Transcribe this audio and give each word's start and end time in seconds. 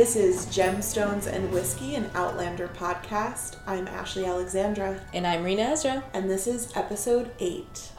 This 0.00 0.16
is 0.16 0.46
Gemstones 0.46 1.26
and 1.26 1.52
Whiskey, 1.52 1.94
an 1.94 2.10
Outlander 2.14 2.68
podcast. 2.68 3.56
I'm 3.66 3.86
Ashley 3.86 4.24
Alexandra, 4.24 4.98
And 5.12 5.26
I'm 5.26 5.44
Reena 5.44 5.72
Ezra. 5.72 6.02
and 6.14 6.30
this 6.30 6.46
is 6.46 6.74
episode 6.74 7.30
8. 7.38 7.90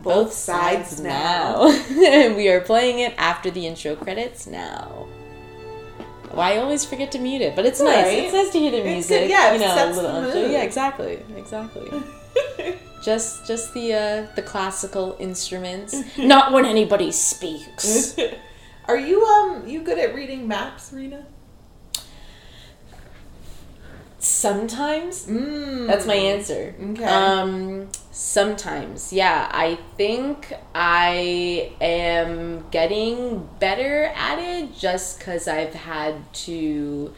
Both 0.00 0.32
sides 0.32 1.02
now. 1.02 1.68
And 1.68 2.34
we 2.38 2.48
are 2.48 2.62
playing 2.62 3.00
it 3.00 3.12
after 3.18 3.50
the 3.50 3.66
intro 3.66 3.94
credits 3.94 4.46
now. 4.46 5.06
Well, 6.30 6.40
I 6.40 6.56
always 6.56 6.86
forget 6.86 7.12
to 7.12 7.18
mute 7.18 7.42
it, 7.42 7.54
but 7.54 7.66
it's 7.66 7.78
nice. 7.78 8.06
Right. 8.06 8.18
It's 8.20 8.32
nice 8.32 8.48
to 8.52 8.58
hear 8.58 8.70
the 8.70 8.82
music. 8.82 9.24
good, 9.24 9.30
yeah, 9.30 9.50
you 9.50 9.56
it 9.56 9.60
know, 9.60 9.74
sets 9.74 9.98
a 9.98 10.00
little 10.00 10.22
the 10.22 10.34
mood. 10.34 10.52
Yeah, 10.52 10.62
exactly, 10.62 11.22
exactly. 11.36 12.02
just, 13.04 13.46
just 13.46 13.74
the 13.74 13.92
uh, 13.92 14.34
the 14.34 14.42
classical 14.42 15.14
instruments. 15.20 15.94
Not 16.16 16.52
when 16.52 16.64
anybody 16.64 17.12
speaks. 17.12 18.16
Are 18.88 18.98
you 18.98 19.22
um 19.26 19.68
you 19.68 19.82
good 19.82 19.98
at 19.98 20.14
reading 20.14 20.48
maps, 20.48 20.90
Reena? 20.90 21.22
Sometimes 24.40 25.26
Mm. 25.26 25.86
That's 25.86 26.06
my 26.06 26.14
answer. 26.14 26.74
Okay. 26.92 27.04
Um, 27.04 27.88
sometimes, 28.10 29.12
yeah. 29.12 29.48
I 29.52 29.78
think 29.98 30.54
I 30.74 31.72
am 31.80 32.64
getting 32.70 33.48
better 33.58 34.04
at 34.14 34.38
it 34.38 34.74
just 34.78 35.18
because 35.18 35.46
I've 35.46 35.74
had 35.74 36.32
to, 36.46 37.12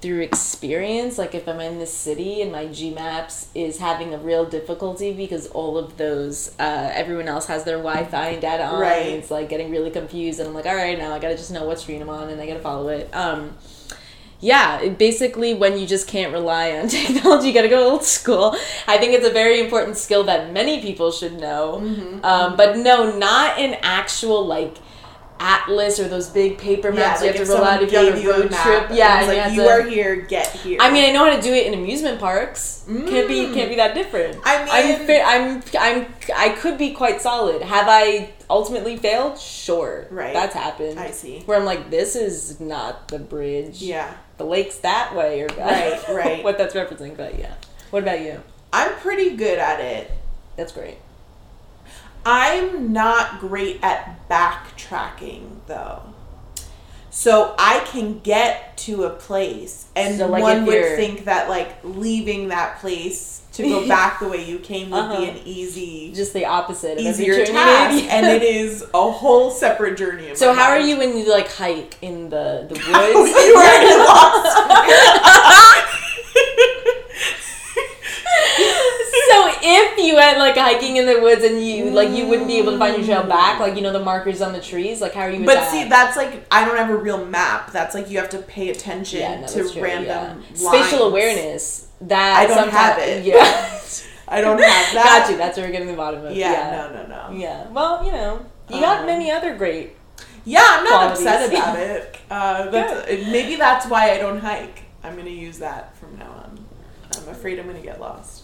through 0.00 0.20
experience, 0.20 1.18
like 1.18 1.34
if 1.34 1.46
I'm 1.46 1.60
in 1.60 1.78
the 1.78 1.86
city 1.86 2.40
and 2.42 2.50
my 2.50 2.66
G 2.68 2.94
Maps 2.94 3.50
is 3.54 3.78
having 3.78 4.14
a 4.14 4.18
real 4.18 4.46
difficulty 4.46 5.12
because 5.12 5.48
all 5.48 5.76
of 5.76 5.98
those, 5.98 6.54
uh, 6.58 6.90
everyone 6.94 7.28
else 7.28 7.46
has 7.46 7.64
their 7.64 7.76
Wi 7.76 8.04
Fi 8.06 8.28
and 8.28 8.40
data 8.40 8.64
on. 8.64 8.80
Right. 8.80 9.06
And 9.08 9.16
it's 9.16 9.30
like 9.30 9.48
getting 9.50 9.70
really 9.70 9.90
confused. 9.90 10.40
And 10.40 10.48
I'm 10.48 10.54
like, 10.54 10.66
all 10.66 10.74
right, 10.74 10.96
now 10.96 11.12
I 11.12 11.18
gotta 11.18 11.36
just 11.36 11.52
know 11.52 11.66
what 11.66 11.78
stream 11.80 12.00
I'm 12.00 12.08
on 12.08 12.30
and 12.30 12.40
I 12.40 12.46
gotta 12.46 12.60
follow 12.60 12.88
it. 12.88 13.14
Um, 13.14 13.56
yeah, 14.42 14.86
basically, 14.88 15.54
when 15.54 15.78
you 15.78 15.86
just 15.86 16.06
can't 16.08 16.32
rely 16.32 16.72
on 16.72 16.88
technology, 16.98 17.48
you 17.48 17.54
gotta 17.54 17.68
go 17.68 17.90
old 17.92 18.04
school. 18.04 18.54
I 18.86 18.98
think 18.98 19.14
it's 19.14 19.26
a 19.26 19.30
very 19.32 19.60
important 19.60 19.96
skill 19.96 20.24
that 20.24 20.52
many 20.52 20.82
people 20.82 21.10
should 21.12 21.40
know. 21.40 21.80
Mm-hmm. 21.82 22.24
Um, 22.24 22.56
but 22.56 22.76
no, 22.76 23.16
not 23.16 23.58
an 23.58 23.76
actual 23.82 24.44
like 24.44 24.76
atlas 25.44 25.98
or 25.98 26.06
those 26.06 26.28
big 26.30 26.56
paper 26.56 26.92
maps 26.92 27.20
you 27.20 27.26
like 27.26 27.34
have 27.36 27.42
if 27.42 27.48
to 27.48 27.54
roll 27.54 27.64
out 27.64 27.82
if 27.82 27.90
you 27.90 27.98
have 27.98 28.14
a 28.16 28.28
road 28.28 28.50
trip. 28.52 28.90
Yeah, 28.92 29.18
and 29.20 29.26
like 29.26 29.50
you, 29.52 29.62
you 29.62 29.68
have 29.68 29.80
are 29.80 29.82
to- 29.84 29.90
here, 29.90 30.16
get 30.16 30.46
here. 30.48 30.78
I 30.80 30.92
mean, 30.92 31.08
I 31.08 31.12
know 31.12 31.24
how 31.28 31.34
to 31.36 31.42
do 31.42 31.52
it 31.52 31.66
in 31.66 31.74
amusement 31.74 32.20
parks. 32.20 32.84
Can't 32.86 33.26
be 33.28 33.46
Mm. 33.46 33.54
can't 33.54 33.68
be 33.70 33.76
that 33.76 33.94
different. 33.94 34.38
I 34.44 34.66
I'm 34.70 34.98
mean- 34.98 35.06
fa- 35.06 35.22
I'm 35.24 35.62
I'm 35.78 36.06
I 36.36 36.48
could 36.50 36.78
be 36.78 36.90
quite 36.92 37.20
solid. 37.20 37.62
Have 37.62 37.86
I 37.88 38.30
ultimately 38.50 38.96
failed? 38.96 39.38
Sure, 39.38 40.06
Right. 40.10 40.32
That's 40.34 40.54
happened. 40.54 40.98
I 41.00 41.10
see. 41.10 41.40
Where 41.46 41.58
I'm 41.58 41.64
like, 41.64 41.90
this 41.90 42.14
is 42.16 42.60
not 42.60 43.08
the 43.08 43.18
bridge 43.18 43.80
Yeah. 43.82 44.12
The 44.42 44.48
lake's 44.48 44.78
that 44.78 45.14
way 45.14 45.40
or 45.42 45.46
Right, 45.56 46.02
right. 46.08 46.44
what 46.44 46.58
that's 46.58 46.74
referencing 46.74 47.16
but 47.16 47.38
yeah 47.38 47.54
what 47.90 48.02
about 48.02 48.20
you 48.20 48.42
I'm 48.72 48.92
pretty 48.96 49.36
good 49.36 49.58
at 49.58 49.80
it. 49.80 50.10
that's 50.56 50.72
great 50.72 50.98
I'm 52.24 52.92
not 52.92 53.40
great 53.40 53.80
at 53.82 54.28
backtracking 54.28 55.48
though. 55.66 56.02
So 57.10 57.54
I 57.58 57.80
can 57.80 58.20
get 58.20 58.76
to 58.78 59.04
a 59.04 59.10
place 59.10 59.86
and 59.94 60.18
So, 60.18 60.28
like, 60.28 60.42
one 60.42 60.64
would 60.66 60.96
think 60.96 61.24
that 61.24 61.48
like 61.48 61.76
leaving 61.84 62.48
that 62.48 62.78
place 62.78 63.41
to 63.52 63.62
go 63.64 63.86
back 63.96 64.18
the 64.20 64.28
way 64.28 64.44
you 64.44 64.58
came 64.58 64.90
would 64.90 64.98
Uh-huh. 65.00 65.20
be 65.20 65.28
an 65.28 65.36
easy 65.44 66.12
just 66.14 66.32
the 66.32 66.44
opposite 66.46 66.92
of 66.98 67.04
easier 67.04 67.44
task 67.44 68.04
and 68.10 68.26
it 68.26 68.42
is 68.42 68.82
a 68.94 69.10
whole 69.10 69.50
separate 69.50 69.96
journey. 69.98 70.34
so 70.34 70.52
how 70.54 70.68
are 70.70 70.80
you 70.80 70.96
when 70.98 71.16
you 71.16 71.28
like 71.30 71.48
hike 71.50 71.96
in 72.02 72.28
the 72.30 72.66
the 72.68 72.74
woods 72.74 73.30
you 73.30 73.54
are 73.56 74.06
lost. 74.06 75.62
so 79.30 79.52
if 79.62 79.98
you 79.98 80.14
went 80.16 80.38
like 80.38 80.56
hiking 80.56 80.96
in 80.96 81.06
the 81.06 81.20
woods 81.20 81.44
and 81.44 81.64
you 81.64 81.90
like 81.90 82.10
you 82.10 82.26
wouldn't 82.26 82.48
be 82.48 82.58
able 82.58 82.72
to 82.72 82.78
find 82.78 82.96
your 82.96 83.04
trail 83.04 83.22
back 83.28 83.60
like 83.60 83.76
you 83.76 83.82
know 83.82 83.92
the 83.92 84.00
markers 84.02 84.40
on 84.42 84.52
the 84.52 84.60
trees 84.60 85.00
like 85.00 85.12
how 85.14 85.22
are 85.22 85.30
you 85.30 85.44
But 85.44 85.54
that? 85.54 85.70
see, 85.70 85.88
that's 85.88 86.16
like 86.16 86.44
I 86.50 86.64
don't 86.64 86.76
have 86.76 86.90
a 86.90 86.96
real 86.96 87.24
map. 87.24 87.70
That's 87.72 87.94
like 87.94 88.10
you 88.10 88.18
have 88.18 88.30
to 88.30 88.38
pay 88.38 88.70
attention 88.70 89.20
yeah, 89.20 89.40
no, 89.40 89.46
to 89.48 89.70
true, 89.70 89.82
random 89.82 90.42
yeah. 90.50 90.54
spatial 90.54 91.04
awareness 91.08 91.88
that 92.08 92.36
I 92.38 92.46
don't 92.46 92.70
have 92.70 92.98
it. 92.98 93.24
yeah 93.24 93.80
I 94.28 94.40
don't 94.40 94.58
have 94.60 94.94
that. 94.94 95.20
got 95.24 95.30
you 95.30 95.36
that's 95.36 95.56
where 95.58 95.66
we're 95.66 95.72
getting 95.72 95.88
the 95.88 95.94
bottom 95.94 96.20
of 96.24 96.32
it. 96.32 96.36
Yeah, 96.36 96.88
no, 96.92 97.02
no, 97.02 97.30
no. 97.32 97.38
yeah 97.38 97.68
well 97.68 98.04
you 98.04 98.12
know 98.12 98.44
you 98.70 98.80
got 98.80 99.00
Um, 99.00 99.06
many 99.06 99.30
other 99.30 99.54
great 99.56 99.96
Yeah, 100.44 100.64
I'm 100.64 100.84
not 100.84 101.16
Qualities. 101.16 101.26
upset 101.26 101.50
about 101.52 101.78
it. 101.90 102.16
Uh, 102.30 102.70
that's, 102.70 103.10
maybe 103.30 103.56
that's 103.56 103.86
why 103.86 104.10
I 104.12 104.18
don't 104.18 104.38
hike. 104.40 104.82
I'm 105.04 105.16
gonna 105.16 105.30
use 105.30 105.58
that 105.58 105.94
from 105.96 106.16
now 106.18 106.30
on. 106.30 106.64
I'm 107.16 107.28
afraid 107.28 107.58
I'm 107.60 107.66
gonna 107.66 107.80
get 107.80 108.00
lost. 108.00 108.41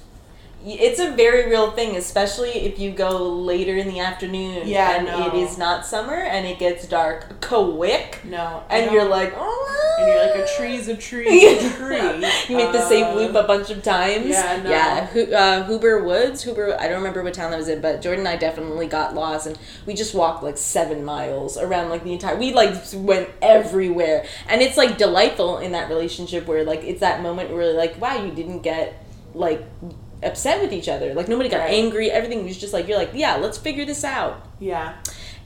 It's 0.67 0.99
a 0.99 1.13
very 1.13 1.49
real 1.49 1.71
thing, 1.71 1.95
especially 1.97 2.51
if 2.51 2.81
you 2.81 2.91
go 2.91 3.29
later 3.31 3.77
in 3.77 3.87
the 3.89 4.01
afternoon 4.01 4.67
Yeah, 4.67 4.97
and 4.97 5.07
no. 5.07 5.29
it 5.29 5.35
is 5.35 5.57
not 5.57 5.87
summer 5.87 6.15
and 6.17 6.45
it 6.47 6.59
gets 6.59 6.87
dark 6.87 7.41
quick 7.41 8.19
No, 8.25 8.65
and 8.69 8.91
you're 8.91 9.05
like, 9.05 9.33
oh, 9.37 9.97
and 10.01 10.09
you're 10.09 10.21
like 10.27 10.35
a 10.51 10.57
tree's 10.57 10.89
a 10.89 10.97
tree, 10.97 11.47
a 11.59 11.71
tree. 11.71 11.97
you 12.49 12.57
make 12.57 12.73
the 12.73 12.87
same 12.89 13.05
Uh, 13.07 13.15
loop 13.15 13.35
a 13.37 13.45
bunch 13.45 13.71
of 13.71 13.83
times. 13.85 14.27
yeah, 14.31 14.61
no. 14.63 14.71
yeah. 14.71 15.39
Uh, 15.39 15.65
Huber 15.67 16.03
Woods, 16.03 16.43
Huber. 16.43 16.77
I 16.79 16.89
don't 16.89 16.99
remember 16.99 17.23
what 17.23 17.35
town 17.35 17.53
that 17.53 17.57
was 17.59 17.69
in, 17.69 17.81
but 17.81 18.03
Jordan 18.03 18.21
and 18.27 18.29
I 18.29 18.37
definitely 18.37 18.89
got 18.89 19.15
lost, 19.15 19.47
and 19.47 19.57
we 19.87 19.95
just 19.95 20.13
walked 20.15 20.43
like 20.43 20.59
seven 20.59 21.05
miles 21.05 21.57
around 21.57 21.89
like 21.89 22.03
the 22.05 22.13
entire. 22.13 22.37
We 22.37 22.53
like 22.53 22.75
went 22.95 23.29
everywhere, 23.41 24.27
and 24.49 24.61
it's 24.61 24.77
like 24.77 24.99
delightful 24.99 25.59
in 25.59 25.71
that 25.73 25.89
relationship 25.89 26.47
where 26.49 26.65
like 26.65 26.83
it's 26.83 27.01
that 27.01 27.23
moment 27.23 27.51
where 27.51 27.73
like, 27.75 28.01
wow, 28.01 28.23
you 28.25 28.33
didn't 28.33 28.61
get 28.63 29.03
like 29.35 29.65
upset 30.23 30.61
with 30.63 30.73
each 30.73 30.89
other. 30.89 31.15
Like 31.15 31.29
nobody 31.29 31.49
got 31.49 31.61
Right. 31.61 31.75
angry. 31.75 32.11
Everything 32.11 32.45
was 32.45 32.59
just 32.59 32.73
like 32.73 32.89
you're 32.89 32.99
like, 32.99 33.11
yeah, 33.15 33.37
let's 33.37 33.59
figure 33.59 33.85
this 33.85 34.05
out. 34.05 34.45
Yeah, 34.61 34.95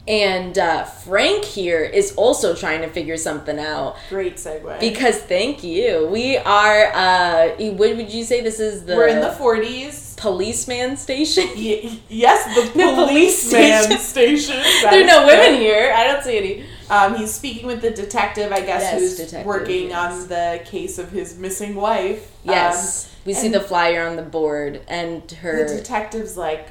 And 0.08 0.56
uh, 0.58 0.84
Frank 0.84 1.44
here 1.44 1.82
is 1.84 2.14
also 2.16 2.54
trying 2.56 2.80
to 2.82 2.88
figure 2.88 3.16
something 3.16 3.58
out 3.58 3.96
great 4.08 4.36
segue. 4.36 4.80
because 4.80 5.18
thank 5.18 5.62
you. 5.62 6.08
We 6.10 6.38
are. 6.38 6.90
Uh, 6.94 7.48
what 7.78 7.96
would 7.96 8.10
you 8.12 8.24
say 8.24 8.40
this 8.40 8.58
is 8.58 8.84
the? 8.84 8.96
we're 8.96 9.08
in 9.08 9.20
the 9.20 9.28
40s. 9.30 10.16
policeman 10.16 10.96
station. 10.96 11.46
Y- 11.56 12.00
yes, 12.08 12.44
the 12.54 12.62
The 12.78 12.94
police 12.94 13.50
policeman 13.50 13.98
station. 13.98 14.60
station. 14.60 14.62
There 14.90 15.02
are 15.02 15.06
no 15.06 15.26
women 15.26 15.60
here. 15.60 15.92
I 15.94 16.04
don't 16.04 16.22
see 16.24 16.36
any. 16.38 16.64
Um, 16.92 17.14
he's 17.16 17.32
speaking 17.32 17.66
with 17.66 17.80
the 17.80 17.90
detective, 17.90 18.52
I 18.52 18.60
guess, 18.60 18.82
Yes, 18.82 19.00
who's 19.00 19.16
detective, 19.16 19.46
working 19.46 19.88
yes. 19.88 20.22
on 20.22 20.28
the 20.28 20.60
case 20.66 20.98
of 20.98 21.10
his 21.10 21.38
missing 21.38 21.74
wife. 21.74 22.30
Yes, 22.44 23.10
we 23.24 23.32
see 23.32 23.48
the 23.48 23.60
flyer 23.60 24.06
on 24.06 24.16
the 24.16 24.22
board 24.22 24.82
and 24.88 25.22
Um, 25.22 25.38
her. 25.38 25.66
the 25.68 25.76
detective's 25.76 26.36
like, 26.36 26.68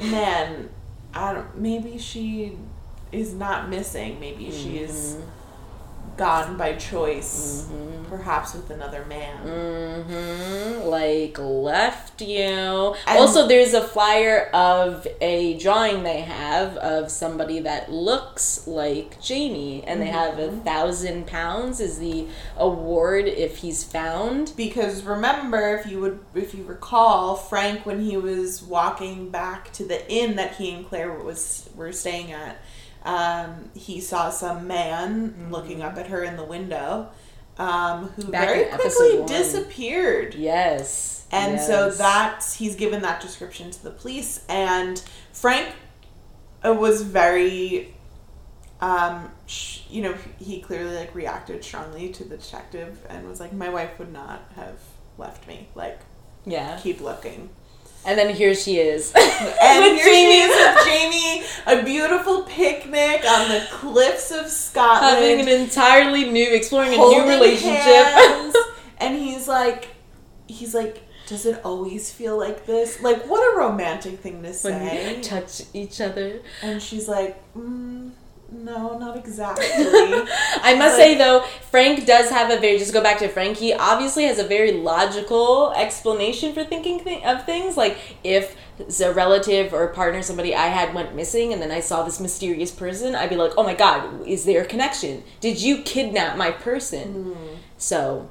man, 0.00 0.70
I 1.12 1.34
don't. 1.34 1.58
Maybe 1.58 1.98
she 1.98 2.56
is 3.12 3.34
not 3.34 3.68
missing. 3.68 4.18
Maybe 4.20 4.50
she 4.50 4.78
is 4.78 5.16
Mm-hmm. 5.16 5.22
Gone 6.16 6.56
by 6.56 6.74
choice, 6.74 7.66
perhaps 8.08 8.54
with 8.54 8.70
another 8.70 9.04
man. 9.04 9.36
hmm 9.38 10.88
like 10.88 11.38
left 11.38 12.20
you. 12.22 12.94
And- 13.06 13.18
also, 13.18 13.46
there's 13.46 13.74
a 13.74 13.82
flyer 13.86 14.48
of 14.54 15.06
a 15.20 15.58
drawing 15.58 16.02
they 16.02 16.20
have 16.20 16.76
of 16.78 17.10
somebody 17.10 17.60
that 17.60 17.92
looks 17.92 18.66
like 18.66 19.20
Jamie, 19.20 19.84
and 19.86 20.00
they 20.00 20.06
have 20.06 20.38
a 20.38 20.50
thousand 20.50 21.26
pounds 21.26 21.80
is 21.80 21.98
the 21.98 22.26
award 22.56 23.26
if 23.26 23.58
he's 23.58 23.84
found. 23.84 24.52
Because 24.56 25.02
remember, 25.02 25.76
if 25.76 25.90
you 25.90 26.00
would, 26.00 26.20
if 26.34 26.54
you 26.54 26.64
recall, 26.64 27.36
Frank 27.36 27.84
when 27.84 28.00
he 28.00 28.16
was 28.16 28.62
walking 28.62 29.30
back 29.30 29.72
to 29.74 29.84
the 29.84 30.10
inn 30.10 30.36
that 30.36 30.56
he 30.56 30.72
and 30.72 30.88
Claire 30.88 31.12
was 31.12 31.68
were 31.74 31.92
staying 31.92 32.32
at, 32.32 32.56
um, 33.04 33.70
he 33.74 34.00
saw 34.00 34.30
some 34.30 34.66
man 34.66 35.48
looking 35.50 35.82
up 35.82 35.96
at 35.96 36.08
her 36.08 36.22
in 36.22 36.36
the 36.36 36.44
window, 36.44 37.08
um, 37.58 38.08
who 38.10 38.24
Back 38.24 38.48
very 38.48 38.64
quickly 38.66 39.24
disappeared. 39.26 40.34
Yes, 40.34 41.26
And 41.30 41.60
so 41.60 41.86
yes. 41.86 41.98
that's 41.98 42.54
he's 42.54 42.76
given 42.76 43.02
that 43.02 43.20
description 43.20 43.70
to 43.70 43.82
the 43.82 43.90
police, 43.90 44.44
and 44.48 45.02
Frank 45.32 45.74
uh, 46.64 46.72
was 46.72 47.02
very, 47.02 47.94
um, 48.80 49.30
sh- 49.46 49.80
you 49.90 50.02
know, 50.02 50.14
he 50.38 50.60
clearly 50.60 50.94
like 50.96 51.14
reacted 51.14 51.64
strongly 51.64 52.10
to 52.10 52.24
the 52.24 52.36
detective 52.36 53.04
and 53.08 53.28
was 53.28 53.40
like, 53.40 53.52
"My 53.52 53.68
wife 53.68 53.98
would 53.98 54.12
not 54.12 54.42
have 54.56 54.80
left 55.16 55.46
me. 55.48 55.68
Like, 55.74 56.00
yeah. 56.44 56.78
keep 56.82 57.00
looking." 57.00 57.50
And 58.06 58.18
then 58.18 58.34
here 58.34 58.54
she 58.54 58.78
is. 58.78 59.12
And 59.60 59.84
With 59.84 59.94
here 59.96 60.04
she 60.04 60.10
Jamie. 60.12 60.40
is 60.40 60.50
with 60.76 60.86
Jamie, 60.86 61.44
a 61.66 61.84
beautiful 61.84 62.42
picnic 62.42 63.24
on 63.28 63.48
the 63.48 63.64
cliffs 63.70 64.30
of 64.32 64.48
Scotland. 64.48 65.16
having 65.16 65.40
an 65.40 65.48
entirely 65.48 66.28
new, 66.30 66.48
exploring 66.54 66.92
a 66.94 66.96
new 66.96 67.22
relationship. 67.28 67.84
hands, 67.84 68.56
and 68.98 69.16
he's 69.16 69.46
like, 69.46 69.88
he's 70.46 70.74
like, 70.74 71.02
does 71.26 71.44
it 71.46 71.60
always 71.64 72.10
feel 72.10 72.36
like 72.38 72.64
this? 72.66 73.00
Like, 73.02 73.26
what 73.28 73.40
a 73.54 73.58
romantic 73.58 74.18
thing 74.20 74.36
to 74.42 74.48
when 74.48 74.54
say. 74.54 75.16
you 75.18 75.22
touch 75.22 75.62
each 75.74 76.00
other. 76.00 76.40
And 76.62 76.80
she's 76.82 77.06
like, 77.08 77.36
mm, 77.54 78.10
No, 78.50 78.98
not 78.98 79.16
exactly. 79.22 79.66
I 79.68 80.74
must 80.78 80.96
Like- 80.96 81.02
say 81.02 81.14
though, 81.18 81.42
Frank 81.70 82.06
does 82.06 82.30
have 82.30 82.50
a 82.50 82.58
very 82.58 82.78
just 82.78 82.92
go 82.92 83.02
back 83.02 83.18
to 83.18 83.28
Frank. 83.28 83.58
He 83.58 83.72
obviously 83.74 84.24
has 84.24 84.38
a 84.38 84.44
very 84.44 84.72
logical 84.72 85.72
explanation 85.76 86.54
for 86.54 86.64
thinking 86.64 87.04
th- 87.04 87.24
of 87.24 87.44
things. 87.44 87.76
Like 87.76 87.98
if 88.24 88.56
a 89.00 89.12
relative 89.12 89.74
or 89.74 89.88
partner, 89.88 90.22
somebody 90.22 90.54
I 90.54 90.68
had 90.68 90.94
went 90.94 91.14
missing, 91.14 91.52
and 91.52 91.60
then 91.60 91.70
I 91.70 91.80
saw 91.80 92.04
this 92.04 92.20
mysterious 92.20 92.70
person, 92.70 93.14
I'd 93.14 93.28
be 93.30 93.36
like, 93.36 93.52
"Oh 93.58 93.64
my 93.64 93.74
god, 93.74 94.26
is 94.26 94.44
there 94.44 94.62
a 94.62 94.66
connection? 94.66 95.24
Did 95.40 95.60
you 95.60 95.82
kidnap 95.82 96.36
my 96.36 96.50
person?" 96.50 97.32
Hmm. 97.34 97.54
So, 97.76 98.30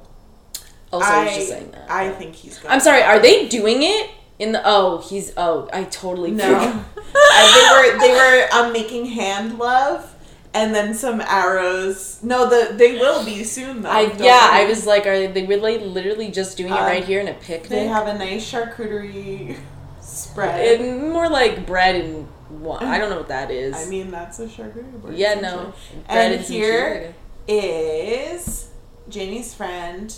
also, 0.92 1.06
I, 1.06 1.24
was 1.24 1.34
just 1.34 1.48
saying 1.48 1.70
that. 1.72 1.90
I 1.90 2.10
think 2.10 2.34
he's. 2.34 2.64
I'm 2.66 2.80
sorry. 2.80 3.02
Are 3.02 3.18
they 3.20 3.46
doing 3.46 3.82
it 3.82 4.10
in 4.38 4.52
the? 4.52 4.62
Oh, 4.64 4.98
he's. 4.98 5.32
Oh, 5.36 5.68
I 5.72 5.84
totally 5.84 6.30
No. 6.30 6.84
Uh, 7.14 7.54
they 7.54 7.90
were 7.90 7.98
they 8.00 8.12
were 8.12 8.48
um, 8.52 8.72
making 8.72 9.06
hand 9.06 9.58
love, 9.58 10.14
and 10.52 10.74
then 10.74 10.92
some 10.92 11.20
arrows. 11.22 12.18
No, 12.22 12.48
the 12.48 12.74
they 12.74 12.98
will 12.98 13.24
be 13.24 13.44
soon 13.44 13.82
though. 13.82 13.88
I 13.90 14.12
yeah, 14.18 14.48
I 14.52 14.66
was 14.66 14.86
like, 14.86 15.06
are 15.06 15.26
they 15.26 15.46
really 15.46 15.78
literally 15.78 16.30
just 16.30 16.56
doing 16.58 16.70
it 16.72 16.76
Um, 16.76 16.84
right 16.84 17.02
here 17.04 17.20
in 17.20 17.28
a 17.28 17.32
picnic? 17.34 17.70
They 17.70 17.86
have 17.86 18.06
a 18.06 18.18
nice 18.18 18.50
charcuterie 18.50 19.56
spread. 20.02 20.80
It, 20.80 21.00
more 21.00 21.28
like 21.30 21.66
bread 21.66 21.96
and 21.96 22.28
wine. 22.50 22.84
I 22.84 22.98
don't 22.98 23.08
know 23.08 23.16
what 23.18 23.28
that 23.28 23.50
is. 23.50 23.74
I 23.74 23.86
mean, 23.88 24.10
that's 24.10 24.38
a 24.38 24.46
charcuterie 24.46 25.00
board. 25.00 25.14
yeah, 25.16 25.34
no. 25.34 25.72
Bread 26.08 26.32
And 26.32 26.40
here 26.42 27.14
is 27.46 28.68
Jamie's 29.08 29.54
friend. 29.54 30.14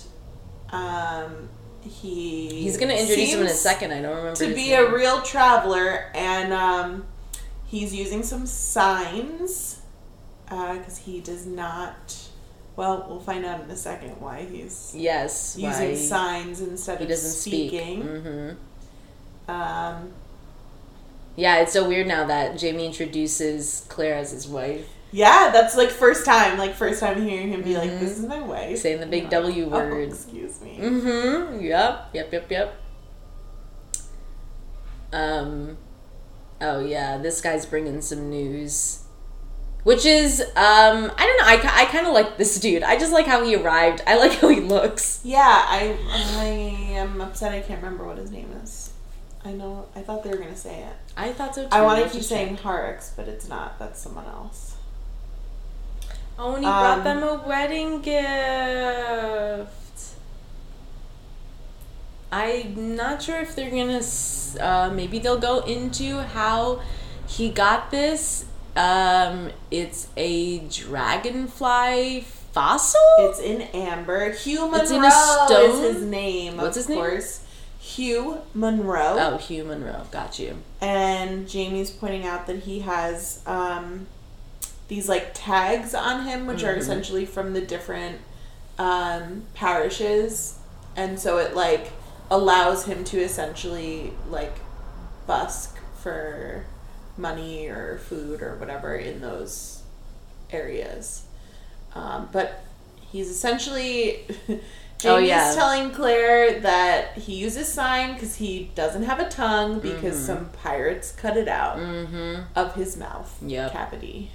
Um, 0.70 1.48
he 1.82 2.62
He's 2.62 2.76
gonna 2.76 2.94
introduce 2.94 3.32
him 3.32 3.40
in 3.40 3.46
a 3.46 3.50
second. 3.50 3.92
I 3.92 4.02
don't 4.02 4.16
remember. 4.16 4.36
To 4.36 4.46
be 4.54 4.70
name. 4.70 4.84
a 4.86 4.94
real 4.94 5.22
traveler, 5.22 6.10
and 6.14 6.52
um, 6.52 7.06
he's 7.66 7.94
using 7.94 8.22
some 8.22 8.46
signs 8.46 9.80
because 10.48 10.98
he 10.98 11.20
does 11.20 11.46
not. 11.46 12.16
Well, 12.76 13.06
we'll 13.08 13.20
find 13.20 13.44
out 13.44 13.60
in 13.62 13.70
a 13.70 13.76
second 13.76 14.20
why 14.20 14.46
he's 14.50 14.92
yes, 14.96 15.56
using 15.58 15.88
why 15.90 15.94
signs 15.96 16.60
instead 16.60 17.00
he 17.00 17.12
of 17.12 17.18
speaking. 17.18 18.02
speak. 18.02 18.22
hmm 18.22 18.50
Um, 19.50 20.12
Yeah, 21.36 21.58
it's 21.60 21.72
so 21.72 21.86
weird 21.86 22.06
now 22.06 22.26
that 22.26 22.56
Jamie 22.58 22.86
introduces 22.86 23.84
Claire 23.88 24.14
as 24.14 24.30
his 24.30 24.46
wife, 24.48 24.86
yeah, 25.12 25.50
that's 25.52 25.76
like 25.76 25.90
first 25.90 26.24
time, 26.24 26.58
like 26.58 26.74
first 26.74 27.00
time 27.00 27.22
hearing 27.26 27.48
him 27.48 27.62
be 27.62 27.76
like, 27.76 27.90
Mhm. 27.90 28.00
"This 28.00 28.18
is 28.18 28.24
my 28.26 28.40
wife," 28.40 28.78
saying 28.78 29.00
the 29.00 29.06
big 29.06 29.24
And 29.24 29.34
I'm 29.34 29.42
W 29.44 29.64
like, 29.66 29.82
"Oh, 29.82 29.88
word. 29.88 30.08
excuse 30.08 30.60
me. 30.60 30.78
Mm-hmm. 30.80 31.60
Yep. 31.60 32.08
Yep. 32.12 32.32
Yep. 32.32 32.50
Yep. 32.50 32.74
Um. 35.12 35.76
Oh 36.60 36.80
yeah, 36.80 37.16
this 37.18 37.40
guy's 37.40 37.66
bringing 37.66 38.00
some 38.00 38.30
news, 38.30 39.02
which 39.82 40.06
is 40.06 40.40
um. 40.40 41.10
I 41.16 41.26
don't 41.26 41.38
know. 41.38 41.68
I, 41.70 41.82
I 41.82 41.84
kind 41.86 42.06
of 42.06 42.12
like 42.12 42.36
this 42.36 42.58
dude. 42.60 42.82
I 42.82 42.96
just 42.98 43.12
like 43.12 43.26
how 43.26 43.44
he 43.44 43.56
arrived. 43.56 44.02
I 44.06 44.16
like 44.18 44.32
how 44.40 44.48
he 44.48 44.60
looks. 44.60 45.20
Yeah, 45.24 45.40
I 45.66 45.96
I 46.36 46.44
am 46.94 47.20
upset. 47.20 47.52
I 47.52 47.60
can't 47.60 47.82
remember 47.82 48.04
what 48.06 48.18
his 48.18 48.30
name 48.30 48.50
is. 48.62 48.92
I 49.44 49.52
know. 49.52 49.88
I 49.96 50.02
thought 50.02 50.22
they 50.22 50.30
were 50.30 50.36
gonna 50.36 50.54
say 50.56 50.80
it. 50.82 50.92
I 51.16 51.32
thought 51.32 51.54
so 51.54 51.62
too. 51.62 51.68
I 51.72 51.80
want 51.82 52.04
to 52.04 52.10
keep 52.10 52.22
saying. 52.22 52.58
Harix, 52.58 53.10
but 53.16 53.26
it's 53.26 53.48
not. 53.48 53.78
That's 53.78 53.98
someone 54.00 54.26
else. 54.26 54.69
Oh, 56.38 56.54
he 56.56 56.64
Um, 56.64 56.72
brought 56.72 57.04
them 57.04 57.22
a 57.22 57.34
wedding 57.46 58.00
gift. 58.00 59.70
I'm 62.32 62.96
not 62.96 63.22
sure 63.22 63.40
if 63.40 63.54
they're 63.56 63.70
gonna. 63.70 64.00
Uh, 64.60 64.90
maybe 64.94 65.18
they'll 65.18 65.38
go 65.38 65.60
into 65.60 66.20
how 66.20 66.80
he 67.26 67.50
got 67.50 67.90
this. 67.90 68.44
Um, 68.76 69.50
it's 69.70 70.06
a 70.16 70.60
dragonfly 70.60 72.20
fossil. 72.52 73.00
It's 73.18 73.40
in 73.40 73.62
amber. 73.62 74.30
Hugh 74.32 74.60
Munro 74.62 74.78
It's 74.80 74.90
in 74.92 75.04
a 75.04 75.10
stone? 75.10 75.70
is 75.86 75.94
his 75.94 76.02
name. 76.04 76.56
What's 76.56 76.76
of 76.76 76.82
his 76.82 76.88
name? 76.88 76.98
course. 76.98 77.40
Hugh 77.80 78.42
Munro. 78.54 79.16
oh, 79.18 79.36
Hugh 79.38 79.64
Munro. 79.64 80.06
Got 80.12 80.38
you. 80.38 80.58
And 80.80 81.48
Jamie's 81.48 81.90
pointing 81.90 82.24
out 82.26 82.46
that 82.46 82.60
he 82.60 82.80
has 82.80 83.42
um, 83.46 84.06
these 84.90 85.08
like 85.08 85.30
tags 85.32 85.94
on 85.94 86.26
him, 86.26 86.46
which 86.46 86.62
are 86.64 86.74
Mhm. 86.74 86.78
essentially 86.78 87.24
from 87.24 87.52
the 87.54 87.60
different 87.62 88.18
um, 88.78 89.44
parishes, 89.54 90.54
and 90.96 91.18
so 91.20 91.36
it 91.38 91.54
like 91.54 91.92
allows 92.30 92.84
him 92.86 93.04
to 93.04 93.18
essentially 93.20 94.12
like 94.30 94.54
busk 95.26 95.78
for 96.02 96.64
money 97.18 97.68
or 97.68 97.98
food 97.98 98.40
or 98.42 98.54
whatever 98.56 98.94
in 98.96 99.20
those 99.20 99.82
areas. 100.50 101.22
Um, 101.94 102.28
but 102.32 102.62
he's 103.12 103.28
essentially 103.28 104.26
Jamie's 104.98 105.04
Oh, 105.04 105.16
yeah. 105.18 105.54
telling 105.54 105.90
Claire 105.92 106.60
that 106.60 107.16
he 107.18 107.34
uses 107.34 107.68
sign 107.68 108.14
because 108.14 108.36
he 108.36 108.70
doesn't 108.74 109.04
have 109.04 109.18
a 109.20 109.28
tongue 109.28 109.78
because 109.80 110.16
Mhm. 110.16 110.26
some 110.26 110.50
pirates 110.62 111.12
cut 111.12 111.36
it 111.36 111.48
out 111.48 111.76
Mm-hmm. 111.78 112.42
of 112.54 112.74
his 112.74 112.96
mouth 112.96 113.34
Yep. 113.42 113.72
cavity. 113.72 114.30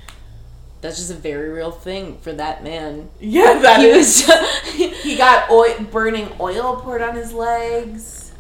That's 0.86 0.98
just 0.98 1.10
a 1.10 1.16
very 1.16 1.50
real 1.50 1.72
thing 1.72 2.20
for 2.20 2.32
that 2.34 2.64
man. 2.64 3.10
Yeah, 3.20 3.58
that 3.60 3.80
he 3.80 3.88
is. 3.88 4.28
was. 4.28 4.72
He 5.02 5.16
got 5.18 5.50
oil, 5.50 5.74
burning 5.92 6.30
oil 6.40 6.76
poured 6.82 7.02
on 7.02 7.16
his 7.16 7.34
legs. 7.34 8.32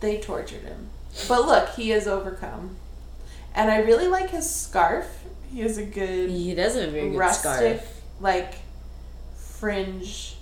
They 0.00 0.18
tortured 0.18 0.62
him, 0.62 0.88
but 1.28 1.46
look, 1.46 1.68
he 1.70 1.90
has 1.90 2.08
overcome. 2.08 2.76
And 3.54 3.70
I 3.70 3.78
really 3.78 4.08
like 4.08 4.30
his 4.30 4.48
scarf. 4.52 5.06
He 5.52 5.60
has 5.60 5.78
a 5.78 5.84
good 5.84 6.30
he 6.30 6.52
does 6.54 6.74
have 6.74 6.88
a 6.88 6.90
very 6.90 7.10
good 7.10 7.18
rustic, 7.18 7.78
scarf. 7.78 8.00
like 8.20 8.54
fringe 9.36 10.36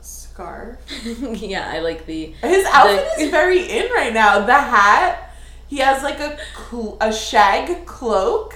scarf. 0.00 0.78
yeah, 1.20 1.70
I 1.70 1.80
like 1.80 2.06
the. 2.06 2.34
His 2.42 2.64
outfit 2.72 3.06
The- 3.16 3.22
is 3.24 3.30
very 3.30 3.62
in 3.70 3.92
right 3.92 4.12
now. 4.14 4.44
The 4.46 4.54
hat, 4.54 5.30
he 5.68 5.78
has 5.78 6.02
like 6.02 6.20
a 6.20 6.38
cl- 6.70 6.96
a 7.02 7.12
shag 7.12 7.84
cloak. 7.86 8.54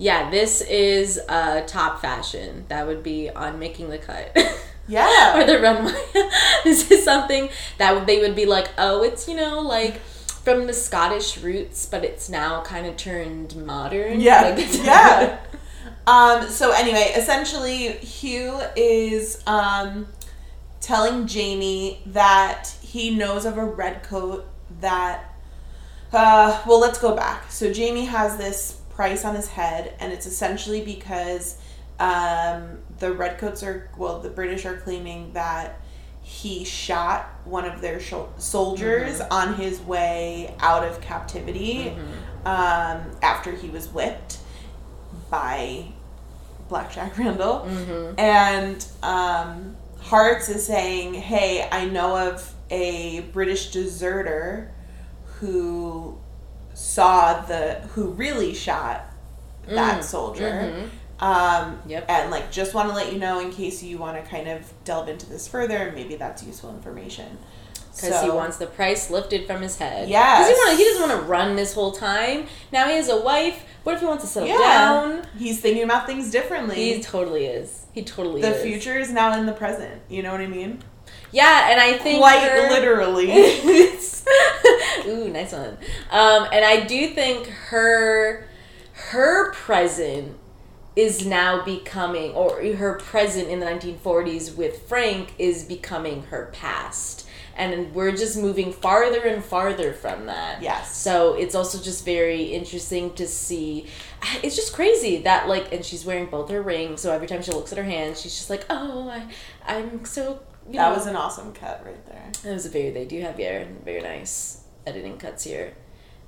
Yeah, 0.00 0.30
this 0.30 0.62
is 0.62 1.20
uh, 1.28 1.60
top 1.66 2.00
fashion. 2.00 2.64
That 2.68 2.86
would 2.86 3.02
be 3.02 3.28
on 3.28 3.58
making 3.58 3.90
the 3.90 3.98
cut. 3.98 4.36
Yeah. 4.88 5.38
or 5.38 5.44
the 5.46 5.60
runway. 5.60 5.92
this 6.64 6.90
is 6.90 7.04
something 7.04 7.48
that 7.78 8.08
they 8.08 8.18
would 8.18 8.34
be 8.34 8.44
like, 8.44 8.70
oh, 8.76 9.04
it's, 9.04 9.28
you 9.28 9.36
know, 9.36 9.60
like 9.60 10.00
from 10.00 10.66
the 10.66 10.72
Scottish 10.72 11.38
roots, 11.38 11.86
but 11.86 12.04
it's 12.04 12.28
now 12.28 12.62
kind 12.62 12.86
of 12.86 12.96
turned 12.96 13.54
modern. 13.54 14.20
Yeah, 14.20 14.54
Like, 14.56 14.74
yeah. 14.84 15.38
Um, 16.08 16.48
so 16.48 16.72
anyway, 16.72 17.12
essentially, 17.14 17.88
Hugh 17.98 18.58
is 18.74 19.40
um, 19.46 20.08
telling 20.80 21.28
Jamie 21.28 22.02
that 22.06 22.74
he 22.82 23.14
knows 23.14 23.44
of 23.44 23.58
a 23.58 23.64
red 23.64 24.02
coat 24.02 24.44
that. 24.80 25.24
Uh, 26.12 26.60
well, 26.66 26.80
let's 26.80 26.98
go 26.98 27.14
back. 27.14 27.52
So 27.52 27.72
Jamie 27.72 28.06
has 28.06 28.36
this 28.38 28.79
price 29.00 29.24
on 29.24 29.34
his 29.34 29.48
head, 29.48 29.94
and 29.98 30.12
it's 30.12 30.26
essentially 30.26 30.82
because 30.84 31.56
um, 31.98 32.76
the 32.98 33.10
redcoats 33.10 33.62
are 33.62 33.88
well, 33.96 34.20
the 34.20 34.28
British 34.28 34.66
are 34.66 34.76
claiming 34.76 35.32
that 35.32 35.80
he 36.22 36.64
shot 36.64 37.24
one 37.46 37.64
of 37.64 37.80
their 37.80 37.96
shol- 37.98 38.28
soldiers 38.38 39.22
on 39.30 39.54
his 39.54 39.80
way 39.80 40.54
out 40.60 40.84
of 40.84 41.00
captivity 41.00 41.88
um, 42.44 43.00
after 43.22 43.52
he 43.52 43.70
was 43.70 43.88
whipped 43.88 44.36
by 45.30 45.86
Black 46.68 46.92
Jack 46.92 47.16
Randall. 47.16 47.66
Mhm. 47.70 48.14
And 48.20 48.86
um, 49.02 49.76
Hearts 50.00 50.50
is 50.50 50.66
saying, 50.66 51.14
hey, 51.14 51.66
I 51.72 51.86
know 51.86 52.16
of 52.28 52.54
a 52.70 53.20
British 53.32 53.70
deserter 53.70 54.70
who 55.38 56.18
saw 56.74 57.40
the, 57.42 57.74
who 57.94 58.08
really 58.10 58.54
shot 58.54 59.06
that 59.68 60.00
Mm, 60.00 60.04
soldier. 60.04 60.50
mhm. 60.74 60.88
Um, 61.22 61.80
Yep. 61.86 62.06
And 62.08 62.30
like, 62.30 62.50
just 62.50 62.72
want 62.74 62.88
to 62.88 62.94
let 62.94 63.12
you 63.12 63.18
know 63.18 63.40
in 63.40 63.50
case 63.52 63.82
you 63.82 63.98
want 63.98 64.22
to 64.22 64.28
kind 64.30 64.48
of 64.48 64.62
delve 64.84 65.08
into 65.08 65.26
this 65.26 65.46
further, 65.46 65.92
maybe 65.94 66.16
that's 66.16 66.42
useful 66.42 66.70
information. 66.70 67.38
Because 67.94 68.22
he 68.22 68.30
wants 68.30 68.56
the 68.56 68.66
price 68.66 69.10
lifted 69.10 69.46
from 69.46 69.60
his 69.60 69.76
head. 69.76 70.08
Yeah. 70.08 70.38
Because 70.38 70.48
he, 70.48 70.54
wanna- 70.64 70.76
he 70.78 70.84
doesn't 70.84 71.08
want 71.10 71.20
to 71.22 71.26
run 71.26 71.56
this 71.56 71.74
whole 71.74 71.92
time. 71.92 72.46
Now 72.72 72.86
he 72.88 72.94
has 72.94 73.08
a 73.10 73.20
wife. 73.20 73.62
What 73.82 73.94
if 73.96 74.00
he 74.00 74.06
wants 74.06 74.24
to 74.24 74.30
settle 74.30 74.48
Yeah. 74.48 74.56
down? 74.58 75.22
He's 75.38 75.60
thinking 75.60 75.82
about 75.82 76.06
things 76.06 76.30
differently. 76.30 76.76
He 76.94 77.02
totally 77.02 77.46
is. 77.46 77.84
He 77.92 78.02
totally 78.02 78.40
the 78.40 78.54
is. 78.56 78.62
future 78.62 78.98
is 78.98 79.10
now 79.10 79.36
in 79.38 79.44
the 79.44 79.52
present. 79.52 80.00
You 80.08 80.22
know 80.22 80.32
what 80.32 80.40
I 80.40 80.46
mean? 80.46 80.82
Yeah, 81.32 81.68
and 81.70 81.80
I 81.80 81.98
think 81.98 82.20
Quite 82.20 82.40
her- 82.48 82.70
literally. 82.70 83.26
Ooh, 85.06 85.28
nice 85.28 85.52
one. 85.52 85.78
Um, 86.10 86.48
and 86.52 86.64
I 86.64 86.84
do 86.86 87.08
think 87.08 87.46
her 87.48 88.46
her 88.92 89.52
present 89.52 90.36
is 90.96 91.24
now 91.24 91.64
becoming, 91.64 92.32
or 92.32 92.62
her 92.74 92.94
present 92.98 93.48
in 93.48 93.60
the 93.60 93.66
1940s 93.66 94.56
with 94.56 94.86
Frank 94.88 95.32
is 95.38 95.64
becoming 95.64 96.24
her 96.24 96.50
past. 96.52 97.26
and 97.56 97.94
we're 97.94 98.12
just 98.12 98.36
moving 98.38 98.72
farther 98.72 99.20
and 99.20 99.44
farther 99.44 99.92
from 99.92 100.26
that. 100.26 100.62
Yes. 100.62 100.96
So 100.96 101.34
it's 101.34 101.54
also 101.54 101.78
just 101.82 102.04
very 102.04 102.44
interesting 102.44 103.12
to 103.14 103.26
see. 103.26 103.86
It's 104.42 104.56
just 104.56 104.72
crazy 104.74 105.22
that 105.22 105.48
like, 105.48 105.72
and 105.72 105.84
she's 105.84 106.04
wearing 106.04 106.26
both 106.26 106.50
her 106.50 106.62
rings, 106.62 107.00
so 107.00 107.12
every 107.12 107.26
time 107.26 107.42
she 107.42 107.52
looks 107.52 107.72
at 107.72 107.78
her 107.78 107.84
hand, 107.84 108.16
she's 108.16 108.34
just 108.34 108.50
like, 108.50 108.64
"Oh, 108.70 109.08
I, 109.08 109.26
I'm 109.66 110.04
so." 110.04 110.40
You 110.68 110.74
That 110.78 110.90
know. 110.90 110.94
was 110.96 111.06
an 111.06 111.16
awesome 111.16 111.52
cut 111.52 111.82
right 111.84 112.04
there. 112.06 112.30
It 112.44 112.54
was 112.54 112.66
a 112.66 112.68
very. 112.70 112.90
They 112.90 113.04
do 113.06 113.20
have 113.22 113.38
yeah, 113.40 113.64
very 113.84 114.02
nice 114.02 114.62
editing 114.90 115.16
cuts 115.18 115.44
here, 115.44 115.72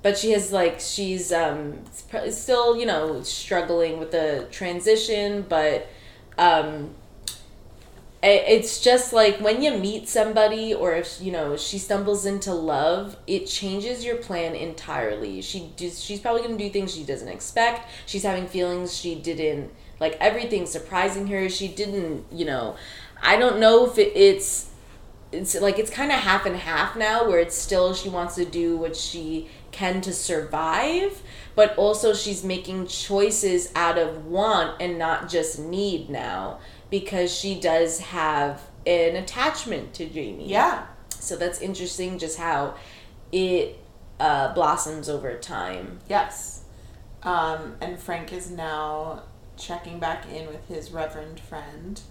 but 0.01 0.17
she 0.17 0.31
has 0.31 0.51
like 0.51 0.79
she's 0.79 1.31
um 1.31 1.83
still 2.29 2.77
you 2.77 2.85
know 2.85 3.21
struggling 3.21 3.99
with 3.99 4.11
the 4.11 4.47
transition, 4.51 5.45
but 5.47 5.87
um. 6.37 6.95
It's 8.25 8.79
just 8.79 9.11
like 9.11 9.41
when 9.41 9.61
you 9.61 9.77
meet 9.77 10.07
somebody, 10.07 10.73
or 10.73 10.93
if 10.93 11.19
you 11.21 11.29
know 11.29 11.57
she 11.57 11.77
stumbles 11.77 12.25
into 12.25 12.53
love, 12.53 13.17
it 13.27 13.47
changes 13.47 14.05
your 14.05 14.15
plan 14.15 14.55
entirely. 14.55 15.41
She 15.41 15.73
does, 15.75 16.01
she's 16.01 16.21
probably 16.21 16.41
gonna 16.41 16.57
do 16.57 16.69
things 16.69 16.95
she 16.95 17.03
doesn't 17.03 17.27
expect. 17.27 17.89
She's 18.05 18.23
having 18.23 18.47
feelings 18.47 18.95
she 18.95 19.15
didn't 19.15 19.71
like. 19.99 20.15
Everything 20.21 20.65
surprising 20.65 21.27
her. 21.27 21.49
She 21.49 21.67
didn't, 21.67 22.23
you 22.31 22.45
know. 22.45 22.77
I 23.21 23.35
don't 23.35 23.59
know 23.59 23.87
if 23.91 23.97
it, 23.97 24.13
it's 24.15 24.69
it's 25.33 25.59
like 25.59 25.79
it's 25.79 25.89
kind 25.89 26.11
of 26.11 26.19
half 26.19 26.45
and 26.45 26.55
half 26.55 26.95
now 26.95 27.27
where 27.27 27.39
it's 27.39 27.55
still 27.55 27.93
she 27.93 28.09
wants 28.09 28.35
to 28.35 28.45
do 28.45 28.77
what 28.77 28.95
she 28.95 29.49
can 29.71 30.01
to 30.01 30.13
survive 30.13 31.21
but 31.55 31.75
also 31.77 32.13
she's 32.13 32.43
making 32.43 32.87
choices 32.87 33.71
out 33.75 33.97
of 33.97 34.25
want 34.25 34.81
and 34.81 34.97
not 34.97 35.29
just 35.29 35.59
need 35.59 36.09
now 36.09 36.59
because 36.89 37.33
she 37.33 37.59
does 37.59 37.99
have 37.99 38.61
an 38.85 39.15
attachment 39.15 39.93
to 39.95 40.05
Jamie. 40.05 40.47
Yeah. 40.47 40.85
So 41.09 41.35
that's 41.35 41.61
interesting 41.61 42.19
just 42.19 42.37
how 42.37 42.75
it 43.31 43.79
uh, 44.19 44.53
blossoms 44.53 45.09
over 45.09 45.37
time. 45.37 45.99
Yes. 46.09 46.63
Um, 47.23 47.77
and 47.81 47.99
Frank 47.99 48.33
is 48.33 48.51
now 48.51 49.23
checking 49.57 49.99
back 49.99 50.29
in 50.31 50.47
with 50.47 50.67
his 50.67 50.91
reverend 50.91 51.39
friend, 51.39 52.01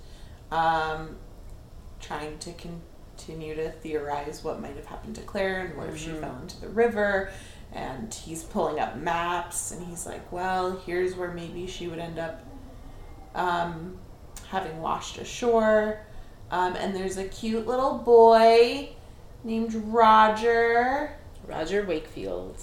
um, 0.51 1.17
trying 2.01 2.39
to 2.39 2.53
continue 3.25 3.55
to 3.55 3.71
theorize 3.71 4.43
what 4.43 4.61
might 4.61 4.77
have 4.77 4.87
happened 4.87 5.15
to 5.17 5.23
Claire 5.23 5.67
and 5.67 5.77
what 5.77 5.89
if 5.89 5.99
she 5.99 6.11
fell 6.11 6.37
into 6.41 6.61
the 6.61 6.69
river. 6.69 7.31
And 7.73 8.13
he's 8.13 8.43
pulling 8.43 8.81
up 8.81 8.97
maps 8.97 9.71
and 9.71 9.87
he's 9.87 10.05
like, 10.07 10.31
well, 10.33 10.83
here's 10.85 11.15
where 11.17 11.33
maybe 11.33 11.67
she 11.67 11.87
would 11.87 11.99
end 11.99 12.19
up 12.19 12.45
um, 13.35 13.97
having 14.49 14.81
washed 14.81 15.19
ashore. 15.19 16.01
Um, 16.51 16.75
and 16.77 16.95
there's 16.95 17.17
a 17.17 17.25
cute 17.25 17.67
little 17.67 17.99
boy 17.99 18.91
named 19.45 19.75
Roger 19.75 21.17
Roger 21.47 21.85
Wakefield. 21.85 22.57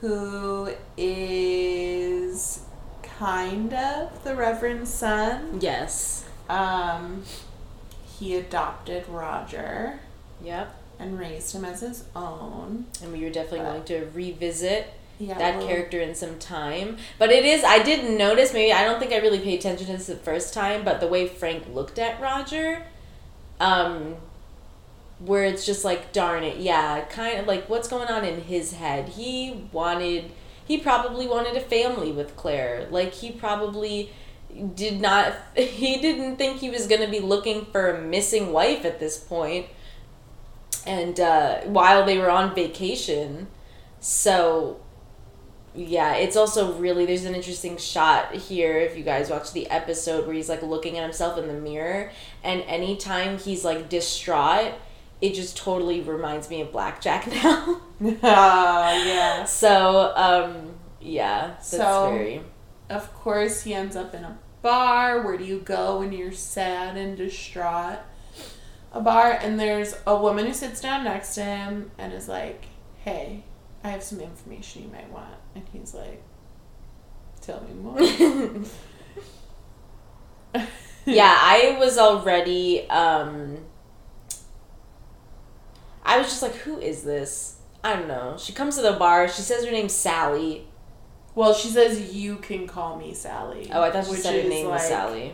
who 0.00 0.70
is 0.96 2.60
kind 3.02 3.72
of 3.72 4.22
the 4.24 4.34
Reverend's 4.34 4.92
son. 4.92 5.58
Yes. 5.60 6.24
Um, 6.48 7.22
he 8.24 8.36
adopted 8.36 9.06
Roger 9.08 10.00
Yep. 10.42 10.74
and 10.98 11.18
raised 11.18 11.54
him 11.54 11.64
as 11.64 11.80
his 11.80 12.04
own. 12.16 12.86
And 13.02 13.12
we 13.12 13.22
were 13.22 13.28
definitely 13.30 13.60
Uh, 13.60 13.72
going 13.72 13.84
to 13.84 14.06
revisit 14.14 14.86
Yeah, 15.18 15.36
that 15.38 15.58
well, 15.58 15.66
character 15.68 16.00
in 16.00 16.14
some 16.14 16.38
time. 16.38 16.96
But 17.18 17.30
it 17.30 17.44
is, 17.44 17.62
I 17.62 17.82
didn't 17.82 18.16
notice, 18.16 18.52
maybe 18.54 18.72
I 18.72 18.82
don't 18.84 18.98
think 18.98 19.12
I 19.12 19.18
really 19.18 19.40
paid 19.40 19.58
attention 19.60 19.86
to 19.88 19.92
this 19.92 20.06
the 20.06 20.16
first 20.16 20.54
time, 20.54 20.84
but 20.84 21.00
the 21.00 21.06
way 21.06 21.28
Frank 21.28 21.64
looked 21.72 21.98
at 21.98 22.18
Roger, 22.20 22.82
um, 23.60 24.16
where 25.18 25.44
it's 25.44 25.64
just 25.66 25.84
like, 25.84 26.12
darn 26.12 26.42
it, 26.44 26.56
yeah, 26.56 27.02
kind 27.02 27.38
of 27.38 27.46
like 27.46 27.68
what's 27.68 27.88
going 27.88 28.08
on 28.08 28.24
in 28.24 28.40
his 28.42 28.72
head. 28.72 29.10
He 29.10 29.66
wanted, 29.70 30.30
he 30.64 30.78
probably 30.78 31.28
wanted 31.28 31.56
a 31.56 31.60
family 31.60 32.10
with 32.10 32.36
Claire. 32.36 32.88
Like, 32.90 33.12
he 33.12 33.30
probably 33.30 34.10
did 34.74 35.00
not, 35.00 35.34
he 35.56 35.98
didn't 36.00 36.36
think 36.36 36.58
he 36.58 36.70
was 36.70 36.86
going 36.86 37.00
to 37.00 37.08
be 37.10 37.20
looking 37.20 37.66
for 37.66 37.90
a 37.90 38.00
missing 38.00 38.52
wife 38.52 38.84
at 38.84 39.00
this. 39.00 39.26
And 40.86 41.18
uh, 41.18 41.60
while 41.62 42.04
they 42.04 42.18
were 42.18 42.30
on 42.30 42.54
vacation, 42.54 43.48
so 44.00 44.80
yeah, 45.74 46.14
it's 46.14 46.36
also 46.36 46.74
really 46.74 47.04
there's 47.04 47.24
an 47.24 47.34
interesting 47.34 47.76
shot 47.78 48.32
here 48.34 48.78
if 48.78 48.96
you 48.96 49.02
guys 49.02 49.28
watch 49.30 49.52
the 49.52 49.68
episode 49.70 50.26
where 50.26 50.34
he's 50.36 50.48
like 50.48 50.62
looking 50.62 50.98
at 50.98 51.02
himself 51.02 51.36
in 51.38 51.48
the 51.48 51.54
mirror 51.54 52.12
and 52.44 52.62
anytime 52.62 53.38
he's 53.38 53.64
like 53.64 53.88
distraught, 53.88 54.74
it 55.20 55.34
just 55.34 55.56
totally 55.56 56.00
reminds 56.00 56.48
me 56.50 56.60
of 56.60 56.70
Blackjack 56.70 57.26
now. 57.42 57.80
Ah, 58.22 58.92
yeah. 59.04 59.44
so, 59.44 60.12
um 60.14 60.74
yeah, 61.00 61.48
that's 61.48 61.68
So- 61.70 62.10
very 62.10 62.42
Of 62.90 63.12
course, 63.14 63.62
he 63.62 63.72
ends 63.74 63.96
up 63.96 64.14
in 64.14 64.22
a 64.24 64.38
bar. 64.64 65.22
Where 65.22 65.38
do 65.38 65.44
you 65.44 65.60
go 65.60 66.00
when 66.00 66.12
you're 66.12 66.32
sad 66.32 66.96
and 66.96 67.16
distraught? 67.16 68.00
A 68.92 69.00
bar, 69.00 69.30
and 69.30 69.60
there's 69.60 69.94
a 70.06 70.16
woman 70.16 70.46
who 70.46 70.52
sits 70.52 70.80
down 70.80 71.04
next 71.04 71.36
to 71.36 71.44
him 71.44 71.92
and 71.98 72.12
is 72.12 72.28
like, 72.28 72.64
"Hey, 73.04 73.44
I 73.84 73.90
have 73.90 74.02
some 74.02 74.20
information 74.20 74.82
you 74.82 74.88
might 74.88 75.08
want." 75.10 75.36
And 75.54 75.64
he's 75.72 75.94
like, 75.94 76.20
"Tell 77.40 77.62
me 77.62 77.74
more." 77.74 78.00
yeah, 81.04 81.38
I 81.40 81.76
was 81.78 81.98
already 81.98 82.88
um 82.88 83.58
I 86.04 86.18
was 86.18 86.28
just 86.28 86.42
like, 86.42 86.54
who 86.56 86.78
is 86.78 87.02
this? 87.02 87.56
I 87.82 87.96
don't 87.96 88.08
know. 88.08 88.36
She 88.38 88.52
comes 88.52 88.76
to 88.76 88.82
the 88.82 88.92
bar, 88.92 89.28
she 89.28 89.42
says 89.42 89.64
her 89.64 89.70
name's 89.70 89.94
Sally. 89.94 90.66
Well, 91.34 91.52
she 91.54 91.68
says 91.68 92.14
you 92.14 92.36
can 92.36 92.66
call 92.66 92.96
me 92.96 93.12
Sally. 93.12 93.70
Oh, 93.72 93.82
I 93.82 93.90
thought 93.90 94.06
she 94.06 94.14
said 94.14 94.42
her 94.42 94.48
name 94.48 94.66
was 94.68 94.82
like, 94.82 94.88
Sally. 94.88 95.32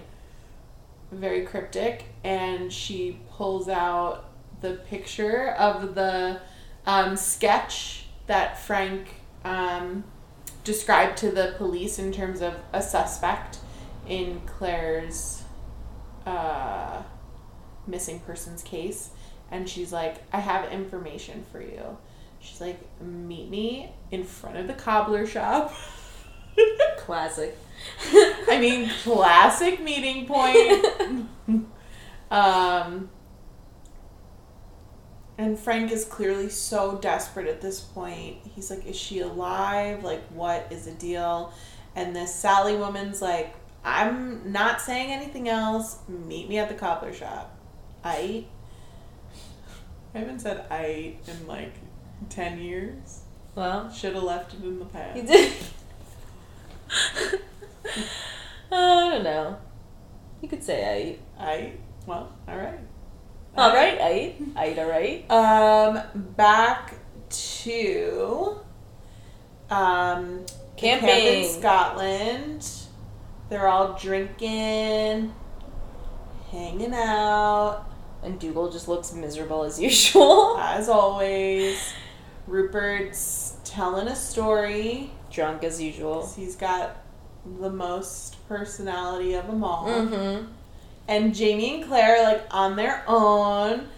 Very 1.13 1.45
cryptic, 1.45 2.05
and 2.25 2.73
she 2.73 3.19
pulls 3.31 3.69
out 3.69 4.31
the 4.61 4.75
picture 4.75 5.51
of 5.59 5.95
the 5.95 6.41
um, 6.87 7.17
sketch 7.17 8.07
that 8.27 8.59
Frank 8.59 9.09
um, 9.45 10.05
described 10.65 11.17
to 11.19 11.31
the 11.31 11.55
police 11.59 11.99
in 11.99 12.13
terms 12.13 12.41
of 12.41 12.55
a 12.73 12.81
suspect 12.81 13.59
in 14.07 14.41
Claire's 14.47 15.43
uh, 16.27 17.03
missing 17.87 18.21
persons 18.21 18.63
case, 18.63 19.11
and 19.51 19.69
she's 19.69 19.93
like, 19.93 20.23
"I 20.33 20.41
have 20.41 20.73
information 20.73 21.45
for 21.51 21.61
you." 21.61 21.99
She's 22.41 22.61
like, 22.61 22.81
"Meet 23.01 23.51
me 23.51 23.93
in 24.11 24.25
front 24.25 24.57
of 24.57 24.67
the 24.67 24.75
cobbler 24.75 25.27
shop." 25.27 25.73
Classic. 26.99 27.57
I 28.49 28.59
mean, 28.61 28.91
classic 29.03 29.81
meeting 29.81 30.27
point. 30.27 31.27
um, 32.31 33.09
and 35.39 35.59
Frank 35.59 35.91
is 35.91 36.05
clearly 36.05 36.51
so 36.51 36.99
desperate 36.99 37.47
at 37.47 37.61
this 37.63 37.81
point. 37.81 38.39
He's 38.55 38.71
like, 38.71 38.87
Is 38.87 38.97
she 38.97 39.21
alive? 39.21 40.05
Like, 40.05 40.23
what 40.29 40.67
is 40.71 40.85
the 40.85 40.93
deal? 40.93 41.53
And 41.97 42.15
this 42.15 42.35
Sally 42.35 42.77
woman's 42.77 43.23
like, 43.23 43.55
I'm 43.83 44.53
not 44.53 44.81
saying 44.81 45.11
anything 45.11 45.49
else. 45.49 45.99
Meet 46.09 46.49
me 46.49 46.59
at 46.59 46.69
the 46.69 46.75
cobbler 46.75 47.15
shop. 47.15 47.57
I. 48.05 48.45
I 50.15 50.19
haven't 50.19 50.41
said 50.41 50.67
I 50.71 51.17
in 51.27 51.47
like 51.47 51.73
10 52.29 52.59
years. 52.59 53.21
Well, 53.55 53.91
Should 53.91 54.15
have 54.15 54.23
left 54.23 54.55
it 54.55 54.63
in 54.63 54.79
the 54.79 54.85
past. 54.85 55.17
you 55.17 55.23
did. 55.25 55.53
I 58.73 59.11
don't 59.11 59.25
know. 59.25 59.59
You 60.41 60.49
could 60.49 60.63
say 60.63 61.19
I. 61.39 61.45
I. 61.45 61.73
Well, 62.07 62.33
all 62.49 62.57
right. 62.57 62.79
All 63.57 63.75
right, 63.75 63.99
I. 64.01 64.35
I. 64.57 64.75
All 64.81 64.89
right. 64.89 65.25
Um, 65.31 66.01
back 66.37 66.95
to 67.31 68.59
um 69.71 70.45
the 70.47 70.53
camp 70.77 71.01
Camping. 71.03 71.45
in 71.45 71.49
Scotland. 71.49 72.69
They're 73.49 73.67
all 73.69 73.95
drinking, 73.99 75.35
hanging 76.53 76.95
out, 76.95 77.85
And 78.23 78.39
Dougal 78.39 78.71
just 78.71 78.87
looks 78.87 79.13
miserable 79.13 79.65
as 79.65 79.81
usual. 79.83 80.57
as 80.59 80.89
always. 80.89 81.93
Rupert's 82.51 83.57
telling 83.65 84.09
a 84.09 84.17
story. 84.17 85.13
Drunk 85.31 85.63
as 85.63 85.81
usual. 85.81 86.29
He's 86.35 86.57
got 86.57 86.97
the 87.61 87.71
most 87.71 88.37
personality 88.49 89.35
of 89.35 89.47
them 89.47 89.63
all. 89.63 89.87
Mm-hmm. 89.87 90.47
And 91.07 91.35
Jamie 91.35 91.77
and 91.77 91.85
Claire 91.85 92.17
are 92.17 92.25
like 92.25 92.47
on 92.51 92.77
their 92.77 93.05
own, 93.07 93.89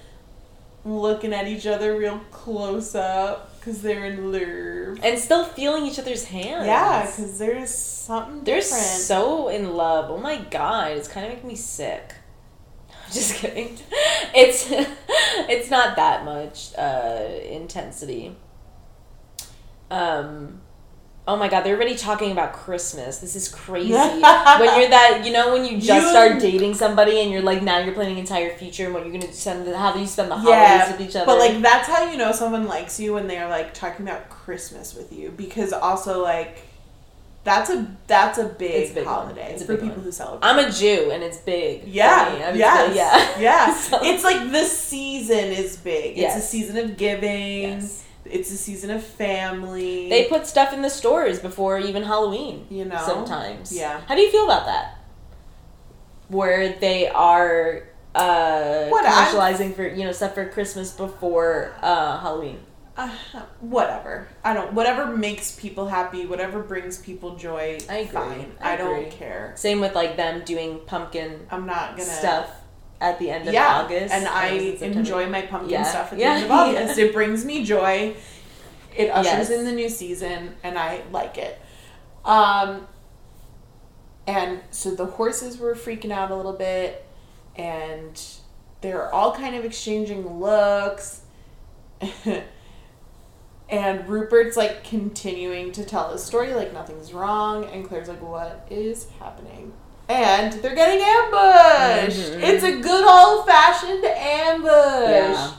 looking 0.85 1.33
at 1.33 1.49
each 1.49 1.67
other 1.67 1.97
real 1.97 2.19
close 2.31 2.95
up 2.95 3.59
because 3.59 3.81
they're 3.81 4.05
in 4.05 4.33
love. 4.33 4.99
And 5.03 5.19
still 5.19 5.45
feeling 5.45 5.87
each 5.87 5.99
other's 5.99 6.25
hands. 6.25 6.67
Yeah, 6.67 7.07
because 7.07 7.39
there's 7.39 7.75
something 7.75 8.45
They're 8.45 8.61
different. 8.61 8.83
so 8.83 9.49
in 9.49 9.75
love. 9.75 10.11
Oh 10.11 10.19
my 10.19 10.37
god, 10.37 10.93
it's 10.93 11.09
kind 11.09 11.27
of 11.27 11.33
making 11.33 11.49
me 11.49 11.57
sick. 11.57 12.15
Just 13.13 13.37
kidding. 13.37 13.79
It's 14.35 14.69
it's 14.71 15.69
not 15.69 15.97
that 15.97 16.25
much 16.25 16.75
uh, 16.79 17.29
intensity. 17.45 18.35
Um, 19.93 20.61
oh 21.29 21.37
my 21.37 21.49
god, 21.49 21.63
they're 21.63 21.77
already 21.77 21.95
talking 21.97 22.33
about 22.33 22.53
Christmas. 22.53 23.19
This 23.19 23.37
is 23.37 23.49
crazy. 23.49 23.93
when 23.93 24.11
you're 24.81 24.89
that, 24.91 25.23
you 25.25 25.33
know, 25.33 25.53
when 25.53 25.65
you 25.65 25.79
just 25.81 26.05
You- 26.07 26.11
start 26.11 26.41
dating 26.41 26.75
somebody 26.75 27.21
and 27.21 27.31
you're 27.31 27.43
like, 27.43 27.63
now 27.63 27.79
you're 27.79 27.95
planning 27.95 28.19
entire 28.19 28.57
future 28.57 28.87
and 28.87 28.95
what 28.95 29.05
you're 29.05 29.13
gonna 29.13 29.33
spend, 29.33 29.69
how 29.75 29.93
do 29.93 30.01
you 30.01 30.07
spend 30.07 30.31
the 30.31 30.37
holidays 30.37 30.59
yeah, 30.59 30.91
with 30.93 31.01
each 31.09 31.15
other? 31.17 31.27
but 31.27 31.39
like 31.39 31.61
that's 31.63 31.87
how 31.89 32.11
you 32.11 32.17
know 32.17 32.33
someone 32.33 32.67
likes 32.67 32.99
you 32.99 33.13
when 33.15 33.27
they're 33.29 33.49
like 33.49 33.75
talking 33.75 34.07
about 34.07 34.29
Christmas 34.31 34.95
with 34.95 35.13
you 35.13 35.31
because 35.31 35.73
also 35.73 36.23
like 36.23 36.63
that's 37.45 37.71
a 37.71 37.87
that's 38.07 38.39
a 38.39 38.45
big, 38.47 38.95
big 38.95 39.05
holiday 39.05 39.53
It's 39.53 39.63
a 39.63 39.67
for 39.67 39.73
big 39.75 39.81
people 39.83 39.97
one. 39.97 40.05
who 40.05 40.13
celebrate. 40.13 40.49
I'm 40.49 40.59
a 40.65 40.71
Jew 40.71 41.11
and 41.13 41.23
it's 41.25 41.39
big. 41.39 41.83
for 41.83 41.89
Yeah, 41.89 42.35
me. 42.39 42.45
I'm 42.45 42.57
yes, 42.57 42.97
yeah, 42.97 43.41
yeah. 43.41 43.75
So- 43.87 43.99
It's 44.03 44.23
like 44.25 44.51
the 44.53 44.65
season 44.65 45.47
is 45.63 45.77
big. 45.77 46.17
It's 46.19 46.37
a 46.37 46.41
season 46.41 46.77
of 46.79 46.97
giving. 46.97 47.63
Yes. 47.81 48.05
It's 48.25 48.51
a 48.53 48.57
season 48.57 48.91
of 48.91 49.03
family. 49.05 50.09
They 50.09 50.27
put 50.29 50.47
stuff 50.47 50.73
in 50.73 50.83
the 50.83 50.91
stores 50.91 51.39
before 51.41 51.79
even 51.79 52.05
Halloween. 52.05 52.67
You 52.71 52.85
know? 52.85 53.03
sometimes. 53.05 53.73
Yeah. 53.77 54.01
How 54.07 54.15
do 54.15 54.21
you 54.21 54.31
feel 54.31 54.45
about 54.45 54.67
that? 54.67 54.99
Where 56.29 56.73
they 56.79 57.09
are 57.09 57.83
uh, 58.15 58.87
What, 58.87 59.05
I'm- 59.05 59.13
commercializing 59.35 59.75
for 59.75 59.87
you 59.87 60.05
know 60.05 60.13
stuff 60.13 60.35
for 60.35 60.49
Christmas 60.49 60.93
before 60.93 61.75
uh, 61.83 62.19
Halloween. 62.21 62.59
uh, 62.97 63.09
whatever. 63.61 64.29
I 64.45 64.55
don't. 64.55 64.73
Whatever 64.73 65.15
makes 65.17 65.53
people 65.59 65.89
happy. 65.89 66.25
Whatever 66.27 66.63
brings 66.63 66.99
people 66.99 67.37
joy. 67.37 67.79
I 67.89 67.97
agree. 67.99 68.13
Fine. 68.13 68.53
I 68.61 68.75
I, 68.75 68.77
don't 68.77 69.11
care. 69.11 69.53
Same 69.57 69.81
with 69.81 69.95
like 69.95 70.17
them 70.17 70.43
doing 70.45 70.81
pumpkin 70.87 71.47
I'm 71.51 71.67
not 71.67 71.97
gonna 71.97 72.05
stuff 72.05 72.51
at 73.03 73.19
the 73.19 73.31
end 73.31 73.49
of 73.49 73.53
yeah, 73.53 73.81
August. 73.83 74.15
and 74.15 74.29
I 74.29 74.49
enjoy 74.51 75.29
my 75.29 75.43
pumpkin 75.43 75.71
Yeah. 75.71 75.83
stuff 75.83 76.13
at 76.13 76.19
Yeah. 76.19 76.35
the 76.35 76.35
end 76.37 76.45
of 76.47 76.51
August. 76.53 76.99
It 77.05 77.13
brings 77.13 77.45
me 77.45 77.65
joy. 77.65 78.15
It 78.97 79.11
ushers 79.11 79.25
Yes. 79.25 79.51
in 79.51 79.65
the 79.65 79.73
new 79.73 79.89
season, 79.89 80.55
and 80.63 80.79
I 80.79 81.03
like 81.11 81.37
it. 81.39 81.61
Um, 82.25 82.87
and 84.27 84.61
so 84.71 84.93
the 84.95 85.07
horses 85.07 85.59
were 85.59 85.75
freaking 85.75 86.13
out 86.13 86.31
a 86.31 86.37
little 86.37 86.53
bit, 86.53 87.05
and 87.57 88.21
they're 88.83 89.13
all 89.13 89.33
kind 89.35 89.57
of 89.57 89.65
exchanging 89.65 90.39
looks. 90.39 91.23
and 93.69 94.09
Rupert's 94.09 94.57
like 94.57 94.85
continuing 94.85 95.73
to 95.73 95.85
tell 95.85 96.11
his 96.13 96.23
story 96.23 96.55
like 96.55 96.73
nothing's 96.73 97.13
wrong, 97.13 97.65
and 97.65 97.87
Claire's 97.89 98.09
like, 98.09 98.23
"What 98.23 98.67
is 98.71 99.09
happening?" 99.19 99.73
And 100.09 100.53
they're 100.55 100.75
getting 100.75 101.01
ambushed. 101.01 102.33
Mhm. 102.33 102.43
It's 102.43 102.65
a 102.65 102.77
good 102.81 103.05
old 103.07 103.47
fashioned 103.47 104.05
ambush. 104.05 104.69
Yeah. 105.09 105.53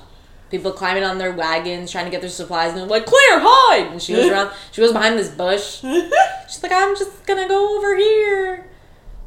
People 0.51 0.71
climbing 0.71 1.03
on 1.03 1.17
their 1.17 1.31
wagons, 1.31 1.91
trying 1.91 2.05
to 2.05 2.11
get 2.11 2.21
their 2.21 2.29
supplies, 2.29 2.71
and 2.71 2.79
they're 2.81 2.85
like, 2.87 3.05
Claire, 3.07 3.39
hide! 3.41 3.87
And 3.91 4.01
she 4.01 4.13
goes 4.13 4.29
around, 4.29 4.51
she 4.71 4.81
goes 4.81 4.91
behind 4.93 5.17
this 5.17 5.29
bush. 5.29 5.81
She's 6.47 6.61
like, 6.61 6.71
I'm 6.71 6.95
just 6.95 7.25
gonna 7.25 7.47
go 7.47 7.75
over 7.77 7.95
here. 7.97 8.67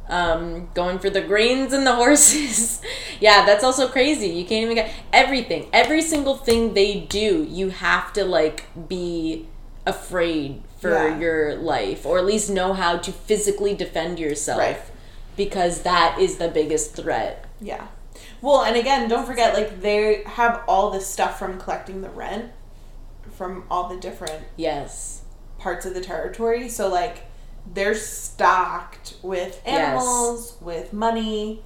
Um, 0.09 0.69
going 0.73 0.99
for 0.99 1.09
the 1.09 1.19
grains 1.19 1.73
and 1.73 1.85
the 1.85 1.93
horses. 1.95 2.81
yeah, 3.19 3.45
that's 3.45 3.61
also 3.65 3.89
crazy. 3.89 4.29
You 4.29 4.45
can't 4.45 4.63
even 4.63 4.75
get 4.75 4.89
everything. 5.11 5.67
Every 5.73 6.01
single 6.01 6.37
thing 6.37 6.73
they 6.75 7.01
do, 7.01 7.45
you 7.49 7.69
have 7.71 8.13
to 8.13 8.23
like 8.23 8.67
be 8.87 9.47
afraid 9.85 10.61
for 10.79 10.91
Yeah. 10.93 11.17
your 11.19 11.55
life, 11.55 12.05
or 12.05 12.19
at 12.19 12.25
least 12.25 12.49
know 12.49 12.71
how 12.71 12.95
to 12.97 13.11
physically 13.11 13.73
defend 13.73 14.17
yourself. 14.17 14.59
Right. 14.59 14.79
Because 15.37 15.83
that 15.83 16.17
is 16.19 16.37
the 16.37 16.49
biggest 16.49 16.95
threat. 16.95 17.45
Yeah. 17.61 17.87
Well, 18.41 18.63
and 18.63 18.75
again, 18.75 19.07
don't 19.07 19.25
forget, 19.25 19.53
like, 19.53 19.81
they 19.81 20.23
have 20.25 20.63
all 20.67 20.91
this 20.91 21.07
stuff 21.07 21.39
from 21.39 21.57
collecting 21.59 22.01
the 22.01 22.09
rent 22.09 22.51
from 23.35 23.63
all 23.69 23.87
the 23.87 23.97
different 23.97 24.43
Yes. 24.55 25.21
parts 25.59 25.85
of 25.85 25.93
the 25.93 26.01
territory. 26.01 26.67
So, 26.67 26.87
like, 26.87 27.23
they're 27.71 27.95
stocked 27.95 29.13
with 29.21 29.61
animals, 29.65 30.55
with 30.61 30.91
money. 30.93 31.63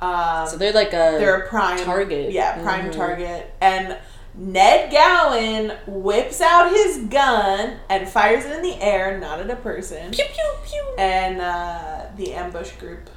Um, 0.00 0.46
So 0.48 0.56
they're 0.56 0.72
like 0.72 0.92
a 0.92 1.16
they're 1.18 1.36
a 1.42 1.48
prime 1.48 1.78
target. 1.84 2.30
Yeah, 2.32 2.60
prime 2.62 2.86
Mhm. 2.90 2.92
target. 2.96 3.50
And 3.60 3.96
Ned 4.40 4.92
Gowan 4.92 5.72
whips 5.88 6.40
out 6.40 6.70
his 6.70 6.98
gun 7.10 7.76
and 7.90 8.08
fires 8.08 8.44
it 8.44 8.52
in 8.52 8.62
the 8.62 8.80
air, 8.80 9.18
not 9.18 9.40
at 9.40 9.50
a 9.50 9.56
person. 9.56 10.12
pew 10.12 10.24
pew 10.32 10.52
pew. 10.64 10.94
And 10.96 11.40
uh, 11.40 12.02
the 12.16 12.34
ambush 12.34 12.70
group 12.72 13.10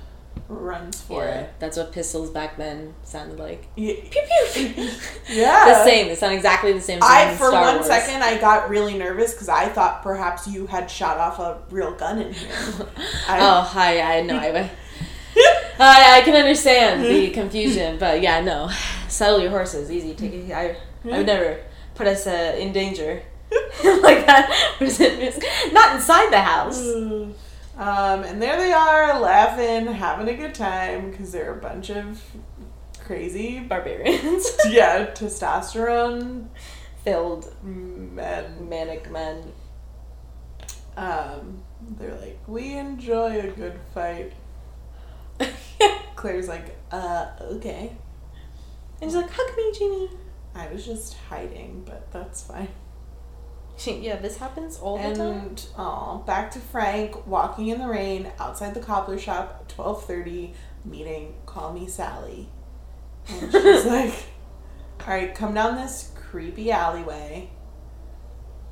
runs 0.48 1.00
for 1.00 1.24
Yeah, 1.24 1.42
it. 1.42 1.54
that's 1.60 1.78
what 1.78 1.92
pistols 1.92 2.30
back 2.32 2.58
then 2.58 2.94
sounded 3.04 3.38
like. 3.40 3.68
Yeah. 3.76 3.94
Pew 4.10 4.22
pew. 4.52 4.90
Yeah. 5.30 5.66
the 5.66 5.84
same. 5.86 6.08
They 6.08 6.16
sound 6.16 6.34
exactly 6.34 6.74
the 6.74 6.82
same. 6.82 6.98
as 6.98 7.04
I 7.08 7.32
for 7.36 7.50
Star 7.50 7.62
one 7.62 7.76
Wars. 7.76 7.86
second 7.86 8.24
I 8.24 8.38
got 8.40 8.70
really 8.70 8.98
nervous 8.98 9.32
because 9.34 9.48
I 9.48 9.68
thought 9.70 10.02
perhaps 10.04 10.48
you 10.48 10.66
had 10.68 10.90
shot 10.90 11.18
off 11.20 11.38
a 11.40 11.62
real 11.70 11.94
gun 11.94 12.20
in 12.20 12.34
here. 12.34 12.50
I- 13.30 13.40
oh 13.40 13.62
hi, 13.62 14.02
I 14.18 14.22
know. 14.24 14.36
I, 14.38 14.50
I 15.80 16.18
I 16.18 16.22
can 16.26 16.36
understand 16.36 17.04
the 17.06 17.30
confusion, 17.30 17.98
but 18.00 18.22
yeah, 18.22 18.42
no. 18.42 18.70
Settle 19.08 19.40
your 19.40 19.52
horses, 19.52 19.92
easy. 19.92 20.14
Take 20.16 20.34
it. 20.34 20.52
I 20.52 20.76
I 21.06 21.18
would 21.18 21.26
never 21.26 21.60
put 21.96 22.08
us 22.08 22.28
uh, 22.28 22.56
in 22.58 22.72
danger 22.72 23.24
like 23.84 24.26
that. 24.26 24.76
What 24.78 24.90
is 24.90 25.00
it? 25.00 25.44
Not 25.74 25.96
inside 25.96 26.32
the 26.32 26.42
house. 26.42 26.86
Um, 27.78 28.24
and 28.24 28.42
there 28.42 28.58
they 28.58 28.72
are, 28.74 29.20
laughing, 29.20 29.88
having 29.88 30.28
a 30.28 30.36
good 30.38 30.54
time 30.54 31.10
because 31.10 31.32
they're 31.32 31.54
a 31.54 31.62
bunch 31.62 31.90
of 31.90 32.22
crazy, 33.00 33.60
Barbarians 33.60 34.52
yeah, 34.70 35.08
testosterone 35.08 36.48
filled 37.04 37.52
men. 37.64 38.70
manic 38.70 39.10
men. 39.10 39.52
Um, 40.96 41.64
they're 41.98 42.16
like, 42.16 42.40
we 42.48 42.76
enjoy 42.78 43.40
a 43.40 43.48
good 43.48 43.80
fight. 43.94 44.34
Claire's 46.16 46.48
like, 46.48 46.78
uh, 46.92 47.32
okay. 47.42 47.92
And 49.02 49.10
she's 49.10 49.16
like, 49.16 49.30
hug 49.32 49.58
me, 49.58 49.72
Jimmy. 49.78 50.10
I 50.54 50.68
was 50.72 50.86
just 50.86 51.16
hiding, 51.30 51.84
but 51.86 52.12
that's 52.12 52.44
fine. 52.44 52.70
Yeah, 53.86 54.18
this 54.18 54.38
happens 54.38 54.78
all 54.78 54.98
the 54.98 55.16
time. 55.16 55.20
And 55.20 55.66
oh, 55.78 56.24
back 56.28 56.52
to 56.52 56.60
Frank 56.60 57.26
walking 57.26 57.70
in 57.70 57.80
the 57.80 57.88
rain 57.88 58.32
outside 58.40 58.76
the 58.76 58.80
cobbler 58.80 59.18
shop 59.18 59.58
at 59.62 59.70
twelve 59.70 60.06
thirty, 60.06 60.54
meeting 60.86 61.34
Call 61.48 61.74
Me 61.74 61.88
Sally. 61.88 62.50
And 63.28 63.52
she's 63.52 63.86
like, 63.88 64.14
"All 65.02 65.08
right, 65.08 65.34
come 65.34 65.56
down 65.56 65.78
this 65.78 66.12
creepy 66.16 66.72
alleyway. 66.72 67.50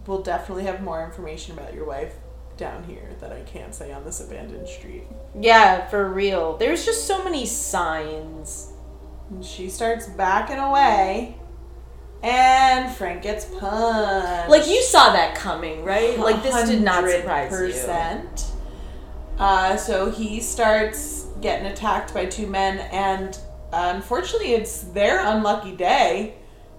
We'll 0.06 0.22
definitely 0.22 0.65
have 0.65 0.82
more 0.82 1.04
information 1.04 1.58
about 1.58 1.74
your 1.74 1.86
wife 1.86 2.13
down 2.58 2.84
here 2.84 3.10
that 3.20 3.32
I 3.32 3.42
can't 3.42 3.74
say 3.74 3.92
on 3.92 4.06
this 4.06 4.20
abandoned 4.22 4.68
street." 4.68 5.06
Yeah, 5.39 5.88
for 5.88 6.08
real. 6.08 6.58
There's 6.58 6.86
just 6.86 7.08
so 7.08 7.24
many 7.24 7.48
signs. 7.48 8.74
And 9.32 9.44
she 9.44 9.70
starts 9.70 10.08
backing 10.08 10.58
away, 10.58 11.38
and 12.24 12.94
Frank 12.96 13.22
gets 13.22 13.46
punched. 13.46 14.50
Like 14.50 14.68
you 14.68 14.82
saw 14.84 15.14
that 15.14 15.36
coming, 15.36 15.84
right? 15.84 16.18
Like 16.20 16.44
this 16.44 16.70
did 16.70 16.82
not 16.82 17.10
surprise 17.10 17.52
you. 17.52 17.58
Uh, 19.38 19.78
so 19.78 20.12
he 20.12 20.42
starts 20.42 21.28
getting 21.42 21.68
attacked 21.68 22.14
by 22.14 22.26
two 22.26 22.46
men, 22.46 22.80
and 22.92 23.38
uh, 23.72 23.94
unfortunately, 23.96 24.54
it's 24.54 24.82
their 24.82 25.26
unlucky 25.26 25.76
day 25.76 26.36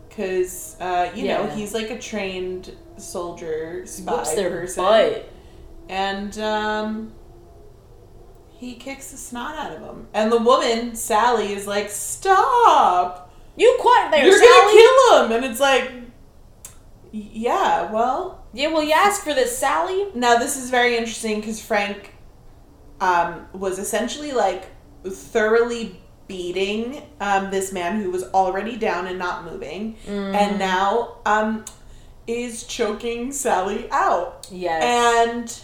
because 0.09 0.77
uh, 0.81 1.11
you 1.15 1.27
know 1.29 1.47
he's 1.47 1.73
like 1.73 1.91
a 1.91 1.99
trained 1.99 2.77
soldier 2.99 3.87
spy 3.87 4.13
Whoops 4.13 4.35
their 4.35 4.51
person, 4.51 4.85
butt. 4.85 5.33
and 5.89 6.39
um, 6.39 7.13
he 8.51 8.75
kicks 8.75 9.11
the 9.11 9.17
snot 9.17 9.55
out 9.57 9.73
of 9.77 9.83
him. 9.83 10.09
And 10.13 10.31
the 10.31 10.39
woman 10.39 10.95
Sally 10.95 11.55
is 11.55 11.67
like, 11.67 11.89
"Stop! 11.89 13.30
You 13.57 13.77
quiet 13.81 14.11
there, 14.13 14.25
You're 14.27 14.39
Sally. 14.39 14.49
gonna 14.49 14.73
kill 14.73 15.25
him!" 15.25 15.33
And 15.33 15.45
it's 15.45 15.61
like, 15.61 15.93
"Yeah, 17.13 17.91
well." 17.91 18.45
Yeah, 18.53 18.69
well, 18.73 18.83
you 18.83 18.93
asked 18.93 19.23
for 19.23 19.33
this, 19.33 19.57
Sally. 19.57 20.07
Now 20.15 20.37
this 20.39 20.57
is 20.57 20.71
very 20.71 20.97
interesting 20.97 21.39
because 21.41 21.61
Frank 21.65 22.15
um, 23.01 23.47
was 23.53 23.79
essentially 23.79 24.33
like 24.33 24.65
thoroughly 25.07 26.01
beating 26.27 27.03
um, 27.21 27.51
this 27.51 27.73
man 27.73 28.01
who 28.01 28.11
was 28.11 28.25
already 28.35 28.77
down 28.77 29.07
and 29.07 29.19
not 29.19 29.45
moving, 29.45 29.95
Mm-hmm. 30.07 30.35
and 30.35 30.59
now 30.59 31.17
um, 31.27 31.65
is 32.27 32.65
choking 32.65 33.31
Sally 33.33 33.89
out. 33.91 34.49
Yes. 34.51 34.83
And 34.83 35.61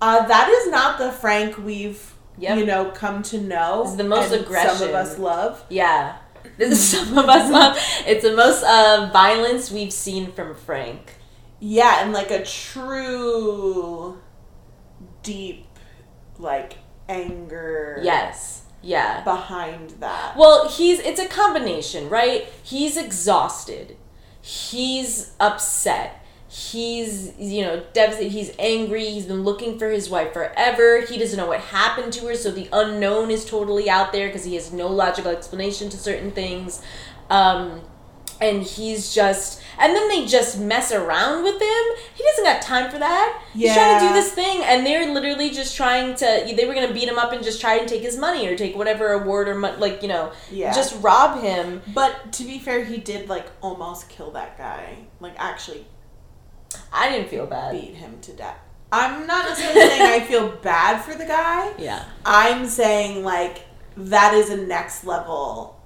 uh, 0.00 0.26
that 0.26 0.48
is 0.48 0.70
not 0.70 0.98
the 0.98 1.12
Frank 1.12 1.58
we've 1.58 2.08
Yep. 2.38 2.58
you 2.58 2.64
know 2.66 2.86
come 2.92 3.22
to 3.24 3.38
know. 3.42 3.82
It's 3.84 3.96
the 3.96 4.04
most 4.04 4.32
and 4.32 4.42
aggression. 4.42 4.76
Some 4.78 4.88
of 4.88 4.94
us 4.94 5.18
love. 5.18 5.62
yeah. 5.68 6.16
This 6.56 6.72
is 6.94 7.06
some 7.08 7.18
of 7.18 7.28
us 7.28 7.50
love. 7.50 7.76
It's 8.06 8.22
the 8.24 8.34
most 8.36 8.62
uh, 8.64 9.10
violence 9.12 9.70
we've 9.70 9.92
seen 9.92 10.32
from 10.32 10.54
Frank. 10.54 11.14
Yeah, 11.60 12.02
and 12.02 12.12
like 12.12 12.30
a 12.30 12.44
true 12.44 14.18
deep 15.22 15.66
like 16.38 16.78
anger. 17.08 18.00
Yes. 18.02 18.62
Yeah. 18.82 19.22
behind 19.22 19.90
that. 20.00 20.36
Well, 20.36 20.68
he's 20.68 20.98
it's 20.98 21.20
a 21.20 21.28
combination, 21.28 22.08
right? 22.08 22.46
He's 22.62 22.96
exhausted. 22.96 23.96
He's 24.40 25.34
upset. 25.38 26.21
He's 26.54 27.32
you 27.38 27.62
know 27.62 27.82
devastated. 27.94 28.28
He's 28.28 28.52
angry. 28.58 29.06
He's 29.06 29.24
been 29.24 29.42
looking 29.42 29.78
for 29.78 29.88
his 29.88 30.10
wife 30.10 30.34
forever. 30.34 31.00
He 31.00 31.16
doesn't 31.16 31.38
know 31.38 31.46
what 31.46 31.60
happened 31.60 32.12
to 32.12 32.26
her, 32.26 32.34
so 32.34 32.50
the 32.50 32.68
unknown 32.74 33.30
is 33.30 33.46
totally 33.46 33.88
out 33.88 34.12
there 34.12 34.28
because 34.28 34.44
he 34.44 34.54
has 34.56 34.70
no 34.70 34.88
logical 34.88 35.30
explanation 35.30 35.88
to 35.88 35.96
certain 35.96 36.30
things. 36.30 36.82
Um, 37.30 37.80
and 38.42 38.62
he's 38.62 39.14
just 39.14 39.62
and 39.78 39.94
then 39.94 40.08
they 40.08 40.26
just 40.26 40.58
mess 40.58 40.92
around 40.92 41.44
with 41.44 41.54
him 41.60 41.84
he 42.14 42.24
doesn't 42.24 42.44
got 42.44 42.60
time 42.60 42.90
for 42.90 42.98
that 42.98 43.42
he's 43.54 43.72
trying 43.72 44.00
to 44.00 44.08
do 44.08 44.12
this 44.12 44.32
thing 44.32 44.62
and 44.64 44.84
they're 44.84 45.14
literally 45.14 45.48
just 45.50 45.76
trying 45.76 46.14
to 46.14 46.52
they 46.56 46.66
were 46.66 46.74
gonna 46.74 46.92
beat 46.92 47.08
him 47.08 47.18
up 47.18 47.32
and 47.32 47.44
just 47.44 47.60
try 47.60 47.76
and 47.76 47.88
take 47.88 48.02
his 48.02 48.18
money 48.18 48.46
or 48.48 48.56
take 48.56 48.76
whatever 48.76 49.12
award 49.12 49.48
or 49.48 49.58
like 49.78 50.02
you 50.02 50.08
know 50.08 50.32
Yeah. 50.50 50.72
just 50.74 51.00
rob 51.02 51.40
him 51.40 51.82
But 51.94 52.32
to 52.32 52.44
be 52.44 52.58
fair, 52.58 52.84
he 52.84 52.96
did 52.98 53.28
like 53.28 53.46
almost 53.60 54.08
kill 54.08 54.32
that 54.32 54.58
guy. 54.58 54.96
Like 55.20 55.34
actually 55.38 55.86
i 56.92 57.08
didn't 57.10 57.28
feel 57.28 57.46
bad 57.46 57.72
beat 57.72 57.94
him 57.94 58.18
to 58.20 58.32
death. 58.32 58.58
I'm 58.94 59.26
not 59.26 59.48
necessarily 59.48 59.88
saying 59.88 60.22
I 60.22 60.26
feel 60.26 60.48
bad 60.62 61.02
for 61.02 61.14
the 61.14 61.24
guy. 61.24 61.72
yeah 61.78 62.04
I'm 62.24 62.66
saying 62.66 63.24
like 63.24 63.66
that 63.96 64.34
is 64.34 64.50
a 64.50 64.56
next 64.56 65.04
level 65.04 65.80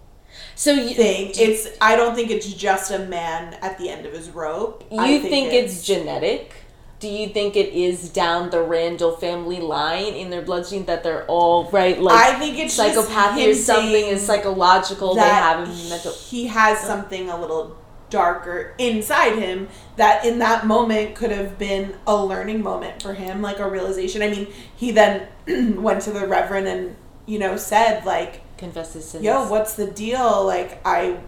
so 0.55 0.73
you, 0.73 0.95
thing. 0.95 1.33
It's 1.35 1.69
I 1.81 1.97
don't 1.97 2.15
think 2.15 2.31
it's 2.31 2.53
just 2.53 2.91
a 2.91 2.99
man 2.99 3.55
at 3.61 3.79
the 3.79 3.91
end 3.91 4.07
of 4.07 4.13
his 4.13 4.31
rope. 4.31 4.87
you 4.91 5.01
I 5.01 5.19
think, 5.19 5.53
it's, 5.53 5.85
genetic 5.87 6.53
do 6.99 7.09
you 7.09 7.29
think 7.29 7.57
it 7.57 7.75
is 7.75 8.09
down 8.09 8.49
the 8.49 8.63
Randall 8.63 9.17
family 9.17 9.61
line 9.61 10.15
in 10.15 10.31
their 10.31 10.41
bloodstream 10.41 10.87
that 10.87 11.03
they're 11.03 11.27
all 11.27 11.71
right 11.71 12.01
like 12.01 12.15
I 12.17 12.39
think 12.39 12.59
it's 12.59 12.75
just 12.75 13.11
psychopathy 13.11 13.51
or 13.51 13.55
something 13.55 14.07
is 14.07 14.23
psychological 14.23 15.15
they 15.15 15.21
have 15.21 15.69
mental 15.91 16.13
he 16.13 16.47
has 16.47 16.79
oh. 16.83 16.87
something 16.87 17.29
a 17.29 17.39
little 17.39 17.77
darker 18.11 18.75
inside 18.79 19.37
him 19.37 19.69
that 19.97 20.25
in 20.25 20.39
that 20.39 20.67
moment 20.67 21.15
could 21.15 21.31
have 21.31 21.59
been 21.59 21.97
a 22.07 22.17
learning 22.17 22.63
moment 22.63 23.03
for 23.03 23.15
him 23.15 23.43
like 23.43 23.59
a 23.59 23.69
realization. 23.69 24.23
I 24.23 24.31
mean 24.31 24.49
he 24.77 24.91
then 24.93 25.29
went 25.83 26.03
to 26.03 26.13
the 26.13 26.27
reverend 26.27 26.69
and 26.69 26.97
you 27.27 27.39
know 27.39 27.57
said 27.57 28.05
like 28.05 28.43
confess 28.57 28.93
his 28.93 29.09
sins. 29.09 29.25
Yo 29.25 29.49
what's 29.49 29.75
the 29.75 29.91
deal? 29.91 30.45
Like 30.45 30.81
i 30.85 31.19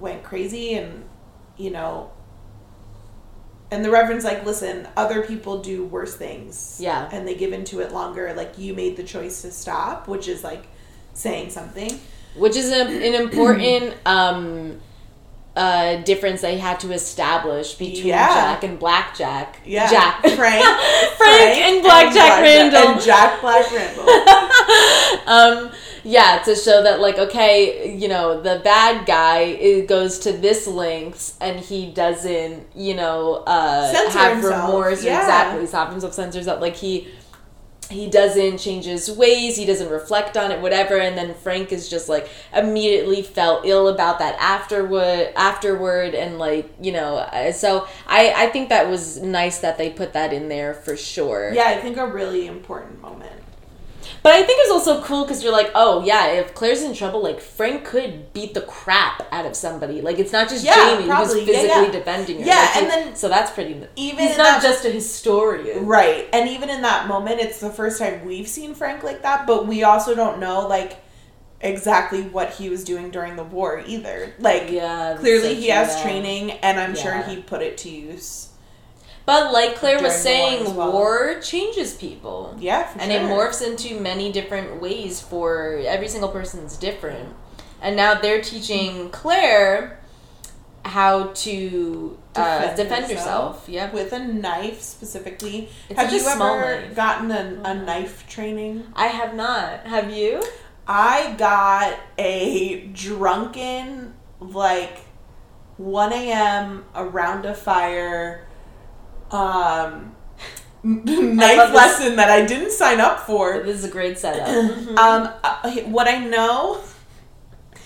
went 0.00 0.22
crazy 0.22 0.74
and 0.74 1.04
you 1.56 1.70
know 1.70 2.10
and 3.70 3.84
the 3.84 3.90
reverend's 3.90 4.24
like 4.24 4.44
listen 4.44 4.88
other 4.96 5.22
people 5.22 5.60
do 5.60 5.84
worse 5.84 6.16
things. 6.16 6.78
Yeah. 6.80 7.08
and 7.12 7.28
they 7.28 7.34
give 7.34 7.52
into 7.52 7.80
it 7.80 7.92
longer. 7.92 8.32
Like 8.34 8.58
you 8.58 8.74
made 8.74 8.96
the 8.96 9.04
choice 9.04 9.42
to 9.42 9.50
stop 9.50 10.08
which 10.08 10.28
is 10.28 10.42
like 10.42 10.66
saying 11.12 11.50
something. 11.50 12.00
Which 12.36 12.56
is 12.56 12.70
a, 12.70 12.82
an 12.82 13.14
important 13.14 13.94
um, 14.06 14.80
uh, 15.56 15.96
difference 16.02 16.42
they 16.42 16.58
had 16.58 16.78
to 16.80 16.92
establish 16.92 17.74
between 17.74 18.06
Yeah. 18.08 18.28
Jack 18.28 18.62
and 18.64 18.78
Blackjack. 18.78 19.60
Yeah, 19.64 19.88
Jack. 19.90 20.20
Frank, 20.20 20.36
Frank 21.16 21.56
and 21.58 21.82
Blackjack 21.82 22.42
Randall. 22.42 22.88
and 22.92 23.00
Jack 23.00 23.40
Black 23.40 23.70
Randall. 23.72 24.08
um, 25.26 25.70
yeah, 26.04 26.40
to 26.44 26.54
show 26.54 26.82
that 26.84 27.00
like 27.00 27.18
okay, 27.18 27.96
you 27.96 28.06
know, 28.08 28.40
the 28.40 28.60
bad 28.62 29.06
guy 29.06 29.40
it 29.40 29.88
goes 29.88 30.20
to 30.20 30.32
this 30.32 30.66
lengths 30.68 31.36
and 31.40 31.58
he 31.58 31.86
doesn't, 31.90 32.64
you 32.76 32.94
know, 32.94 33.42
uh, 33.46 33.92
have 34.10 34.34
himself, 34.34 34.68
remorse. 34.68 35.02
yeah. 35.04 35.20
Exactly, 35.20 35.66
stop 35.66 35.90
himself, 35.90 36.12
censors 36.14 36.46
up. 36.46 36.60
Like 36.60 36.76
he 36.76 37.08
he 37.88 38.08
doesn't 38.08 38.58
change 38.58 38.84
his 38.84 39.10
ways 39.10 39.56
he 39.56 39.64
doesn't 39.64 39.90
reflect 39.90 40.36
on 40.36 40.50
it 40.50 40.60
whatever 40.60 40.98
and 40.98 41.16
then 41.16 41.34
frank 41.34 41.72
is 41.72 41.88
just 41.88 42.08
like 42.08 42.28
immediately 42.54 43.22
felt 43.22 43.64
ill 43.64 43.88
about 43.88 44.18
that 44.18 44.36
afterward 44.40 45.32
afterward 45.36 46.14
and 46.14 46.38
like 46.38 46.68
you 46.80 46.92
know 46.92 47.26
so 47.54 47.86
i 48.06 48.32
i 48.36 48.46
think 48.48 48.68
that 48.68 48.88
was 48.88 49.18
nice 49.22 49.58
that 49.58 49.78
they 49.78 49.90
put 49.90 50.12
that 50.12 50.32
in 50.32 50.48
there 50.48 50.74
for 50.74 50.96
sure 50.96 51.52
Yeah, 51.54 51.68
I 51.68 51.80
think 51.80 51.96
a 51.96 52.06
really 52.06 52.46
important 52.46 53.00
moment. 53.00 53.32
But 54.22 54.32
i 54.32 54.42
think 54.42 54.58
it's 54.62 54.70
also 54.70 55.02
cool 55.02 55.24
because 55.24 55.42
you're 55.42 55.52
like 55.52 55.70
oh 55.74 56.04
yeah 56.04 56.26
if 56.28 56.54
claire's 56.54 56.82
in 56.82 56.94
trouble 56.94 57.22
like 57.22 57.40
frank 57.40 57.84
could 57.84 58.32
beat 58.32 58.54
the 58.54 58.60
crap 58.62 59.22
out 59.32 59.46
of 59.46 59.54
somebody 59.56 60.00
like 60.00 60.18
it's 60.18 60.32
not 60.32 60.48
just 60.48 60.64
Yeah, 60.64 60.74
jamie 60.96 61.06
probably. 61.08 61.40
who's 61.40 61.48
physically 61.48 61.86
yeah. 61.86 61.90
defending 61.90 62.40
her 62.40 62.46
Yeah, 62.46 62.54
Like, 62.60 62.76
and 62.76 62.84
he- 62.86 62.90
then 62.90 63.16
so 63.16 63.28
that's 63.28 63.50
pretty 63.50 63.72
even 63.96 64.18
he's 64.26 64.36
not 64.38 64.60
that- 64.60 64.62
just 64.62 64.84
a 64.84 64.90
historian 64.90 65.86
Right. 65.86 66.28
And 66.32 66.48
even 66.48 66.68
in 66.70 66.82
that 66.82 67.06
moment, 67.08 67.40
it's 67.40 67.60
the 67.60 67.70
first 67.70 67.98
time 67.98 68.24
we've 68.24 68.48
seen 68.48 68.74
Frank 68.74 69.02
like 69.02 69.22
that, 69.22 69.46
but 69.46 69.66
we 69.66 69.82
also 69.84 70.14
don't 70.14 70.38
know, 70.38 70.66
like, 70.66 70.96
exactly 71.60 72.22
what 72.22 72.50
he 72.50 72.68
was 72.68 72.84
doing 72.84 73.10
during 73.10 73.36
the 73.36 73.44
war 73.44 73.82
either. 73.86 74.32
Like, 74.38 74.70
Yeah, 74.70 75.16
clearly 75.18 75.54
so 75.54 75.60
he 75.60 75.68
has 75.68 76.00
training, 76.02 76.52
and 76.52 76.78
I'm 76.78 76.94
sure 76.94 77.22
he 77.22 77.36
put 77.42 77.62
it 77.62 77.78
to 77.78 77.88
use. 77.90 78.48
But 79.26 79.52
like 79.52 79.74
Claire 79.74 80.00
was 80.00 80.22
During 80.22 80.40
war 80.48 80.64
saying, 80.64 80.76
well. 80.76 80.92
war 80.92 81.40
changes 81.40 81.94
people. 81.94 82.56
Yeah, 82.60 82.84
for 82.84 83.00
and 83.00 83.10
sure. 83.10 83.20
it 83.20 83.24
morphs 83.24 83.66
into 83.66 84.00
many 84.00 84.30
different 84.30 84.80
ways 84.80 85.20
for 85.20 85.82
every 85.84 86.06
single 86.08 86.28
person's 86.30 86.76
different. 86.76 87.34
And 87.82 87.96
now 87.96 88.14
they're 88.14 88.40
teaching 88.40 89.10
Claire 89.10 89.98
how 90.84 91.28
to 91.34 92.16
uh, 92.36 92.74
Defend 92.74 93.10
herself. 93.10 93.68
Yep. 93.68 93.92
With 93.92 94.12
a 94.12 94.20
knife 94.20 94.80
specifically. 94.80 95.68
It's 95.88 96.00
have 96.00 96.12
you 96.12 96.20
small 96.20 96.54
ever 96.54 96.80
knife. 96.82 96.94
gotten 96.96 97.30
a, 97.32 97.60
a 97.64 97.74
knife 97.74 98.28
training? 98.28 98.84
I 98.94 99.08
have 99.08 99.34
not. 99.34 99.80
Have 99.86 100.12
you? 100.12 100.42
I 100.86 101.34
got 101.36 101.98
a 102.16 102.86
drunken, 102.92 104.14
like, 104.38 104.98
1 105.78 106.12
a.m. 106.12 106.84
around 106.94 107.44
a 107.44 107.54
fire 107.54 108.45
um, 109.30 110.14
knife 110.82 111.56
this. 111.56 111.74
lesson 111.74 112.16
that 112.16 112.30
I 112.30 112.44
didn't 112.46 112.72
sign 112.72 113.00
up 113.00 113.20
for. 113.20 113.62
This 113.62 113.78
is 113.78 113.84
a 113.84 113.90
great 113.90 114.18
setup. 114.18 114.48
Um, 114.98 115.28
uh, 115.44 115.70
what 115.86 116.08
I 116.08 116.24
know 116.24 116.80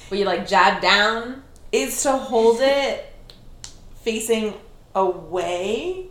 Where 0.08 0.20
you 0.20 0.26
like 0.26 0.46
jab 0.46 0.80
down. 0.82 1.42
is 1.72 2.02
to 2.04 2.12
hold 2.12 2.58
it 2.60 3.12
facing 4.02 4.54
away. 4.94 6.06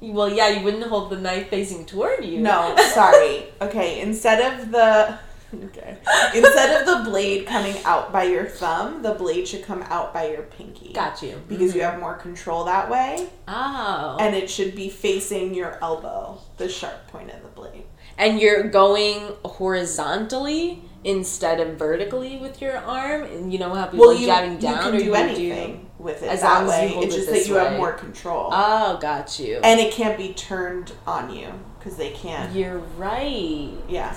Well, 0.00 0.28
yeah, 0.28 0.48
you 0.48 0.62
wouldn't 0.62 0.84
hold 0.84 1.10
the 1.10 1.16
knife 1.16 1.48
facing 1.48 1.84
toward 1.86 2.24
you. 2.24 2.40
No, 2.40 2.74
sorry. 2.94 3.46
Okay, 3.60 4.00
instead 4.00 4.40
of 4.60 4.70
the 4.70 5.18
okay, 5.64 5.96
instead 6.34 6.80
of 6.80 6.86
the 6.86 7.10
blade 7.10 7.46
coming 7.46 7.76
out 7.84 8.12
by 8.12 8.24
your 8.24 8.44
thumb, 8.46 9.02
the 9.02 9.14
blade 9.14 9.48
should 9.48 9.64
come 9.64 9.82
out 9.84 10.12
by 10.12 10.28
your 10.30 10.42
pinky. 10.42 10.92
Got 10.92 11.22
you. 11.22 11.40
Because 11.48 11.74
you 11.74 11.80
mm-hmm. 11.80 11.90
have 11.92 12.00
more 12.00 12.14
control 12.14 12.64
that 12.64 12.90
way, 12.90 13.28
Oh. 13.46 14.16
and 14.20 14.34
it 14.36 14.50
should 14.50 14.74
be 14.74 14.88
facing 14.90 15.54
your 15.54 15.78
elbow, 15.82 16.38
the 16.58 16.68
sharp 16.68 17.08
point 17.08 17.30
of 17.30 17.42
the 17.42 17.48
blade. 17.48 17.84
and 18.18 18.40
you're 18.40 18.64
going 18.64 19.20
horizontally 19.44 20.82
instead 21.04 21.60
of 21.60 21.78
vertically 21.78 22.36
with 22.38 22.60
your 22.60 22.76
arm 22.78 23.22
and 23.22 23.52
you 23.52 23.58
know 23.58 23.72
how 23.72 23.84
people 23.86 24.00
Well, 24.00 24.16
are 24.16 24.20
you, 24.20 24.26
jabbing 24.26 24.54
you 24.54 24.58
down 24.60 24.82
can 24.82 24.94
or 24.94 24.98
do 24.98 25.04
you 25.04 25.14
anything 25.14 25.88
with 25.98 26.22
it 26.24 26.26
as 26.28 26.40
that 26.42 26.64
long 26.64 26.68
as 26.70 26.80
you 26.82 26.86
way. 26.88 26.92
hold 26.94 27.04
It's 27.04 27.14
it 27.14 27.18
just 27.18 27.30
this 27.30 27.46
that 27.46 27.48
you 27.48 27.58
have 27.58 27.76
more 27.76 27.92
control, 27.92 28.48
oh 28.52 28.98
got 29.00 29.38
you 29.38 29.60
and 29.62 29.78
it 29.80 29.92
can't 29.92 30.18
be 30.18 30.34
turned 30.34 30.92
on 31.06 31.32
you 31.32 31.48
because 31.78 31.96
they 31.96 32.10
can't. 32.10 32.52
you're 32.54 32.78
right 32.96 33.70
Yeah. 33.88 34.12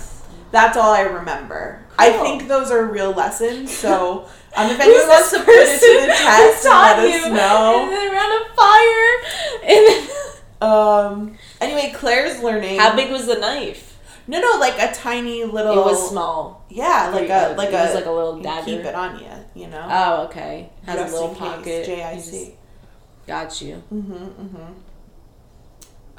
That's 0.51 0.75
all 0.77 0.91
I 0.93 1.01
remember. 1.01 1.79
I 1.97 2.11
think 2.11 2.47
those 2.47 2.71
are 2.71 2.85
real 2.85 3.11
lessons. 3.11 3.71
So, 3.75 4.27
um, 4.55 4.69
if 4.69 4.79
anyone 4.79 5.07
wants 5.07 5.31
to 5.31 5.39
put 5.39 5.49
it 5.49 5.79
to 5.79 6.01
the 6.01 6.13
test 6.13 6.65
let 6.65 6.99
us 6.99 7.09
you? 7.19 7.25
And 7.25 7.33
know. 7.35 7.87
then 7.89 8.13
around 8.13 8.31
a 8.41 8.55
fire 8.55 9.15
and 9.63 9.87
then 9.87 10.09
Um. 10.61 11.37
Anyway, 11.59 11.91
Claire's 11.95 12.39
learning. 12.43 12.77
how 12.79 12.95
big 12.95 13.09
was 13.11 13.25
the 13.25 13.35
knife 13.35 13.97
No, 14.27 14.39
no, 14.39 14.59
like 14.59 14.77
a 14.79 14.93
tiny 14.93 15.43
little. 15.43 15.73
it 15.73 15.85
was 15.85 16.09
small 16.09 16.65
Yeah, 16.69 17.09
like 17.11 17.29
a 17.29 17.55
like 17.57 17.69
it 17.69 17.73
a 17.73 17.77
was 17.85 17.95
like 17.95 18.05
a 18.05 18.11
little 18.11 18.39
dagger 18.41 18.65
Keep 18.65 18.81
it 18.85 18.93
on 18.93 19.17
you. 19.19 19.61
You 19.63 19.67
know. 19.69 19.87
oh 19.89 20.23
okay 20.25 20.69
has 20.85 20.99
Just 20.99 21.13
a 21.13 21.15
little 21.19 21.33
pocket 21.35 21.87
You 21.87 21.95
JIC. 21.95 22.13
just- 22.15 22.51
got 23.25 23.59
you 23.61 23.81
Mhm, 23.91 24.33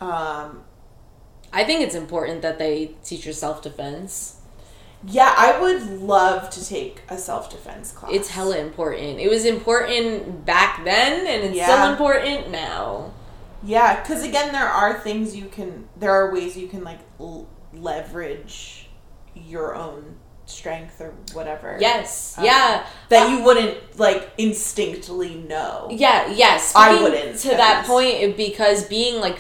mhm. 0.01 0.03
Um. 0.05 0.65
I 1.53 1.65
think 1.65 1.81
it's 1.81 1.95
important 1.95 2.43
that 2.43 2.59
they 2.59 2.95
teach 3.05 3.25
your 3.27 3.35
self-defense 3.35 4.37
Yeah, 5.05 5.35
I 5.37 5.61
would 5.61 5.83
love 6.01 6.49
to 6.51 6.65
take 6.65 7.03
a 7.09 7.19
self 7.19 7.51
defense 7.51 7.91
class. 7.91 8.13
It's 8.15 8.29
hella 8.29 8.59
important. 8.59 9.19
It 9.19 9.29
was 9.29 9.45
important 9.45 10.45
back 10.47 10.85
then, 10.85 11.27
and 11.27 11.43
it's 11.47 11.57
Yeah. 11.57 11.67
still 11.67 11.91
important 11.91 12.51
now. 12.53 13.11
Yeah, 13.65 14.01
because 14.01 14.23
again, 14.23 14.53
there 14.53 14.69
are 14.69 15.01
things 15.01 15.35
you 15.35 15.47
can. 15.57 15.89
There 15.97 16.13
are 16.13 16.33
ways 16.33 16.57
you 16.57 16.69
can 16.69 16.85
like 16.85 17.01
l- 17.19 17.49
leverage 17.75 18.91
your 19.35 19.75
own 19.75 20.17
strength 20.47 21.01
or 21.01 21.15
whatever. 21.33 21.77
Yes, 21.81 22.35
Um, 22.37 22.45
yeah, 22.45 22.85
that 23.09 23.31
you 23.31 23.43
wouldn't 23.45 23.99
like 23.99 24.31
instinctively 24.39 25.35
know. 25.35 25.89
yeah, 25.91 26.31
yes. 26.31 26.73
I 26.75 27.01
wouldn't, 27.03 27.39
to 27.41 27.53
at 27.53 27.57
that 27.59 27.87
point 27.87 28.37
because 28.37 28.85
being 28.85 29.21
like 29.21 29.39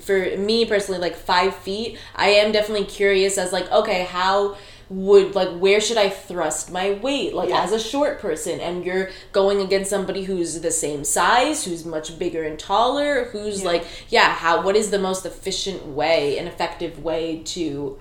for 0.00 0.36
me 0.36 0.64
personally, 0.66 1.00
like 1.00 1.16
five 1.16 1.54
feet, 1.56 1.98
I 2.16 2.30
am 2.30 2.52
definitely 2.52 2.86
curious 2.86 3.38
as 3.38 3.52
like 3.52 3.70
okay, 3.70 4.04
how 4.04 4.56
would 4.88 5.36
like 5.36 5.50
where 5.56 5.80
should 5.80 5.96
I 5.96 6.08
thrust 6.08 6.72
my 6.72 6.94
weight 6.94 7.32
like 7.32 7.50
Yeah. 7.50 7.62
as 7.62 7.70
a 7.70 7.78
short 7.78 8.18
person 8.20 8.58
and 8.58 8.84
you're 8.84 9.10
going 9.30 9.60
against 9.60 9.88
somebody 9.88 10.24
who's 10.24 10.60
the 10.62 10.72
same 10.72 11.04
size, 11.04 11.64
who's 11.64 11.84
much 11.84 12.18
bigger 12.18 12.42
and 12.42 12.58
taller, 12.58 13.26
who's 13.30 13.60
Yeah. 13.62 13.68
like 13.68 13.86
yeah, 14.08 14.30
how 14.34 14.62
what 14.62 14.74
is 14.74 14.90
the 14.90 14.98
most 14.98 15.24
efficient 15.24 15.86
way 15.86 16.38
and 16.38 16.48
effective 16.48 17.04
way 17.04 17.40
to 17.54 18.00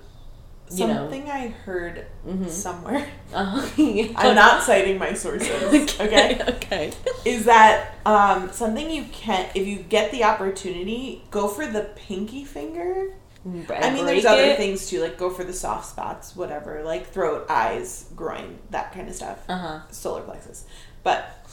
you 0.72 0.88
know 0.88 0.96
Something 1.10 1.30
I 1.30 1.48
heard 1.48 2.06
somewhere. 2.48 3.08
uh, 3.34 3.68
I'm 4.16 4.36
not 4.36 4.64
citing 4.64 4.98
my 4.98 5.14
sources. 5.14 5.50
Okay. 6.00 6.40
okay. 6.48 6.92
Is 7.26 7.46
that 7.46 7.96
um, 8.06 8.52
something 8.52 8.90
you 8.90 9.06
can, 9.12 9.50
if 9.56 9.68
you 9.68 9.78
get 9.80 10.12
the 10.12 10.24
opportunity, 10.24 11.24
go 11.32 11.48
for 11.48 11.66
the 11.66 11.90
pinky 11.96 12.44
finger. 12.46 13.14
I 13.46 13.92
mean, 13.94 14.06
there's 14.06 14.26
other 14.26 14.56
things 14.56 14.90
too, 14.90 15.02
like 15.02 15.18
go 15.18 15.30
for 15.30 15.44
the 15.44 15.54
soft 15.54 15.88
spots, 15.88 16.36
whatever, 16.36 16.84
like 16.84 17.08
throat, 17.12 17.46
eyes, 17.50 18.06
groin, 18.16 18.60
that 18.70 18.94
kind 18.94 19.08
of 19.10 19.16
stuff. 19.16 19.40
Uh-huh. 19.50 19.80
Solar 19.92 20.22
plexus. 20.22 20.66
But, 21.04 21.48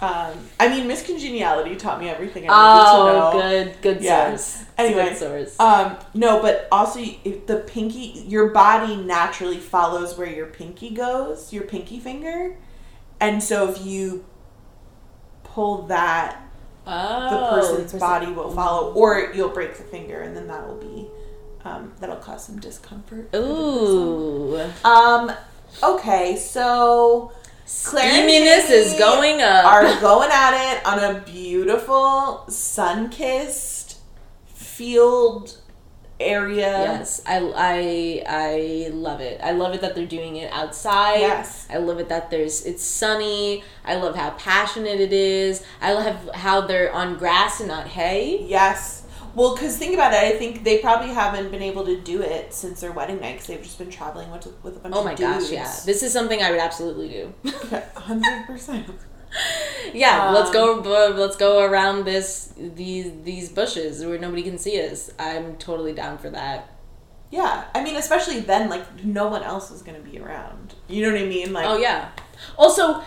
um, 0.00 0.36
I 0.58 0.68
mean, 0.68 0.88
Miss 0.88 1.04
Congeniality 1.06 1.76
taught 1.76 2.00
me 2.00 2.08
everything 2.08 2.44
I 2.48 2.48
needed 2.48 2.86
Oh, 2.88 3.32
to 3.32 3.38
know. 3.38 3.48
good, 3.48 3.82
good 3.82 4.02
Yeah. 4.02 4.36
source. 4.36 4.64
Anyway. 4.86 5.46
Um, 5.58 5.96
no, 6.14 6.40
but 6.40 6.68
also 6.72 7.00
if 7.24 7.46
the 7.46 7.56
pinky, 7.56 8.24
your 8.26 8.50
body 8.50 8.96
naturally 8.96 9.58
follows 9.58 10.16
where 10.16 10.28
your 10.28 10.46
pinky 10.46 10.90
goes, 10.90 11.52
your 11.52 11.64
pinky 11.64 11.98
finger, 11.98 12.56
and 13.20 13.42
so 13.42 13.70
if 13.70 13.84
you 13.84 14.24
pull 15.44 15.82
that, 15.82 16.42
the 16.84 16.92
oh, 16.92 17.48
person's 17.50 17.92
person- 17.92 17.98
body 17.98 18.32
will 18.32 18.50
follow, 18.50 18.92
or 18.94 19.32
you'll 19.34 19.50
break 19.50 19.76
the 19.76 19.84
finger, 19.84 20.20
and 20.20 20.36
then 20.36 20.46
that 20.48 20.66
will 20.66 20.76
be, 20.76 21.08
um, 21.64 21.92
that'll 22.00 22.16
cause 22.16 22.44
some 22.44 22.58
discomfort. 22.58 23.34
Ooh. 23.34 24.60
Um. 24.84 25.32
Okay, 25.84 26.36
so 26.36 27.30
steaminess 27.64 28.70
is 28.70 28.98
going 28.98 29.40
up. 29.40 29.64
are 29.64 30.00
going 30.00 30.28
at 30.32 30.74
it 30.74 30.84
on 30.84 30.98
a 30.98 31.20
beautiful 31.20 32.44
sun-kissed 32.48 33.79
field 34.80 35.58
area. 36.18 36.70
Yes, 36.70 37.20
I, 37.26 37.36
I 37.54 38.22
I 38.26 38.88
love 38.92 39.20
it. 39.20 39.40
I 39.42 39.52
love 39.52 39.74
it 39.74 39.82
that 39.82 39.94
they're 39.94 40.06
doing 40.06 40.36
it 40.36 40.50
outside. 40.52 41.20
Yes, 41.20 41.66
I 41.68 41.76
love 41.76 41.98
it 41.98 42.08
that 42.08 42.30
there's 42.30 42.64
it's 42.64 42.82
sunny. 42.82 43.62
I 43.84 43.96
love 43.96 44.16
how 44.16 44.30
passionate 44.30 45.00
it 45.00 45.12
is. 45.12 45.62
I 45.82 45.92
love 45.92 46.34
how 46.34 46.62
they're 46.62 46.90
on 46.92 47.18
grass 47.18 47.60
and 47.60 47.68
not 47.68 47.88
hay. 47.88 48.42
Yes. 48.46 49.04
Well, 49.34 49.54
because 49.54 49.76
think 49.78 49.94
about 49.94 50.12
it, 50.12 50.22
I 50.22 50.36
think 50.36 50.64
they 50.64 50.78
probably 50.78 51.10
haven't 51.10 51.50
been 51.52 51.62
able 51.62 51.84
to 51.84 52.00
do 52.00 52.20
it 52.20 52.52
since 52.52 52.80
their 52.80 52.90
wedding 52.90 53.20
night 53.20 53.34
because 53.34 53.46
they've 53.46 53.62
just 53.62 53.78
been 53.78 53.90
traveling 53.90 54.28
with, 54.32 54.46
with 54.64 54.76
a 54.76 54.80
bunch 54.80 54.92
oh 54.96 55.00
of 55.00 55.06
Oh 55.06 55.08
my 55.08 55.14
gosh, 55.14 55.52
yeah. 55.52 55.72
This 55.86 56.02
is 56.02 56.12
something 56.12 56.42
I 56.42 56.50
would 56.50 56.58
absolutely 56.58 57.08
do. 57.08 57.34
100%. 57.44 58.92
yeah, 59.94 60.28
um, 60.28 60.34
let's 60.34 60.50
go. 60.50 60.78
Um, 60.78 61.18
let's 61.18 61.36
go 61.36 61.64
around 61.64 62.04
this 62.04 62.52
these 62.56 63.12
these 63.22 63.48
bushes 63.48 64.04
where 64.04 64.18
nobody 64.18 64.42
can 64.42 64.58
see 64.58 64.80
us. 64.84 65.10
I'm 65.18 65.56
totally 65.56 65.92
down 65.92 66.18
for 66.18 66.30
that. 66.30 66.76
Yeah, 67.30 67.64
I 67.74 67.84
mean, 67.84 67.96
especially 67.96 68.40
then, 68.40 68.68
like 68.68 69.04
no 69.04 69.28
one 69.28 69.42
else 69.42 69.70
is 69.70 69.82
gonna 69.82 70.00
be 70.00 70.18
around. 70.18 70.74
You 70.88 71.06
know 71.06 71.12
what 71.12 71.20
I 71.20 71.26
mean? 71.26 71.52
Like, 71.52 71.66
oh 71.66 71.78
yeah. 71.78 72.10
Also, 72.56 73.02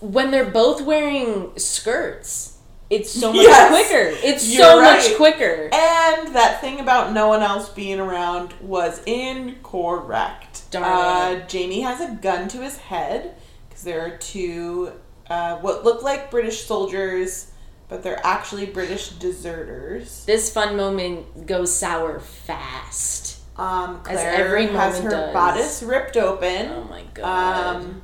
when 0.00 0.30
they're 0.30 0.50
both 0.50 0.80
wearing 0.82 1.56
skirts, 1.58 2.58
it's 2.90 3.10
so 3.10 3.32
much 3.32 3.42
yes, 3.42 3.68
quicker. 3.68 4.16
It's 4.24 4.56
so 4.56 4.80
right. 4.80 4.96
much 4.96 5.16
quicker. 5.16 5.68
And 5.72 6.34
that 6.34 6.58
thing 6.60 6.80
about 6.80 7.12
no 7.12 7.28
one 7.28 7.42
else 7.42 7.68
being 7.68 8.00
around 8.00 8.54
was 8.60 9.02
incorrect. 9.04 10.70
Darn 10.70 10.84
uh, 10.84 11.46
Jamie 11.46 11.80
has 11.80 12.00
a 12.00 12.14
gun 12.14 12.48
to 12.48 12.58
his 12.58 12.78
head 12.78 13.34
because 13.68 13.82
there 13.82 14.00
are 14.00 14.16
two 14.16 14.92
uh, 15.28 15.56
what 15.58 15.84
look 15.84 16.02
like 16.02 16.30
British 16.30 16.64
soldiers, 16.64 17.50
but 17.88 18.02
they're 18.02 18.24
actually 18.24 18.66
British 18.66 19.10
deserters. 19.10 20.24
This 20.24 20.52
fun 20.52 20.76
moment 20.76 21.46
goes 21.46 21.74
sour 21.74 22.20
fast. 22.20 23.40
Um, 23.56 23.96
As 24.08 24.20
Claire 24.20 24.34
every 24.34 24.66
has 24.68 25.00
her 25.00 25.10
does. 25.10 25.32
bodice 25.32 25.82
ripped 25.82 26.16
open. 26.16 26.70
Oh 26.70 26.84
my 26.84 27.02
god. 27.14 27.76
Um, 27.76 28.02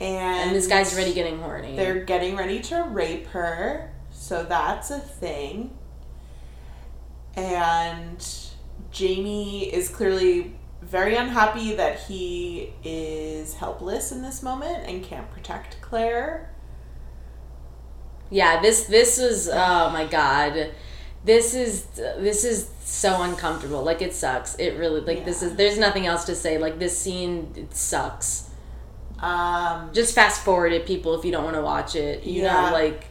and, 0.00 0.48
and 0.48 0.56
this 0.56 0.66
guy's 0.66 0.92
already 0.94 1.14
getting 1.14 1.38
horny. 1.38 1.76
They're 1.76 2.04
getting 2.04 2.36
ready 2.36 2.60
to 2.62 2.82
rape 2.82 3.28
her, 3.28 3.92
so 4.10 4.42
that's 4.42 4.90
a 4.90 4.98
thing. 4.98 5.76
And 7.36 8.26
Jamie 8.90 9.72
is 9.72 9.88
clearly 9.88 10.56
very 10.94 11.16
unhappy 11.16 11.74
that 11.74 11.98
he 12.02 12.72
is 12.84 13.54
helpless 13.54 14.12
in 14.12 14.22
this 14.22 14.44
moment 14.44 14.86
and 14.88 15.02
can't 15.02 15.28
protect 15.32 15.80
Claire. 15.80 16.48
Yeah, 18.30 18.62
this 18.62 18.84
this 18.84 19.18
is 19.18 19.50
oh 19.52 19.90
my 19.90 20.06
god. 20.06 20.70
This 21.24 21.52
is 21.52 21.86
this 21.96 22.44
is 22.44 22.70
so 22.84 23.22
uncomfortable. 23.22 23.82
Like 23.82 24.02
it 24.02 24.14
sucks. 24.14 24.54
It 24.54 24.78
really 24.78 25.00
like 25.00 25.24
this 25.24 25.42
is 25.42 25.56
there's 25.56 25.78
nothing 25.78 26.06
else 26.06 26.24
to 26.26 26.36
say. 26.36 26.58
Like 26.58 26.78
this 26.78 26.96
scene 26.96 27.52
it 27.56 27.74
sucks. 27.74 28.50
Um, 29.18 29.90
Just 29.92 30.14
fast 30.14 30.44
forward 30.44 30.72
it 30.72 30.86
people 30.86 31.18
if 31.18 31.24
you 31.24 31.32
don't 31.32 31.42
want 31.44 31.56
to 31.56 31.62
watch 31.62 31.96
it. 31.96 32.22
You 32.22 32.42
Yeah. 32.42 32.66
know 32.66 32.72
like 32.72 33.06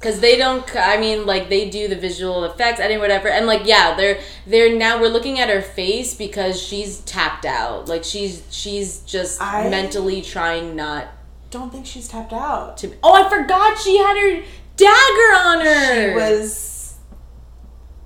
cuz 0.00 0.20
they 0.20 0.36
don't 0.36 0.64
I 0.76 0.96
mean 0.98 1.26
like 1.26 1.48
they 1.48 1.68
do 1.68 1.88
the 1.88 1.96
visual 1.96 2.44
effects 2.44 2.80
and 2.80 3.00
whatever 3.00 3.28
and 3.28 3.46
like 3.46 3.62
yeah, 3.64 3.94
they're 3.96 4.20
they're 4.46 4.76
now 4.76 5.00
we're 5.00 5.08
looking 5.08 5.38
at 5.40 5.48
her 5.48 5.62
face 5.62 6.14
because 6.14 6.60
she's 6.60 7.00
tapped 7.00 7.44
out. 7.44 7.88
Like 7.88 8.04
she's 8.04 8.42
she's 8.50 9.00
just 9.00 9.40
I- 9.42 9.68
mentally 9.68 10.22
trying 10.22 10.76
not 10.76 11.08
don't 11.50 11.72
think 11.72 11.86
she's 11.86 12.08
tapped 12.08 12.32
out. 12.32 12.76
to 12.78 12.92
Oh, 13.02 13.14
I 13.14 13.28
forgot 13.28 13.78
she 13.78 13.96
had 13.96 14.16
her 14.16 14.42
dagger 14.76 15.32
on 15.48 15.60
her. 15.64 16.10
She 16.10 16.14
was 16.14 16.67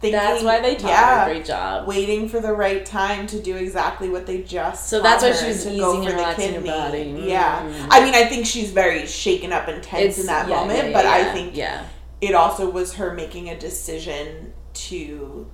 thinking. 0.02 0.12
That's 0.20 0.42
why 0.44 0.60
they 0.60 0.74
taught 0.74 0.90
yeah, 0.90 1.24
her. 1.24 1.32
Great 1.32 1.46
job. 1.46 1.86
waiting 1.88 2.28
for 2.28 2.40
the 2.40 2.52
right 2.52 2.84
time 2.84 3.26
to 3.28 3.40
do 3.40 3.56
exactly 3.56 4.10
what 4.10 4.26
they 4.26 4.42
just. 4.42 4.88
So 4.90 5.00
that's 5.00 5.22
why 5.22 5.30
her 5.30 5.34
she 5.34 5.46
was 5.46 5.66
easing 5.66 5.78
go 5.80 6.02
for 6.04 6.12
the 6.12 6.22
her 6.24 6.34
kidney. 6.34 6.68
body. 6.68 7.22
Yeah. 7.26 7.86
I 7.90 8.04
mean, 8.04 8.14
I 8.14 8.24
think 8.26 8.44
she's 8.44 8.70
very 8.72 9.06
shaken 9.06 9.50
up 9.52 9.68
and 9.68 9.82
tense 9.82 10.18
in 10.18 10.26
that 10.26 10.48
yeah, 10.48 10.56
moment, 10.56 10.78
yeah, 10.78 10.84
yeah, 10.88 10.92
but 10.92 11.06
I 11.06 11.32
think 11.32 11.56
yeah, 11.56 11.86
it 12.20 12.34
also 12.34 12.68
was 12.68 12.94
her 12.94 13.14
making 13.14 13.48
a 13.48 13.58
decision 13.58 14.52
to 14.74 15.50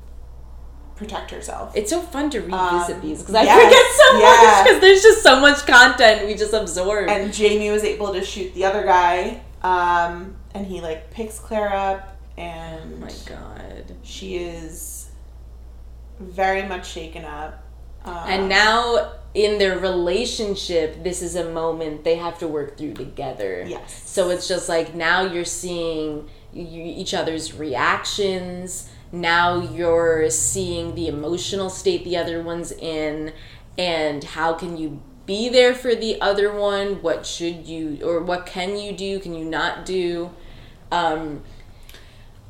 protect 0.96 1.30
herself. 1.30 1.70
it's 1.76 1.90
so 1.90 2.00
fun 2.00 2.28
to 2.28 2.40
revisit 2.40 2.96
Um, 2.96 3.00
these 3.02 3.20
because 3.20 3.36
I 3.36 3.42
yes, 3.44 3.62
forget 3.62 3.86
so 4.00 4.18
much 4.18 4.64
because 4.64 4.80
there's 4.80 5.02
just 5.02 5.22
so 5.22 5.40
much 5.40 5.64
content 5.64 6.26
we 6.26 6.34
just 6.34 6.52
absorb. 6.52 7.08
and 7.08 7.32
Jamie 7.32 7.70
was 7.70 7.84
able 7.84 8.12
to 8.14 8.24
shoot 8.24 8.52
the 8.54 8.64
other 8.64 8.82
guy, 8.84 9.40
um, 9.62 10.34
and 10.54 10.66
he 10.66 10.80
like 10.80 11.12
picks 11.12 11.38
Claire 11.38 11.72
up, 11.72 12.17
oh 12.38 12.42
and 12.42 13.00
my 13.00 13.12
god! 13.26 13.96
she 14.02 14.36
is 14.36 15.10
very 16.20 16.66
much 16.66 16.90
shaken 16.90 17.24
up. 17.24 17.64
Um, 18.04 18.16
And 18.26 18.48
now 18.48 19.12
in 19.34 19.58
their 19.58 19.78
relationship, 19.78 21.02
this 21.02 21.22
is 21.22 21.36
a 21.36 21.50
moment 21.50 22.04
they 22.04 22.16
have 22.16 22.38
to 22.38 22.48
work 22.48 22.76
through 22.78 22.94
together. 22.94 23.64
Yes. 23.66 24.08
So 24.08 24.30
it's 24.30 24.48
just 24.48 24.68
like 24.68 24.94
now 24.94 25.22
you're 25.22 25.44
seeing 25.44 26.28
each 26.54 27.14
other's 27.14 27.54
reactions. 27.54 28.88
Now 29.12 29.60
you're 29.60 30.30
seeing 30.30 30.94
the 30.94 31.08
emotional 31.08 31.70
state 31.70 32.04
the 32.04 32.16
other 32.16 32.42
one's 32.42 32.72
in, 32.72 33.32
and 33.76 34.22
how 34.22 34.54
can 34.54 34.76
you 34.76 35.00
be 35.24 35.48
there 35.48 35.74
for 35.74 35.94
the 35.94 36.20
other 36.20 36.52
one? 36.52 37.02
What 37.02 37.26
should 37.26 37.66
you 37.66 38.00
or 38.02 38.22
what 38.22 38.46
can 38.46 38.76
you 38.76 38.92
do? 38.92 39.18
Can 39.20 39.34
you 39.34 39.44
not 39.44 39.86
do? 39.86 40.30
Um, 40.90 41.42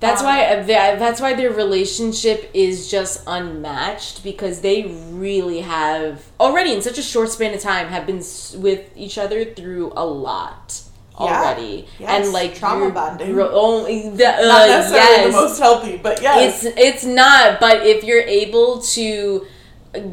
that's 0.01 0.21
Um, 0.21 0.27
why 0.27 0.63
that's 0.65 1.21
why 1.21 1.35
their 1.35 1.51
relationship 1.51 2.51
is 2.55 2.91
just 2.91 3.23
unmatched 3.27 4.23
because 4.23 4.61
they 4.61 4.85
really 5.11 5.61
have 5.61 6.23
already 6.39 6.73
in 6.73 6.83
such 6.83 6.99
a 6.99 7.03
short 7.03 7.31
span 7.31 7.55
of 7.55 7.61
time 7.61 7.89
have 7.89 8.07
been 8.07 8.23
with 8.63 8.81
each 8.97 9.19
other 9.19 9.45
through 9.45 9.93
a 9.97 10.07
lot 10.07 10.81
Yeah. 11.21 11.27
already 11.27 11.87
Yes. 11.99 12.09
and 12.25 12.33
like 12.33 12.55
Trauma 12.55 12.91
bonding. 12.91 13.37
oh, 13.41 13.85
the, 13.87 14.29
uh, 14.29 14.41
not 14.47 14.69
necessarily 14.69 15.17
yes. 15.17 15.27
the 15.27 15.33
most 15.33 15.59
healthy, 15.59 15.97
but 15.97 16.23
yes. 16.23 16.65
it's 16.65 16.77
it's 16.79 17.05
not 17.05 17.59
but 17.59 17.85
if 17.85 18.05
you're 18.05 18.23
able 18.23 18.81
to 18.97 19.45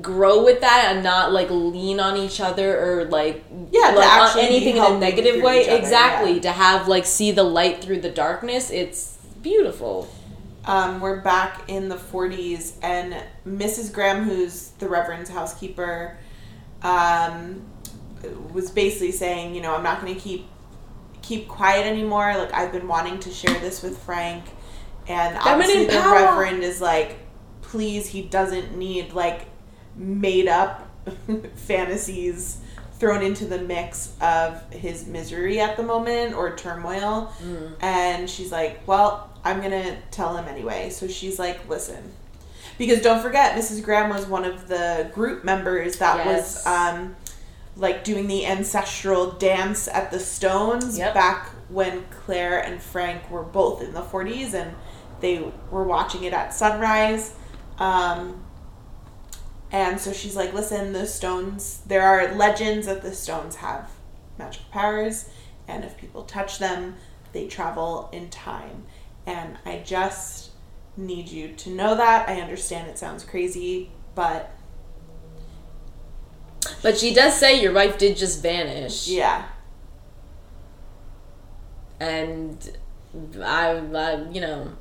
grow 0.02 0.44
with 0.44 0.62
that 0.62 0.88
and 0.90 1.04
not 1.04 1.32
like 1.32 1.50
lean 1.52 2.00
on 2.00 2.18
each 2.18 2.40
other 2.40 2.80
or 2.80 3.06
like 3.06 3.44
Yeah, 3.72 3.92
like, 3.92 4.36
anything 4.38 4.78
in 4.78 4.84
a 4.84 4.98
negative 4.98 5.44
way 5.44 5.68
other, 5.68 5.78
exactly 5.78 6.34
yeah. 6.36 6.42
to 6.42 6.52
have 6.54 6.88
like 6.88 7.06
see 7.06 7.32
the 7.32 7.44
light 7.44 7.84
through 7.84 8.00
the 8.02 8.10
darkness 8.10 8.72
it's 8.72 9.15
beautiful 9.46 10.12
um, 10.66 11.00
we're 11.00 11.22
back 11.22 11.70
in 11.70 11.90
the 11.90 11.96
40s, 11.96 12.74
and 12.82 13.16
Mrs. 13.48 13.94
Graham, 13.94 14.24
who's 14.24 14.70
the 14.80 14.90
Reverend's 14.90 15.30
housekeeper, 15.30 16.18
um, 16.82 17.64
was 18.52 18.72
basically 18.72 19.12
saying, 19.12 19.54
you 19.54 19.62
know, 19.62 19.76
I'm 19.76 19.84
not 19.84 20.02
going 20.02 20.16
to 20.16 20.20
keep 20.20 20.48
keep 21.22 21.48
quiet 21.48 21.86
anymore. 21.86 22.36
Like 22.36 22.52
I've 22.52 22.72
been 22.72 22.88
wanting 22.88 23.20
to 23.20 23.30
share 23.30 23.54
this 23.60 23.84
with 23.84 23.96
Frank, 24.00 24.46
and 25.08 25.38
obviously 25.38 25.86
the. 25.86 25.92
Reverend 25.92 26.64
is 26.64 26.82
like, 26.82 27.20
please, 27.62 28.08
he 28.08 28.24
doesn't 28.24 28.76
need 28.76 29.14
like 29.14 29.42
made 29.96 30.48
up 30.48 30.90
fantasies 31.54 32.62
thrown 32.98 33.22
into 33.22 33.46
the 33.46 33.60
mix 33.60 34.16
of 34.22 34.62
his 34.72 35.06
misery 35.06 35.60
at 35.60 35.76
the 35.78 35.84
moment 35.84 36.34
or 36.34 36.56
turmoil. 36.56 37.32
And 37.82 38.30
she's 38.30 38.52
like, 38.52 38.88
Well, 38.88 39.30
I'm 39.46 39.62
to 39.72 39.96
tell 40.12 40.36
him 40.36 40.48
anyway. 40.48 40.90
So 40.90 41.08
she's 41.08 41.40
like, 41.40 41.68
Listen. 41.70 42.12
Because 42.78 43.02
don't 43.02 43.22
forget, 43.22 43.56
Mrs. 43.58 43.82
Graham 43.82 44.10
was 44.10 44.26
one 44.26 44.44
of 44.44 44.68
the 44.68 45.10
group 45.14 45.46
members 45.46 45.98
that 46.00 46.26
Yes. 46.26 46.66
was 46.66 46.66
um, 46.66 47.16
like 47.78 48.04
doing 48.04 48.28
the 48.28 48.46
ancestral 48.46 49.32
dance 49.32 49.88
at 49.88 50.12
the 50.12 50.20
Stones 50.20 50.98
Yep. 50.98 51.14
back 51.14 51.48
when 51.70 52.04
Claire 52.10 52.60
and 52.60 52.82
Frank 52.82 53.32
were 53.32 53.44
both 53.44 53.82
in 53.82 53.94
the 53.94 54.02
40s 54.02 54.54
and 54.54 54.76
they 55.22 55.50
were 55.72 55.86
watching 55.86 56.26
it 56.26 56.34
at 56.34 56.54
sunrise. 56.54 57.34
Um, 57.80 58.44
and 59.72 60.00
so 60.00 60.14
she's 60.14 60.36
like, 60.36 60.54
listen, 60.54 60.94
the 60.94 61.06
stones, 61.08 61.82
there 61.88 62.04
are 62.04 62.34
legends 62.36 62.88
that 62.88 63.02
the 63.02 63.14
stones 63.14 63.56
have 63.58 63.90
magical 64.38 64.68
powers, 64.72 65.30
and 65.68 65.84
if 65.84 65.98
people 65.98 66.24
touch 66.24 66.60
them, 66.60 66.96
they 67.34 67.48
travel 67.48 68.10
in 68.14 68.30
time. 68.30 68.84
And 69.26 69.58
I 69.66 69.82
just 69.86 70.52
need 70.98 71.30
you 71.30 71.50
to 71.54 71.70
know 71.70 71.96
that. 71.96 72.30
I 72.30 72.40
understand 72.42 72.88
it 72.90 72.98
sounds 72.98 73.24
crazy, 73.24 73.92
but 74.14 74.52
But 76.82 76.98
she 76.98 77.14
does 77.14 77.36
say 77.36 77.60
your 77.62 77.74
wife 77.74 77.98
did 77.98 78.18
just 78.18 78.42
vanish. 78.42 79.08
yeah. 79.08 79.46
And 82.00 82.78
I, 83.42 83.70
I 83.72 84.30
you 84.32 84.42
know, 84.42 84.74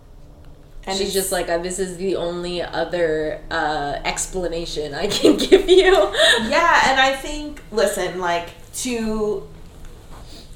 And 0.87 0.99
she's 0.99 1.13
just 1.15 1.31
like, 1.33 1.49
uh, 1.49 1.59
this 1.59 1.79
is 1.79 1.97
the 1.97 2.17
only 2.17 2.61
other 2.61 3.41
uh, 3.51 3.99
explanation 4.05 4.95
I 4.95 5.07
can 5.07 5.37
give 5.49 5.69
you. 5.69 5.93
Yeah, 5.93 6.91
and 6.91 7.01
I 7.01 7.15
think, 7.17 7.63
listen, 7.71 8.19
like, 8.21 8.51
to 8.83 9.49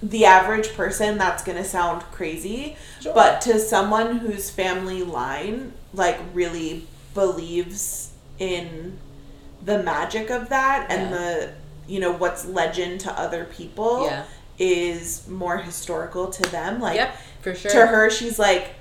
the 0.03 0.25
average 0.25 0.75
person, 0.75 1.19
that's 1.19 1.43
going 1.43 1.59
to 1.59 1.65
sound 1.65 2.03
crazy. 2.13 2.77
Sure. 3.01 3.15
But 3.15 3.41
to 3.43 3.59
someone 3.59 4.19
whose 4.19 4.49
family 4.51 5.03
line, 5.03 5.73
like, 5.93 6.19
really 6.33 6.87
believes 7.15 8.11
in 8.39 8.99
the 9.65 9.83
magic 9.83 10.31
of 10.31 10.49
that 10.51 10.87
and 10.91 11.11
Yeah. 11.11 11.17
the, 11.19 11.51
you 11.89 11.99
know, 12.01 12.13
what's 12.13 12.45
legend 12.45 13.01
to 13.01 13.13
other 13.13 13.45
people 13.45 14.05
Yeah. 14.05 14.23
is 14.59 15.27
more 15.29 15.59
historical 15.59 16.29
to 16.29 16.43
them. 16.51 16.81
Like, 16.81 16.95
yep, 16.97 17.17
for 17.43 17.55
sure. 17.55 17.71
to 17.73 17.87
her, 17.87 18.09
she's 18.11 18.39
like, 18.39 18.75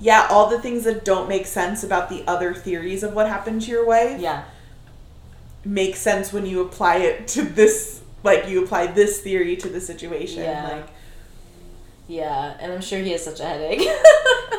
yeah, 0.00 0.26
all 0.28 0.48
the 0.48 0.60
things 0.60 0.82
that 0.84 1.04
don't 1.04 1.28
make 1.28 1.46
sense 1.46 1.84
about 1.84 2.08
the 2.08 2.24
other 2.26 2.52
theories 2.52 3.04
of 3.04 3.12
what 3.12 3.28
happened 3.28 3.62
to 3.62 3.70
your 3.70 3.84
wife 3.86 4.20
Yeah. 4.20 4.42
make 5.64 5.94
sense 5.96 6.32
when 6.32 6.44
you 6.46 6.60
apply 6.60 6.96
it 6.96 7.28
to 7.28 7.42
this 7.42 8.00
like 8.24 8.48
you 8.48 8.64
apply 8.64 8.88
this 8.88 9.20
theory 9.20 9.54
to 9.58 9.68
the 9.68 9.80
situation 9.80 10.42
Yeah. 10.42 10.68
like 10.68 10.88
Yeah, 12.08 12.56
and 12.60 12.72
I'm 12.72 12.80
sure 12.82 12.98
he 12.98 13.12
has 13.12 13.24
such 13.24 13.40
a 13.40 13.44
headache. 13.44 13.80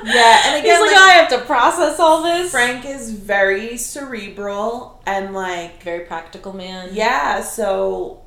Yeah, 0.03 0.41
and 0.45 0.59
again, 0.63 0.81
like, 0.81 0.91
like- 0.91 0.99
I 1.01 1.09
have 1.13 1.29
to 1.29 1.39
process 1.45 1.99
all 1.99 2.21
this. 2.21 2.51
frank 2.51 2.85
is 2.85 3.09
very 3.11 3.75
cerebral 3.75 5.01
and 5.07 5.33
like 5.33 5.81
very 5.81 6.05
practical 6.05 6.53
man. 6.53 6.89
yeah 6.93 7.41
so 7.41 8.21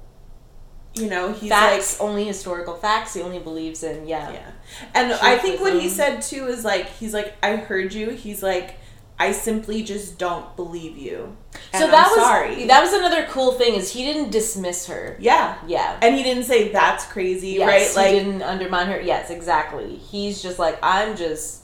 you 0.94 1.08
know 1.08 1.32
he's 1.32 1.50
facts, 1.50 2.00
only 2.00 2.24
historical 2.24 2.74
facts. 2.74 3.14
He 3.14 3.22
only 3.22 3.38
believes 3.38 3.84
in 3.84 4.08
yeah. 4.08 4.32
yeah 4.32 4.50
and 4.94 5.12
i 5.12 5.38
think 5.38 5.60
what 5.60 5.74
he 5.80 5.88
said 5.88 6.20
too 6.20 6.46
is 6.46 6.64
like 6.64 6.86
he's 6.98 7.14
like 7.14 7.34
i 7.44 7.54
heard 7.56 7.94
you 7.94 8.10
he's 8.10 8.42
like 8.42 8.74
i 9.18 9.32
simply 9.32 9.82
just 9.82 10.18
don't 10.18 10.54
believe 10.56 10.96
you 10.96 11.36
and 11.72 11.82
so 11.82 11.90
that 11.90 12.06
I'm 12.06 12.10
was 12.18 12.26
sorry 12.26 12.66
that 12.66 12.80
was 12.82 12.92
another 12.92 13.26
cool 13.30 13.52
thing 13.52 13.74
is 13.74 13.92
he 13.92 14.04
didn't 14.04 14.30
dismiss 14.30 14.86
her. 14.86 15.16
yeah 15.18 15.58
Yeah. 15.66 15.98
and 16.02 16.14
he 16.14 16.22
didn't 16.22 16.44
say 16.44 16.70
that's 16.72 17.04
crazy 17.06 17.50
Yes, 17.58 17.96
right 17.96 18.06
he 18.10 18.14
like 18.16 18.24
didn't 18.24 18.42
undermine 18.42 18.86
her. 18.88 19.00
Yes, 19.00 19.30
exactly. 19.30 19.96
He's 19.96 20.40
just 20.42 20.58
like 20.58 20.78
I'm 20.82 21.16
just, 21.16 21.62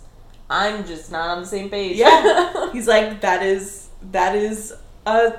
I'm 0.50 0.84
just 0.86 1.10
not 1.12 1.28
on 1.30 1.40
the 1.42 1.46
same 1.46 1.70
page. 1.70 1.96
Yeah. 1.96 2.70
He's 2.72 2.86
like, 2.88 3.20
that 3.22 3.42
is 3.42 3.88
that 4.12 4.34
is 4.34 4.74
a 5.06 5.34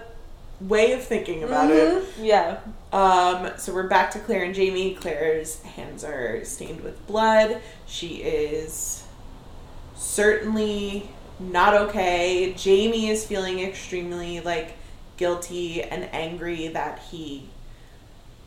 way 0.62 0.94
of 0.94 1.04
thinking 1.04 1.44
about 1.44 1.70
it. 1.72 2.04
Mhm. 2.04 2.06
Yeah. 2.22 2.60
Um, 2.94 3.52
so 3.58 3.74
we're 3.74 3.88
back 3.90 4.10
to 4.12 4.20
Claire 4.20 4.44
and 4.46 4.56
Jamie. 4.56 4.96
Claire's 4.96 5.62
hands 5.64 6.04
are 6.04 6.44
stained 6.46 6.82
with 6.82 7.06
blood. 7.08 7.62
She 7.86 8.24
is 8.24 9.04
certainly 9.96 11.10
not 11.40 11.74
okay. 11.74 12.54
Jamie 12.58 13.10
is 13.10 13.26
feeling 13.26 13.60
extremely 13.60 14.40
like 14.42 14.74
guilty 15.18 15.82
and 15.82 16.08
angry 16.14 16.68
that 16.70 17.00
he, 17.00 17.50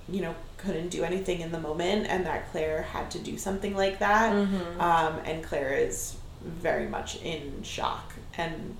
you 0.08 0.20
know, 0.22 0.34
couldn't 0.58 0.88
do 0.88 1.04
anything 1.04 1.40
in 1.40 1.52
the 1.52 1.60
moment 1.60 2.06
and 2.08 2.26
that 2.26 2.50
Claire 2.50 2.82
had 2.82 3.10
to 3.12 3.18
do 3.18 3.38
something 3.38 3.76
like 3.76 3.98
that. 4.00 4.32
Mhm. 4.32 4.80
Um, 4.80 5.18
and 5.24 5.42
Claire 5.44 5.74
is 5.74 6.16
very 6.42 6.86
much 6.88 7.16
in 7.22 7.62
shock 7.62 8.14
and 8.36 8.76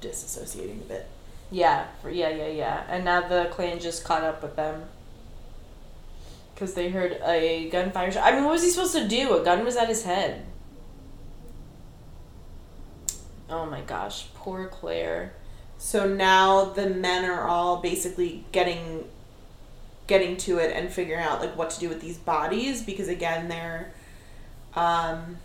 disassociating 0.00 0.80
a 0.82 0.84
bit. 0.84 1.06
Yeah. 1.50 1.86
Yeah. 2.10 2.28
Yeah. 2.30 2.46
Yeah. 2.48 2.82
And 2.88 3.04
now 3.04 3.26
the 3.28 3.48
clan 3.50 3.78
just 3.80 4.04
caught 4.04 4.24
up 4.24 4.42
with 4.42 4.56
them. 4.56 4.84
Because 6.54 6.74
they 6.74 6.88
heard 6.90 7.20
a 7.24 7.68
gunfire 7.70 8.12
shot. 8.12 8.24
I 8.24 8.32
mean, 8.34 8.44
what 8.44 8.52
was 8.52 8.62
he 8.62 8.70
supposed 8.70 8.94
to 8.94 9.08
do? 9.08 9.36
A 9.36 9.44
gun 9.44 9.64
was 9.64 9.76
at 9.76 9.88
his 9.88 10.04
head. 10.04 10.44
Oh 13.48 13.66
my 13.66 13.80
gosh, 13.82 14.26
poor 14.34 14.66
Claire. 14.66 15.32
So 15.78 16.06
now 16.06 16.64
the 16.64 16.88
men 16.88 17.24
are 17.24 17.46
all 17.46 17.78
basically 17.78 18.44
getting 18.52 19.04
getting 20.06 20.36
to 20.36 20.58
it 20.58 20.70
and 20.74 20.92
figuring 20.92 21.22
out 21.22 21.40
like 21.40 21.56
what 21.56 21.70
to 21.70 21.80
do 21.80 21.88
with 21.88 22.00
these 22.00 22.18
bodies 22.18 22.82
because 22.82 23.08
again 23.08 23.48
they're 23.48 23.92
um 24.74 25.38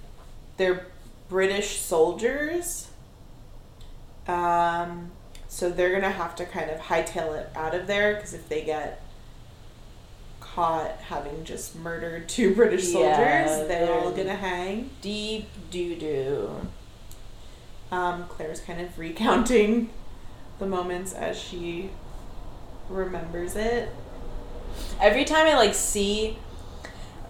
they're 0.58 0.86
British 1.30 1.80
soldiers. 1.80 2.88
Um 4.28 5.12
so 5.52 5.72
they're 5.72 5.90
going 5.90 6.04
to 6.04 6.12
have 6.12 6.36
to 6.36 6.46
kind 6.46 6.70
of 6.70 6.80
hightail 6.80 7.36
it 7.36 7.50
out 7.56 7.74
of 7.74 7.88
there 7.88 8.14
because 8.14 8.36
if 8.36 8.48
they 8.48 8.64
get 8.64 9.02
caught 10.40 10.92
having 10.98 11.44
just 11.44 11.76
murdered 11.76 12.30
two 12.30 12.54
British 12.56 12.92
soldiers, 12.92 13.10
Yeah, 13.18 13.64
they're 13.64 13.94
all 14.00 14.12
to 14.12 14.36
hang. 14.36 14.92
Deep 15.02 15.48
doo 15.72 15.96
doo. 15.96 16.50
Um, 17.92 18.26
Claire's 18.28 18.62
kind 18.62 18.80
of 18.80 18.98
recounting 19.00 19.90
the 20.60 20.68
moments 20.68 21.14
as 21.14 21.40
she 21.40 21.90
remembers 22.90 23.56
it. 23.56 23.90
Every 25.00 25.26
time 25.26 25.48
I 25.48 25.56
like 25.56 25.74
see 25.74 26.38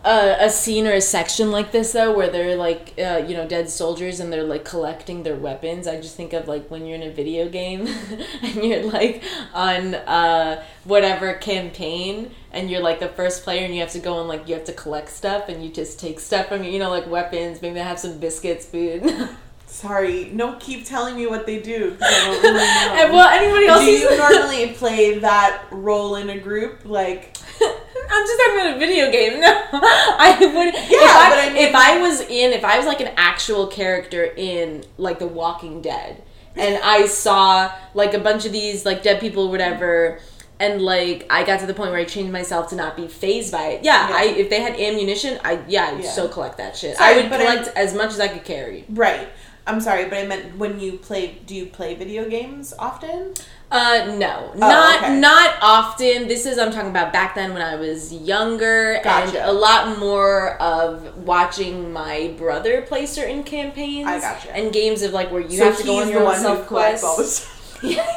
a, 0.04 0.38
a 0.46 0.50
scene 0.50 0.88
or 0.88 0.94
a 0.94 1.02
section 1.02 1.52
like 1.52 1.72
this 1.72 1.92
though 1.92 2.16
where 2.16 2.30
they're 2.30 2.56
like 2.56 2.94
uh, 2.98 3.22
you 3.28 3.36
know 3.36 3.46
dead 3.46 3.70
soldiers 3.70 4.20
and 4.20 4.32
they're 4.32 4.44
like 4.44 4.64
collecting 4.64 5.24
their 5.24 5.36
weapons 5.36 5.88
i 5.88 5.98
just 5.98 6.16
think 6.16 6.32
of 6.32 6.48
like 6.48 6.72
when 6.72 6.86
you're 6.86 6.96
in 6.96 7.04
a 7.04 7.12
video 7.12 7.50
game 7.50 7.86
and 8.42 8.64
you're 8.64 8.84
like 8.84 9.22
on 9.54 9.96
uh, 9.96 10.64
whatever 10.86 11.34
campaign 11.34 12.32
and 12.54 12.70
you're 12.70 12.82
like 12.82 13.02
the 13.02 13.10
first 13.10 13.44
player 13.44 13.66
and 13.66 13.74
you 13.74 13.82
have 13.82 13.92
to 13.92 14.00
go 14.00 14.20
and 14.20 14.30
like 14.30 14.48
you 14.48 14.56
have 14.56 14.64
to 14.64 14.74
collect 14.74 15.10
stuff 15.10 15.50
and 15.50 15.64
you 15.64 15.70
just 15.70 16.00
take 16.00 16.20
stuff 16.20 16.48
from 16.48 16.64
you 16.64 16.80
know 16.80 16.90
like 16.90 17.08
weapons 17.08 17.62
maybe 17.62 17.74
they 17.74 17.82
have 17.82 18.00
some 18.00 18.18
biscuits 18.20 18.66
food 18.66 19.04
Sorry, 19.72 20.30
no, 20.34 20.54
keep 20.60 20.84
telling 20.86 21.16
me 21.16 21.26
what 21.28 21.46
they 21.46 21.62
do 21.62 21.96
I 22.02 22.30
really 22.30 22.42
know. 22.54 23.04
and 23.04 23.14
well 23.14 23.30
anybody 23.30 23.68
else 23.68 23.86
do 23.86 23.92
you 23.92 24.18
normally 24.18 24.74
play 24.74 25.20
that 25.20 25.64
role 25.72 26.16
in 26.16 26.30
a 26.30 26.38
group? 26.40 26.82
Like, 26.86 27.38
I'm 27.62 28.26
just 28.26 28.40
talking 28.40 28.60
about 28.62 28.76
a 28.76 28.80
video 28.80 29.12
game. 29.12 29.40
No, 29.40 29.48
I 29.72 30.38
would. 30.42 30.74
Yeah, 30.74 30.82
if 30.90 31.16
I, 31.16 31.30
but 31.30 31.40
I 31.40 31.54
mean, 31.54 31.64
if 31.70 31.76
I 31.76 32.00
was 32.02 32.22
in, 32.22 32.52
if 32.52 32.66
I 32.66 32.78
was 32.78 32.88
like 32.88 33.00
an 33.00 33.12
actual 33.16 33.68
character 33.68 34.24
in 34.26 34.84
like 34.98 35.20
The 35.20 35.28
Walking 35.28 35.82
Dead, 35.82 36.24
and 36.56 36.82
I 36.84 37.06
saw 37.06 37.72
like 37.94 38.14
a 38.14 38.20
bunch 38.20 38.46
of 38.46 38.52
these 38.52 38.86
like 38.86 39.04
dead 39.04 39.20
people 39.22 39.46
or 39.46 39.52
whatever, 39.52 40.20
and 40.60 40.82
like 40.82 41.26
I 41.30 41.46
got 41.46 41.60
to 41.62 41.68
the 41.68 41.74
point 41.76 41.92
where 41.92 42.00
I 42.00 42.06
changed 42.06 42.34
myself 42.34 42.70
to 42.72 42.76
not 42.76 42.98
be 42.98 43.08
phased 43.08 43.52
by 43.52 43.68
it. 43.68 43.84
Yeah, 43.86 44.10
Yeah. 44.10 44.16
I 44.16 44.24
if 44.26 44.50
they 44.50 44.62
had 44.62 44.74
ammunition, 44.80 45.40
I 45.44 45.60
yeah, 45.68 45.92
I'd 45.94 46.04
Yeah. 46.04 46.10
so 46.12 46.28
collect 46.28 46.58
that 46.58 46.76
shit. 46.76 46.98
Sorry, 46.98 47.14
I 47.14 47.18
would 47.22 47.32
collect 47.32 47.68
I'm- 47.68 47.74
as 47.78 47.94
much 47.94 48.10
as 48.10 48.20
I 48.20 48.28
could 48.30 48.44
carry. 48.44 48.84
right. 48.90 49.30
I'm 49.70 49.80
sorry, 49.82 50.06
but 50.06 50.18
I 50.18 50.26
meant 50.26 50.58
when 50.58 50.80
you 50.80 50.94
play, 50.94 51.38
do 51.46 51.54
you 51.56 51.68
play 51.68 51.94
video 51.96 52.28
games 52.28 52.74
often? 52.80 53.34
Uh, 53.72 54.16
no, 54.18 54.52
not 54.56 55.04
Oh, 55.04 55.06
okay. 55.06 55.20
not 55.20 55.56
often. 55.62 56.28
This 56.28 56.48
is 56.48 56.58
I'm 56.58 56.72
talking 56.72 56.90
about 56.90 57.14
back 57.14 57.36
then 57.36 57.54
when 57.54 57.62
I 57.62 57.76
was 57.76 58.12
younger, 58.12 58.94
and 59.06 59.36
a 59.36 59.52
lot 59.54 60.00
more 60.00 60.60
of 60.60 61.18
watching 61.18 61.94
my 61.94 62.34
brother 62.38 62.82
play 62.82 63.06
certain 63.06 63.44
campaigns. 63.44 64.08
I 64.08 64.20
gotcha. 64.20 64.56
And 64.56 64.74
games 64.74 65.04
of 65.04 65.14
like 65.14 65.32
where 65.32 65.42
you 65.42 65.58
so 65.60 65.66
have 65.66 65.78
to 65.78 65.84
go 65.84 66.02
on 66.02 66.10
your 66.10 66.26
own 66.28 66.36
self 66.36 66.66
quest. 66.66 67.04
all 67.04 67.18
the 67.18 67.24
stuff. 67.26 67.80
yeah, 67.84 68.08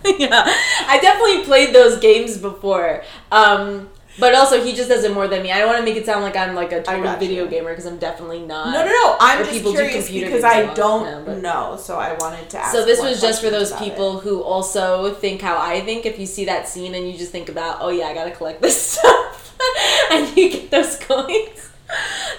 I 0.04 0.98
definitely 1.00 1.44
played 1.44 1.74
those 1.74 1.98
games 2.00 2.36
before. 2.36 3.02
Um, 3.32 3.88
But 4.18 4.34
also, 4.34 4.62
he 4.64 4.74
just 4.74 4.88
does 4.88 5.04
it 5.04 5.12
more 5.12 5.28
than 5.28 5.42
me. 5.42 5.52
I 5.52 5.58
don't 5.58 5.68
want 5.68 5.78
to 5.78 5.84
make 5.84 5.96
it 5.96 6.04
sound 6.04 6.24
like 6.24 6.36
I'm 6.36 6.54
like 6.54 6.72
a 6.72 6.82
total 6.82 7.14
video 7.16 7.44
you. 7.44 7.50
gamer 7.50 7.70
because 7.70 7.86
I'm 7.86 7.98
definitely 7.98 8.40
not. 8.40 8.72
No, 8.72 8.84
no, 8.84 8.90
no. 8.90 9.16
I'm 9.20 9.38
just 9.44 9.52
people 9.52 9.72
curious 9.72 10.10
because 10.10 10.42
I 10.44 10.72
don't 10.74 11.04
No, 11.04 11.22
but- 11.24 11.38
know, 11.42 11.76
so 11.80 11.96
I 11.98 12.14
wanted 12.14 12.50
to 12.50 12.58
ask. 12.58 12.72
So 12.72 12.84
this 12.84 13.00
was 13.00 13.20
just 13.20 13.40
for 13.42 13.50
those 13.50 13.70
about 13.70 13.82
it. 13.82 13.90
people 13.90 14.18
who 14.20 14.42
also 14.42 15.12
think 15.14 15.40
how 15.40 15.56
I 15.58 15.80
think. 15.82 16.04
If 16.04 16.18
you 16.18 16.26
see 16.26 16.44
that 16.46 16.68
scene 16.68 16.94
and 16.96 17.08
you 17.10 17.16
just 17.16 17.30
think 17.32 17.48
about, 17.48 17.78
oh 17.80 17.90
yeah, 17.90 18.06
I 18.06 18.14
gotta 18.14 18.32
collect 18.32 18.60
this 18.60 18.80
stuff, 18.98 19.56
and 20.10 20.36
you 20.36 20.50
get 20.50 20.70
those 20.70 20.96
coins. 21.00 21.70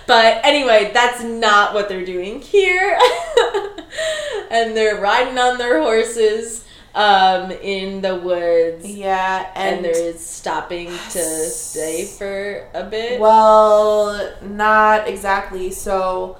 But 0.05 0.45
anyway, 0.45 0.91
that's 0.93 1.23
not 1.23 1.73
what 1.73 1.87
they're 1.89 2.05
doing 2.05 2.41
here. 2.41 2.99
and 4.51 4.75
they're 4.75 4.99
riding 4.99 5.37
on 5.37 5.57
their 5.57 5.81
horses 5.81 6.65
um, 6.95 7.51
in 7.51 8.01
the 8.01 8.15
woods, 8.15 8.85
Yeah, 8.85 9.51
and, 9.55 9.77
and, 9.77 9.85
they're 9.85 10.13
stopping 10.17 10.87
to 10.87 11.19
stay 11.49 12.05
for 12.05 12.67
a 12.73 12.83
bit. 12.83 13.19
well, 13.19 14.33
not 14.41 15.07
exactly. 15.07 15.71
So 15.71 16.37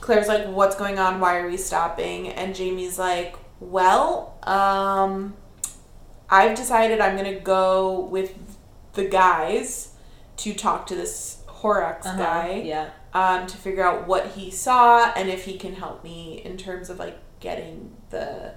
Claire's 0.00 0.28
like, 0.28 0.46
"What's 0.46 0.76
going 0.76 0.98
on? 0.98 1.20
Why 1.20 1.38
are 1.38 1.48
we 1.48 1.56
stopping?" 1.56 2.28
And 2.28 2.54
Jamie's 2.54 2.98
like, 2.98 3.36
"Well, 3.60 4.36
um, 4.44 5.34
I've 6.30 6.56
decided 6.56 7.00
I'm 7.00 7.16
gonna 7.16 7.40
go 7.40 8.00
with 8.00 8.34
the 8.92 9.04
guys 9.04 9.94
to 10.38 10.54
talk 10.54 10.86
to 10.88 10.94
this 10.94 11.38
Horrocks 11.46 12.06
Uh-huh, 12.06 12.18
guy." 12.18 12.62
Yeah. 12.64 12.90
um, 13.14 13.46
to 13.46 13.56
figure 13.56 13.82
out 13.82 14.06
what 14.06 14.26
he 14.28 14.50
saw 14.50 15.10
and 15.16 15.28
if 15.30 15.44
he 15.46 15.56
can 15.58 15.74
help 15.74 16.04
me 16.04 16.42
in 16.44 16.56
terms 16.58 16.90
of 16.90 16.98
like 16.98 17.18
getting 17.40 17.96
the 18.10 18.52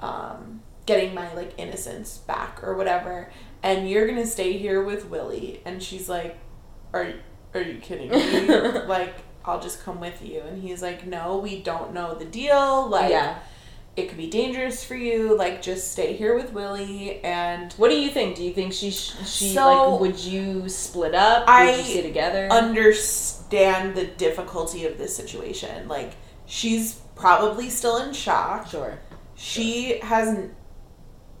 um, 0.00 0.62
getting 0.86 1.14
my 1.14 1.32
like 1.34 1.52
innocence 1.58 2.18
back 2.18 2.60
or 2.62 2.74
whatever 2.74 3.30
and 3.62 3.88
you're 3.90 4.06
gonna 4.06 4.26
stay 4.26 4.56
here 4.56 4.82
with 4.82 5.06
willie 5.10 5.60
and 5.64 5.82
she's 5.82 6.08
like 6.08 6.38
are, 6.94 7.12
are 7.54 7.60
you 7.60 7.78
kidding 7.78 8.10
me 8.10 8.48
like 8.86 9.14
i'll 9.44 9.60
just 9.60 9.82
come 9.82 10.00
with 10.00 10.24
you 10.24 10.40
and 10.40 10.62
he's 10.62 10.80
like 10.82 11.06
no 11.06 11.36
we 11.38 11.60
don't 11.62 11.92
know 11.92 12.14
the 12.14 12.24
deal 12.24 12.88
like 12.88 13.10
yeah. 13.10 13.38
it 13.96 14.08
could 14.08 14.16
be 14.16 14.30
dangerous 14.30 14.82
for 14.84 14.94
you 14.94 15.36
like 15.36 15.60
just 15.60 15.92
stay 15.92 16.14
here 16.14 16.34
with 16.34 16.52
willie 16.52 17.22
and 17.24 17.72
What 17.74 17.90
do 17.90 18.00
you 18.00 18.10
think? 18.10 18.36
Do 18.36 18.44
you 18.44 18.52
think 18.54 18.72
she 18.72 18.90
she 18.90 19.52
So- 19.54 19.90
like 19.92 20.00
would 20.00 20.18
you 20.20 20.68
split 20.68 21.14
up? 21.14 21.46
I 21.48 21.76
you 21.76 21.82
stay 21.82 22.02
together? 22.02 22.48
understand 22.50 23.94
the 23.94 24.06
difficulty 24.06 24.86
of 24.86 24.96
this 24.98 25.14
situation 25.16 25.88
like 25.88 26.12
she's 26.46 26.94
probably 27.14 27.68
still 27.68 27.98
in 27.98 28.12
shock 28.14 28.68
sure. 28.68 28.98
She 29.38 30.00
has 30.00 30.48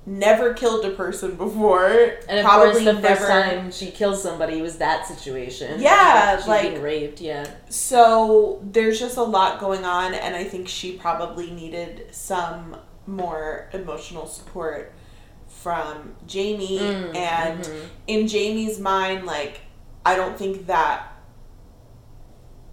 never 0.06 0.54
killed 0.54 0.84
a 0.84 0.90
person 0.90 1.34
before. 1.36 1.90
And 2.28 2.46
probably 2.46 2.84
the 2.84 2.94
never. 2.94 3.08
first 3.16 3.28
time 3.28 3.70
she 3.70 3.90
kills 3.90 4.22
somebody 4.22 4.62
was 4.62 4.78
that 4.78 5.06
situation. 5.06 5.80
Yeah, 5.80 6.36
She's 6.38 6.46
like- 6.48 6.70
being 6.70 6.82
raped. 6.82 7.20
Yeah, 7.20 7.46
So 7.68 8.60
there's 8.62 8.98
just 8.98 9.16
a 9.16 9.22
lot 9.22 9.60
going 9.60 9.84
on, 9.84 10.14
and 10.14 10.34
I 10.34 10.44
think 10.44 10.68
she 10.68 10.92
probably 10.96 11.50
needed 11.50 12.06
some 12.10 12.76
more 13.06 13.68
emotional 13.72 14.26
support 14.26 14.92
from 15.48 16.14
Jamie. 16.26 16.78
Mm, 16.78 17.16
and 17.16 17.64
mhm. 17.64 17.80
in 18.06 18.28
Jamie's 18.28 18.78
mind, 18.78 19.26
like, 19.26 19.60
I 20.06 20.14
don't 20.16 20.38
think 20.38 20.66
that. 20.68 21.12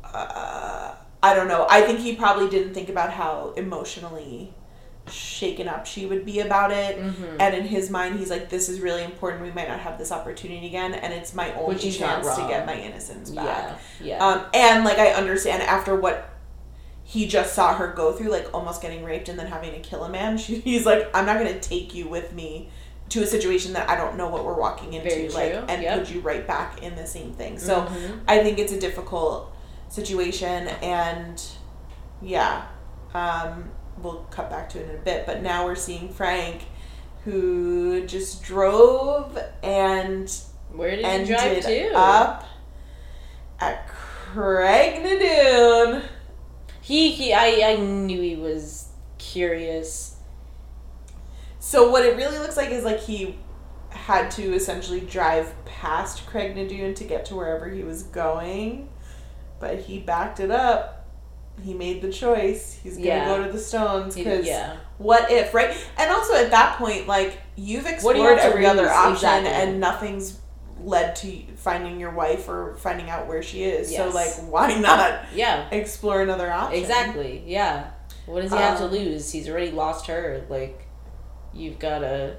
Uh, 0.03 0.93
I 1.21 1.33
don't 1.35 1.47
know. 1.47 1.65
I 1.69 1.81
think 1.81 1.99
he 1.99 2.15
probably 2.15 2.47
didn't 2.49 2.73
think 2.73 2.87
about 2.89 3.11
how 3.11 3.53
emotionally 3.57 4.53
shaken 5.09 5.67
up 5.67 5.85
she 5.85 6.05
would 6.05 6.25
be 6.25 6.39
about 6.39 6.71
it. 6.71 6.97
Mhm. 6.99 7.37
And 7.39 7.53
in 7.55 7.65
his 7.65 7.89
mind, 7.89 8.17
he's 8.19 8.29
like, 8.29 8.49
"This 8.49 8.69
is 8.69 8.79
really 8.79 9.03
important. 9.03 9.43
We 9.43 9.51
might 9.51 9.67
not 9.67 9.79
have 9.79 9.97
this 9.97 10.11
opportunity 10.11 10.65
again, 10.67 10.93
and 10.93 11.13
it's 11.13 11.33
my 11.33 11.53
only 11.53 11.75
Which 11.75 11.83
he's 11.83 11.99
not 11.99 12.23
chance 12.23 12.35
to 12.37 12.47
get 12.47 12.65
my 12.65 12.75
innocence 12.75 13.29
back." 13.29 13.79
yeah, 14.01 14.17
yeah. 14.17 14.25
Um, 14.27 14.45
and 14.53 14.83
like 14.83 14.97
I 14.97 15.11
understand 15.11 15.61
after 15.63 15.95
what 15.95 16.29
he 17.03 17.27
just 17.27 17.53
saw 17.53 17.75
her 17.75 17.87
go 17.87 18.13
through, 18.13 18.29
like 18.31 18.51
almost 18.53 18.81
getting 18.81 19.03
raped 19.03 19.29
and 19.29 19.37
then 19.37 19.45
having 19.47 19.71
to 19.73 19.79
kill 19.79 20.03
a 20.03 20.09
man, 20.09 20.37
she, 20.37 20.55
he's 20.61 20.85
like, 20.85 21.07
"I'm 21.13 21.25
not 21.25 21.37
gonna 21.37 21.59
take 21.59 21.93
you 21.93 22.07
with 22.07 22.33
me." 22.33 22.69
To 23.09 23.21
a 23.21 23.27
situation 23.27 23.73
that 23.73 23.87
I 23.87 23.95
don't 23.95 24.17
know 24.17 24.29
what 24.29 24.43
we're 24.43 24.59
walking 24.59 24.93
into, 24.93 25.29
like, 25.35 25.53
and 25.67 25.83
yep. 25.83 25.99
put 25.99 26.09
you 26.11 26.21
right 26.21 26.47
back 26.47 26.81
in 26.81 26.95
the 26.95 27.05
same 27.05 27.33
thing. 27.33 27.59
So, 27.59 27.81
Mhm. 27.81 28.21
I 28.27 28.39
think 28.39 28.57
it's 28.57 28.73
a 28.73 28.79
difficult 28.79 29.53
situation, 29.89 30.67
and 30.81 31.39
yeah, 32.19 32.63
um, 33.13 33.69
we'll 33.97 34.23
cut 34.31 34.49
back 34.49 34.69
to 34.69 34.79
it 34.79 34.89
in 34.89 34.95
a 34.95 34.99
bit. 34.99 35.25
But 35.25 35.41
now 35.41 35.65
we're 35.65 35.75
seeing 35.75 36.09
Frank, 36.09 36.63
who 37.23 38.05
just 38.05 38.43
drove 38.43 39.37
and 39.63 40.33
Where 40.71 40.95
did 40.95 41.05
ended 41.05 41.37
drive 41.37 41.61
to? 41.63 41.91
up 41.95 42.45
at 43.59 43.87
Craignadoon. 44.33 46.03
He, 46.81 47.11
he, 47.11 47.33
I, 47.33 47.71
I 47.71 47.75
knew 47.77 48.21
he 48.21 48.35
was 48.35 48.89
curious. 49.17 50.17
So 51.59 51.89
what 51.89 52.05
it 52.05 52.15
really 52.15 52.37
looks 52.37 52.57
like 52.57 52.69
is 52.69 52.83
like 52.83 52.99
he 52.99 53.39
had 53.89 54.29
to 54.29 54.53
essentially 54.53 54.99
drive 54.99 55.53
past 55.65 56.27
Craigh 56.27 56.53
na 56.53 56.67
Dun 56.67 56.93
to 56.93 57.03
get 57.03 57.25
to 57.25 57.35
wherever 57.35 57.67
he 57.69 57.81
was 57.81 58.03
going, 58.03 58.89
but 59.59 59.79
he 59.79 59.97
backed 59.99 60.39
it 60.39 60.51
up. 60.51 60.94
He 61.63 61.73
made 61.73 62.01
the 62.01 62.11
choice. 62.11 62.77
He's 62.83 62.95
gonna 62.97 63.07
Yeah. 63.07 63.25
go 63.25 63.43
to 63.45 63.51
the 63.51 63.59
Stones 63.59 64.15
because 64.15 64.45
yeah, 64.45 64.75
what 64.97 65.31
if 65.31 65.53
right? 65.53 65.75
And 65.97 66.11
also 66.11 66.35
at 66.35 66.51
that 66.51 66.77
point, 66.77 67.07
like 67.07 67.39
you've 67.55 67.83
you 67.85 67.89
explored 67.89 68.37
every 68.39 68.65
other 68.65 68.89
option, 68.89 69.13
Exactly. 69.13 69.49
and 69.51 69.79
nothing's 69.79 70.39
led 70.83 71.15
to 71.15 71.41
finding 71.55 71.99
your 71.99 72.11
wife 72.11 72.47
or 72.49 72.75
finding 72.77 73.09
out 73.09 73.27
where 73.27 73.41
she 73.41 73.63
is. 73.63 73.95
So 73.95 74.09
like, 74.09 74.31
why 74.49 74.75
not 74.75 75.21
yeah, 75.33 75.67
explore 75.71 76.21
another 76.21 76.51
option? 76.51 76.79
exactly. 76.79 77.43
Yeah. 77.47 77.85
What 78.25 78.41
does 78.41 78.51
he 78.51 78.57
have 78.57 78.77
to 78.79 78.85
Um, 78.85 78.91
lose? 78.91 79.31
He's 79.31 79.47
already 79.47 79.71
lost 79.71 80.07
her. 80.07 80.43
Like, 80.49 80.85
you've 81.53 81.79
gotta. 81.79 82.37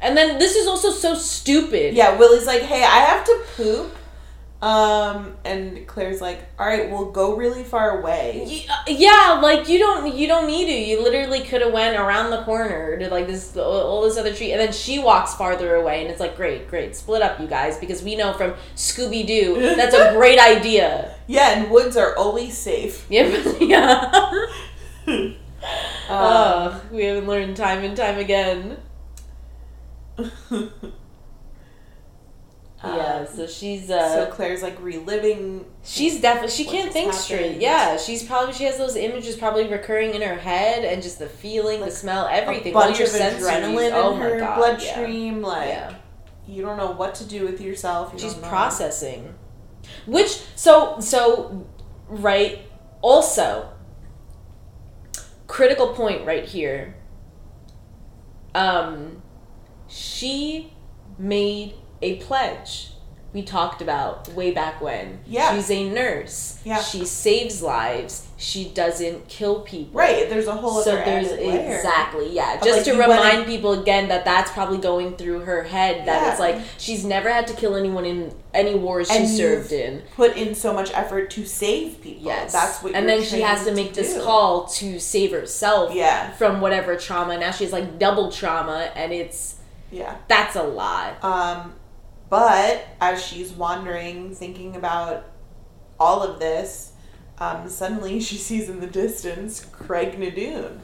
And 0.00 0.16
then 0.16 0.38
this 0.38 0.56
is 0.56 0.66
also 0.66 0.90
so 0.90 1.14
stupid. 1.14 1.94
Yeah, 1.94 2.16
Willie's 2.16 2.46
like, 2.46 2.62
hey, 2.62 2.82
I 2.82 2.98
have 3.00 3.24
to 3.24 3.40
poop. 3.56 3.94
Um, 4.60 5.36
and 5.44 5.86
Claire's 5.86 6.20
like, 6.20 6.40
all 6.58 6.66
right, 6.66 6.90
we'll 6.90 7.12
go 7.12 7.36
really 7.36 7.62
far 7.62 8.00
away. 8.00 8.66
Uh, 8.68 8.74
Yeah, 8.88 9.38
like 9.40 9.68
you 9.68 9.78
don't 9.78 10.12
you 10.16 10.26
don't 10.26 10.48
need 10.48 10.66
to. 10.66 10.72
You 10.72 11.00
literally 11.00 11.40
could 11.42 11.62
have 11.62 11.72
went 11.72 11.96
around 11.96 12.30
the 12.30 12.42
corner 12.42 12.98
to 12.98 13.08
like 13.08 13.28
this 13.28 13.56
all 13.56 14.02
this 14.02 14.16
other 14.16 14.34
tree, 14.34 14.50
and 14.50 14.60
then 14.60 14.72
she 14.72 14.98
walks 14.98 15.34
farther 15.34 15.76
away, 15.76 16.02
and 16.02 16.10
it's 16.10 16.18
like 16.18 16.34
great, 16.36 16.68
great, 16.68 16.96
split 16.96 17.22
up, 17.22 17.38
you 17.38 17.46
guys, 17.46 17.78
because 17.78 18.02
we 18.02 18.16
know 18.16 18.32
from 18.32 18.54
Scooby 18.74 19.24
Doo 19.24 19.76
that's 19.76 19.94
a 19.94 20.12
great 20.16 20.40
idea. 20.40 21.14
Yeah, 21.28 21.50
and 21.60 21.70
woods 21.70 21.96
are 21.96 22.16
always 22.16 22.56
safe. 22.58 23.06
Yeah, 23.10 23.26
yeah. 23.60 24.46
Um, 25.06 25.36
oh, 26.08 26.82
we 26.90 27.04
haven't 27.04 27.26
learned 27.28 27.56
time 27.56 27.84
and 27.84 27.96
time 27.96 28.18
again. 28.18 28.78
Yeah, 32.84 33.24
so 33.24 33.46
she's 33.48 33.90
uh, 33.90 34.26
so 34.26 34.30
Claire's 34.30 34.62
like 34.62 34.80
reliving. 34.80 35.64
She's 35.82 36.20
definitely 36.20 36.50
she 36.50 36.64
can't 36.64 36.92
think 36.92 37.06
happened. 37.06 37.24
straight. 37.24 37.60
Yeah, 37.60 37.96
she's 37.96 38.22
probably 38.22 38.54
she 38.54 38.64
has 38.64 38.78
those 38.78 38.94
images 38.94 39.34
probably 39.36 39.66
recurring 39.66 40.14
in 40.14 40.22
her 40.22 40.36
head 40.36 40.84
and 40.84 41.02
just 41.02 41.18
the 41.18 41.26
feeling, 41.26 41.80
Like, 41.80 41.90
the 41.90 41.96
smell, 41.96 42.26
everything. 42.30 42.72
a 42.72 42.74
bunch 42.74 43.00
your 43.00 43.08
of 43.08 43.14
sensories. 43.14 43.40
adrenaline 43.50 43.90
oh 43.94 44.12
in 44.12 44.18
my 44.20 44.24
her 44.26 44.38
God, 44.38 44.56
bloodstream. 44.58 45.42
Like 45.42 45.68
Yeah. 45.70 45.94
you 46.46 46.62
don't 46.62 46.76
know 46.76 46.92
what 46.92 47.16
to 47.16 47.24
do 47.24 47.44
with 47.44 47.60
yourself. 47.60 48.12
You 48.12 48.20
She's 48.20 48.34
processing. 48.34 49.34
Which 50.06 50.40
so 50.54 51.00
so 51.00 51.66
right 52.08 52.60
also 53.02 53.70
critical 55.48 55.94
point 55.94 56.24
right 56.24 56.44
here. 56.44 56.94
Um 58.54 59.22
she 59.88 60.72
made 61.18 61.74
a 62.02 62.16
pledge 62.16 62.90
we 63.34 63.42
talked 63.42 63.82
about 63.82 64.26
way 64.30 64.52
back 64.52 64.80
when. 64.80 65.18
Yeah. 65.26 65.54
She's 65.54 65.70
a 65.70 65.86
nurse. 65.90 66.58
Yeah. 66.64 66.80
She 66.80 67.04
saves 67.04 67.60
lives. 67.60 68.26
She 68.38 68.70
doesn't 68.70 69.28
kill 69.28 69.60
people. 69.60 70.00
Right, 70.00 70.30
there's 70.30 70.46
a 70.46 70.54
whole 70.54 70.80
So 70.82 70.92
other 70.92 71.04
there's 71.04 71.32
added 71.32 71.46
layer. 71.46 71.76
exactly 71.76 72.30
yeah. 72.32 72.54
Of, 72.54 72.64
Just 72.64 72.86
like, 72.88 72.96
to 72.96 73.02
remind 73.02 73.38
and- 73.40 73.46
people 73.46 73.72
again 73.72 74.08
that 74.08 74.24
that's 74.24 74.50
probably 74.52 74.78
going 74.78 75.16
through 75.16 75.40
her 75.40 75.62
head. 75.64 76.06
That 76.06 76.22
Yeah. 76.22 76.30
it's 76.30 76.40
like 76.40 76.58
she's 76.78 77.04
never 77.04 77.28
had 77.30 77.46
to 77.48 77.52
kill 77.52 77.76
anyone 77.76 78.06
in 78.06 78.34
any 78.54 78.74
wars 78.76 79.10
she 79.10 79.26
served 79.26 79.72
in. 79.72 80.04
Put 80.16 80.34
in 80.36 80.54
so 80.54 80.72
much 80.72 80.90
effort 80.94 81.30
to 81.32 81.44
save 81.44 82.00
people. 82.00 82.24
Yes, 82.24 82.52
that's 82.52 82.82
what. 82.82 82.94
And 82.94 83.06
then 83.06 83.22
she 83.22 83.42
has 83.42 83.66
to 83.66 83.74
make 83.74 83.92
this 83.92 84.14
do. 84.14 84.22
call 84.22 84.64
to 84.68 84.98
save 84.98 85.32
herself 85.32 85.92
Yeah, 85.94 86.30
from 86.32 86.62
whatever 86.62 86.96
trauma. 86.96 87.36
Now 87.36 87.50
she's 87.50 87.72
like 87.74 87.98
double 87.98 88.32
trauma, 88.32 88.90
and 88.96 89.12
it's 89.12 89.56
yeah. 89.90 90.16
that's 90.28 90.56
a 90.56 90.62
lot. 90.62 91.22
Um, 91.22 91.74
but 92.28 92.86
as 93.00 93.24
she's 93.24 93.52
wandering, 93.52 94.34
thinking 94.34 94.76
about 94.76 95.26
all 95.98 96.22
of 96.22 96.38
this, 96.38 96.92
um, 97.38 97.68
suddenly 97.68 98.20
she 98.28 98.36
sees 98.36 98.68
in 98.68 98.80
the 98.80 98.86
distance 98.86 99.64
Craigh 99.64 100.16
na 100.16 100.30
Dun. 100.30 100.80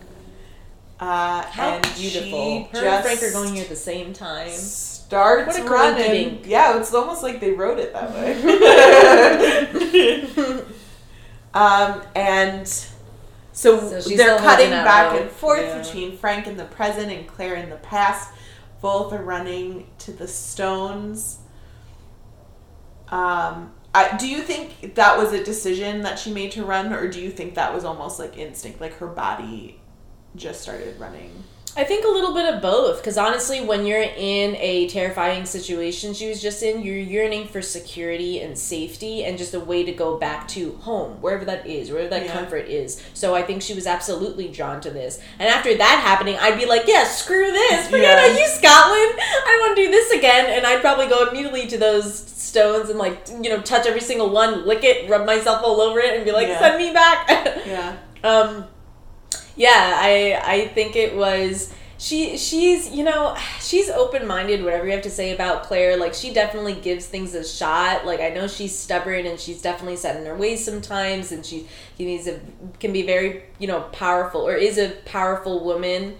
Uh, 1.01 1.42
How 1.42 1.70
and 1.70 1.82
beautiful. 1.97 2.30
She 2.30 2.68
Her 2.72 2.82
just 2.82 3.09
and 3.09 3.18
Frank 3.18 3.22
are 3.22 3.32
going 3.32 3.55
here 3.55 3.64
at 3.64 3.68
the 3.68 3.76
same 3.76 4.12
time. 4.12 4.51
Starts 4.51 5.59
running. 5.61 6.45
Yeah, 6.45 6.78
it's 6.78 6.95
almost 6.95 7.22
like 7.22 7.40
they 7.40 7.51
wrote 7.51 7.78
it 7.78 7.92
that 7.92 8.12
way. 8.12 8.34
um, 11.55 12.01
and 12.14 12.66
so, 13.53 14.01
So 14.01 14.16
they're 14.16 14.38
cutting 14.38 14.72
out 14.72 14.84
back 14.84 15.20
and 15.20 15.30
forth 15.30 15.62
Yeah. 15.62 15.82
between 15.82 16.16
Frank 16.16 16.47
in 16.47 16.57
the 16.57 16.64
present 16.64 17.11
and 17.12 17.26
Claire 17.26 17.55
in 17.57 17.70
the 17.70 17.76
past. 17.76 18.30
Both 18.85 19.14
are 19.14 19.22
running 19.22 19.87
to 20.01 20.12
the 20.12 20.28
stones. 20.28 21.39
Um, 23.09 23.72
I, 23.95 24.14
do 24.18 24.28
you 24.28 24.43
think 24.43 24.97
that 24.97 25.16
was 25.16 25.32
a 25.32 25.43
decision 25.43 26.03
that 26.03 26.18
she 26.18 26.30
made 26.30 26.53
to 26.53 26.66
run, 26.66 26.93
or 26.93 27.09
do 27.09 27.18
you 27.18 27.30
think 27.30 27.55
that 27.55 27.72
was 27.72 27.87
almost 27.87 28.18
like 28.18 28.37
instinct, 28.37 28.82
like 28.82 28.93
her 28.99 29.07
body 29.07 29.80
just 30.37 30.61
started 30.61 31.01
running? 31.01 31.32
I 31.76 31.82
think 31.82 32.04
a 32.04 32.08
little 32.08 32.32
bit 32.32 32.54
of 32.54 32.62
both, 32.62 32.98
because 32.98 33.18
honestly, 33.18 33.60
when 33.60 33.84
you're 33.84 34.00
in 34.00 34.54
a 34.56 34.86
terrifying 34.88 35.44
situation 35.44 36.14
she 36.14 36.28
was 36.28 36.40
just 36.40 36.62
in, 36.62 36.82
you're 36.82 36.96
yearning 36.96 37.48
for 37.48 37.60
security 37.62 38.40
and 38.40 38.56
safety 38.56 39.24
and 39.24 39.36
just 39.36 39.54
a 39.54 39.60
way 39.60 39.82
to 39.84 39.90
go 39.92 40.16
back 40.16 40.46
to 40.48 40.72
home, 40.82 41.20
wherever 41.20 41.44
that 41.44 41.66
is, 41.66 41.90
wherever 41.90 42.08
that 42.10 42.26
Yeah. 42.26 42.32
comfort 42.32 42.68
is. 42.68 43.02
So 43.12 43.34
I 43.34 43.42
think 43.42 43.60
she 43.60 43.74
was 43.74 43.88
absolutely 43.88 44.46
drawn 44.48 44.80
to 44.82 44.90
this. 44.90 45.18
And 45.40 45.48
after 45.48 45.74
that 45.76 46.00
happening, 46.04 46.36
I'd 46.40 46.56
be 46.58 46.64
like, 46.66 46.84
yeah, 46.86 47.04
screw 47.04 47.50
this. 47.50 47.86
Forget 47.90 48.02
Yeah. 48.18 48.26
yeah. 48.26 48.38
you, 48.40 48.46
Scotland. 48.46 49.14
I 49.18 49.44
don't 49.46 49.60
want 49.68 49.76
to 49.76 49.84
do 49.84 49.90
this 49.90 50.12
again. 50.12 50.46
And 50.56 50.64
I'd 50.66 50.80
probably 50.80 51.08
go 51.08 51.28
immediately 51.28 51.66
to 51.66 51.78
those 51.78 52.14
stones 52.16 52.88
and, 52.88 53.00
like, 53.00 53.26
you 53.42 53.50
know, 53.50 53.60
touch 53.60 53.86
every 53.86 54.00
single 54.00 54.30
one, 54.30 54.64
lick 54.64 54.84
it, 54.84 55.10
rub 55.10 55.26
myself 55.26 55.60
all 55.64 55.80
over 55.80 55.98
it, 55.98 56.14
and 56.14 56.24
be 56.24 56.30
like, 56.30 56.46
Yeah. 56.46 56.58
send 56.60 56.78
me 56.78 56.92
back. 56.92 57.28
Yeah. 57.66 57.96
um 58.22 58.66
yeah 59.57 59.94
i 60.00 60.40
i 60.44 60.68
think 60.68 60.96
it 60.96 61.14
was 61.16 61.72
she 61.96 62.36
she's 62.36 62.90
you 62.90 63.05
know 63.05 63.36
she's 63.61 63.88
open-minded 63.88 64.64
whatever 64.64 64.84
you 64.86 64.92
have 64.92 65.02
to 65.02 65.11
say 65.11 65.32
about 65.32 65.62
claire 65.62 65.96
like 65.96 66.12
she 66.12 66.32
definitely 66.32 66.74
gives 66.74 67.07
things 67.07 67.34
a 67.34 67.44
shot 67.44 68.05
like 68.05 68.20
i 68.20 68.28
know 68.30 68.48
she's 68.48 68.76
stubborn 68.76 69.26
and 69.26 69.38
she's 69.38 69.62
definitely 69.62 69.96
set 69.96 70.16
in 70.16 70.26
her 70.26 70.34
ways 70.34 70.64
sometimes 70.64 71.30
and 71.30 71.46
she 71.46 71.68
he 71.96 72.05
needs 72.05 72.26
a 72.26 72.40
can 72.80 72.92
be 72.92 73.02
very 73.02 73.44
you 73.59 73.66
know 73.66 73.80
powerful 73.92 74.40
or 74.40 74.55
is 74.55 74.76
a 74.76 74.90
powerful 75.05 75.64
woman 75.64 76.16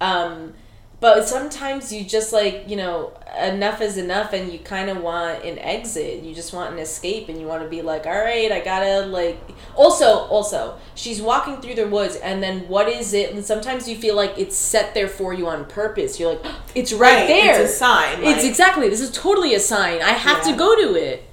um 0.00 0.52
but 0.98 1.28
sometimes 1.28 1.92
you 1.92 2.04
just 2.04 2.32
like 2.32 2.64
you 2.68 2.76
know 2.76 3.12
enough 3.38 3.82
is 3.82 3.98
enough 3.98 4.32
and 4.32 4.50
you 4.50 4.58
kind 4.58 4.88
of 4.88 4.96
want 5.02 5.44
an 5.44 5.58
exit. 5.58 6.22
You 6.22 6.34
just 6.34 6.52
want 6.54 6.72
an 6.72 6.78
escape 6.78 7.28
and 7.28 7.38
you 7.38 7.46
want 7.46 7.62
to 7.62 7.68
be 7.68 7.82
like 7.82 8.06
all 8.06 8.12
right 8.18 8.50
i 8.50 8.60
gotta 8.60 9.06
like 9.06 9.38
also 9.74 10.06
also 10.06 10.78
she's 10.94 11.20
walking 11.20 11.60
through 11.60 11.74
the 11.74 11.86
woods 11.86 12.16
and 12.16 12.42
then 12.42 12.60
what 12.68 12.88
is 12.88 13.12
it? 13.12 13.32
And 13.34 13.44
sometimes 13.44 13.86
you 13.88 13.96
feel 13.96 14.16
like 14.16 14.38
it's 14.38 14.56
set 14.56 14.94
there 14.94 15.08
for 15.08 15.34
you 15.34 15.46
on 15.48 15.66
purpose. 15.66 16.18
You're 16.18 16.34
like 16.36 16.46
it's 16.74 16.92
right, 16.92 17.26
there 17.26 17.60
It's 17.62 17.74
a 17.74 17.76
sign. 17.76 18.22
it's 18.24 18.44
exactly 18.44 18.88
this 18.88 19.00
is 19.02 19.10
totally 19.10 19.54
a 19.54 19.60
sign. 19.60 20.00
I 20.00 20.10
have 20.12 20.38
Yeah. 20.46 20.52
to 20.52 20.56
go 20.58 20.74
to 20.76 20.94
it 20.94 21.24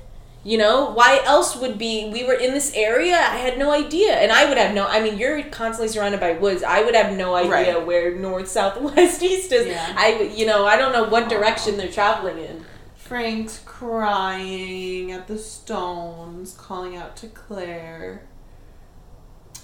you 0.46 0.58
know 0.58 0.89
why 0.91 1.22
else 1.26 1.56
would 1.56 1.78
be 1.78 2.10
we 2.12 2.24
were 2.26 2.34
in 2.34 2.52
this 2.52 2.74
area 2.76 3.16
i 3.16 3.38
had 3.38 3.58
no 3.58 3.72
idea 3.72 4.12
and 4.14 4.30
i 4.32 4.44
would 4.48 4.58
have 4.58 4.74
no 4.76 4.86
i 4.88 5.02
mean 5.02 5.18
you're 5.18 5.41
constantly 5.44 5.88
surrounded 5.88 6.20
by 6.20 6.34
woods 6.34 6.62
i 6.64 6.84
would 6.84 6.94
have 6.96 7.16
no 7.16 7.34
idea 7.34 7.50
Right. 7.78 7.86
where 7.88 8.14
north 8.16 8.50
south 8.50 8.80
west 8.82 9.24
east 9.24 9.54
is 9.54 9.68
Yeah. 9.68 9.94
i 9.98 10.22
you 10.36 10.46
know 10.46 10.66
i 10.66 10.76
don't 10.76 10.91
know 10.91 11.06
what 11.06 11.30
direction 11.30 11.78
they're 11.78 11.91
traveling 11.91 12.39
in 12.39 12.66
Frank's 12.96 13.60
crying 13.66 15.12
at 15.12 15.28
the 15.28 15.38
stones, 15.38 16.54
calling 16.58 16.96
out 16.96 17.16
to 17.18 17.28
Claire. 17.28 18.26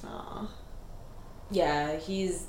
Aw. 0.05 0.47
yeah 1.49 1.95
he's 1.97 2.45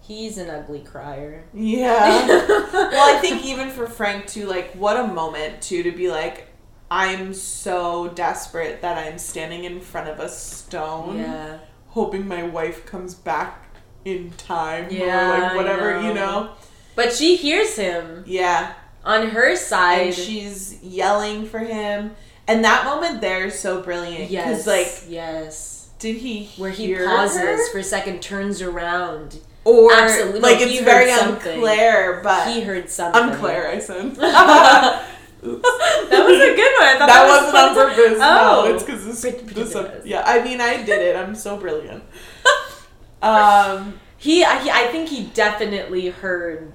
he's 0.00 0.38
an 0.38 0.50
ugly 0.50 0.80
crier 0.80 1.44
Yeah. 1.54 2.26
well, 2.72 3.16
I 3.16 3.18
think 3.20 3.44
even 3.44 3.70
for 3.70 3.86
Frank 3.86 4.26
too, 4.26 4.46
like 4.46 4.72
what 4.74 4.96
a 4.98 5.06
moment 5.06 5.62
too 5.62 5.82
to 5.82 5.90
be 5.90 6.10
like, 6.10 6.48
I'm 6.90 7.34
so 7.34 8.08
desperate 8.08 8.82
that 8.82 8.96
I'm 8.98 9.18
standing 9.18 9.64
in 9.64 9.80
front 9.80 10.08
of 10.08 10.20
a 10.20 10.28
stone, 10.28 11.18
yeah 11.18 11.58
hoping 11.88 12.26
my 12.26 12.42
wife 12.42 12.84
comes 12.86 13.14
back 13.14 13.64
in 14.04 14.28
time 14.32 14.88
Yeah, 14.90 15.36
or 15.36 15.40
like 15.46 15.56
whatever, 15.56 16.00
you 16.00 16.08
know. 16.12 16.14
know. 16.14 16.50
but 16.96 17.12
she 17.12 17.36
hears 17.36 17.76
him 17.76 18.24
Yeah. 18.26 18.72
on 19.04 19.28
her 19.28 19.54
side 19.54 20.06
And 20.08 20.14
she's 20.14 20.82
yelling 20.82 21.46
for 21.46 21.60
him. 21.60 22.16
And 22.48 22.64
that 22.64 22.84
moment 22.84 23.20
there 23.20 23.44
is 23.46 23.56
so 23.58 23.80
brilliant. 23.80 24.28
yes 24.28 24.44
Because, 24.48 24.66
like, 24.66 25.04
yes 25.08 25.88
did 26.00 26.16
he 26.16 26.50
where 26.56 26.72
he 26.72 26.94
pauses 26.96 27.38
her? 27.38 27.70
for 27.70 27.78
a 27.78 27.84
second 27.84 28.20
turns 28.20 28.60
around 28.60 29.38
Or, 29.64 29.92
Absolutely. 29.92 30.40
like, 30.40 30.60
it's 30.60 30.80
very 30.82 31.10
unclear, 31.12 32.20
but. 32.24 32.48
he 32.52 32.60
heard 32.62 32.90
something 32.90 33.22
unclear, 33.22 33.68
I 33.68 33.78
said. 33.78 34.16
Oops. 35.46 35.62
that 36.10 36.24
was 36.26 36.40
a 36.40 36.56
good 36.56 36.72
one. 36.78 36.88
I 36.88 36.96
thought 36.98 37.06
that, 37.06 37.06
that, 37.08 37.26
was 37.26 37.52
wasn't 37.52 37.56
on 37.56 37.74
purpose. 37.74 38.18
Oh. 38.22 38.62
No, 38.66 38.74
it's 38.74 38.82
because 38.82 39.04
this, 39.04 39.20
Pretty- 39.20 39.38
pretty 39.44 39.62
this 39.62 39.72
good. 39.74 40.02
yeah. 40.06 40.22
I 40.26 40.42
mean, 40.42 40.60
I 40.60 40.82
did 40.84 41.00
it. 41.02 41.16
I'm 41.16 41.34
so 41.34 41.56
brilliant. 41.56 42.02
Um, 43.22 44.00
He, 44.18 44.44
I, 44.44 44.58
he, 44.62 44.70
I 44.70 44.88
think 44.88 45.08
he 45.08 45.24
definitely 45.28 46.10
heard. 46.10 46.72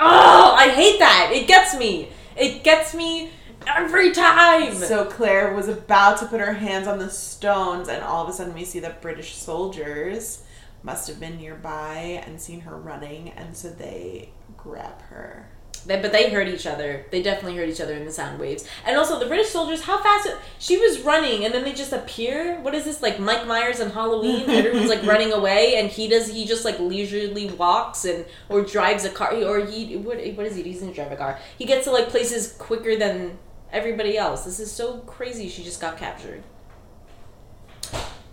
Oh, 0.00 0.54
I 0.58 0.68
hate 0.70 0.98
that. 0.98 1.30
It 1.32 1.46
gets 1.46 1.76
me. 1.76 2.08
It 2.36 2.64
gets 2.64 2.92
me 2.94 3.30
every 3.68 4.10
time. 4.12 4.74
so 4.74 5.04
Claire 5.04 5.54
was 5.54 5.68
about 5.68 6.18
to 6.18 6.26
put 6.26 6.40
her 6.40 6.54
hands 6.54 6.88
on 6.88 6.98
the 6.98 7.08
stones, 7.08 7.88
and 7.88 8.02
all 8.02 8.22
of 8.24 8.28
a 8.28 8.32
sudden 8.32 8.52
we 8.52 8.64
see 8.64 8.80
that 8.80 9.00
British 9.00 9.36
soldiers 9.36 10.42
must 10.82 11.06
have 11.08 11.18
been 11.20 11.38
nearby 11.38 12.22
and 12.26 12.40
seen 12.40 12.60
her 12.62 12.76
running, 12.76 13.30
and 13.30 13.56
so 13.56 13.68
they 13.70 14.30
grab 14.56 15.00
her. 15.02 15.48
They, 15.86 16.00
but 16.00 16.12
they 16.12 16.30
heard 16.30 16.48
each 16.48 16.66
other. 16.66 17.06
They 17.10 17.22
definitely 17.22 17.56
heard 17.56 17.68
each 17.68 17.80
other 17.80 17.94
in 17.94 18.04
the 18.04 18.12
sound 18.12 18.40
waves. 18.40 18.68
And 18.84 18.96
also 18.96 19.18
the 19.18 19.26
British 19.26 19.50
soldiers, 19.50 19.82
how 19.82 20.02
fast 20.02 20.28
she 20.58 20.76
was 20.76 21.00
running, 21.00 21.44
and 21.44 21.54
then 21.54 21.62
they 21.62 21.72
just 21.72 21.92
appear. 21.92 22.58
What 22.60 22.74
is 22.74 22.84
this 22.84 23.02
like 23.02 23.20
Mike 23.20 23.46
Myers 23.46 23.80
on 23.80 23.90
Halloween? 23.90 24.50
Everyone's 24.50 24.90
like 24.90 25.04
running 25.04 25.32
away, 25.32 25.76
and 25.76 25.88
he 25.88 26.08
does. 26.08 26.28
He 26.28 26.44
just 26.44 26.64
like 26.64 26.78
leisurely 26.80 27.50
walks 27.50 28.04
and 28.04 28.24
or 28.48 28.62
drives 28.62 29.04
a 29.04 29.10
car, 29.10 29.34
or 29.34 29.64
he 29.64 29.96
what 29.96 30.18
what 30.34 30.46
is 30.46 30.56
he? 30.56 30.62
He 30.62 30.72
doesn't 30.72 30.94
drive 30.94 31.12
a 31.12 31.16
car. 31.16 31.38
He 31.56 31.64
gets 31.64 31.84
to 31.84 31.92
like 31.92 32.08
places 32.08 32.52
quicker 32.58 32.96
than 32.96 33.38
everybody 33.72 34.18
else. 34.18 34.44
This 34.44 34.58
is 34.58 34.72
so 34.72 34.98
crazy. 34.98 35.48
She 35.48 35.62
just 35.62 35.80
got 35.80 35.96
captured. 35.96 36.42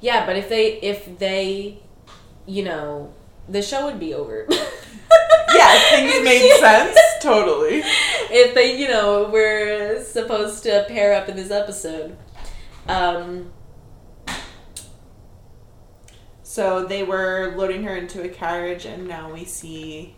Yeah, 0.01 0.25
but 0.25 0.35
if 0.35 0.49
they 0.49 0.79
if 0.81 1.19
they, 1.19 1.79
you 2.45 2.63
know, 2.63 3.13
the 3.49 3.61
show 3.61 3.85
would 3.85 3.99
be 3.99 4.13
over. 4.13 4.47
Yeah, 5.55 5.79
things 5.91 6.23
made 6.25 6.59
sense. 6.59 6.97
Totally. 7.21 7.83
if 8.31 8.55
they, 8.55 8.75
you 8.75 8.87
know, 8.87 9.29
were 9.29 10.01
supposed 10.03 10.63
to 10.63 10.83
pair 10.87 11.13
up 11.13 11.29
in 11.29 11.35
this 11.35 11.51
episode. 11.51 12.17
Um, 12.87 13.51
So 16.43 16.85
they 16.85 17.01
were 17.03 17.53
loading 17.55 17.83
her 17.83 17.95
into 17.95 18.21
a 18.23 18.29
carriage, 18.29 18.85
and 18.85 19.07
now 19.07 19.33
we 19.33 19.43
see 19.43 20.15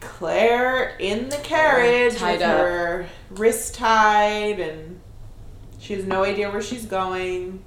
Claire 0.00 0.96
in 0.98 1.28
the 1.28 1.36
carriage 1.36 2.14
with 2.14 2.40
up. 2.40 2.58
her 2.58 3.08
wrist 3.30 3.74
tied, 3.74 4.58
and 4.58 5.00
she 5.78 5.92
has 5.92 6.04
no 6.06 6.24
idea 6.24 6.50
where 6.50 6.62
she's 6.62 6.86
going. 6.86 7.62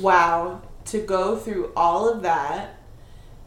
Wow, 0.00 0.62
to 0.86 0.98
go 1.00 1.36
through 1.36 1.72
all 1.76 2.08
of 2.08 2.22
that 2.22 2.76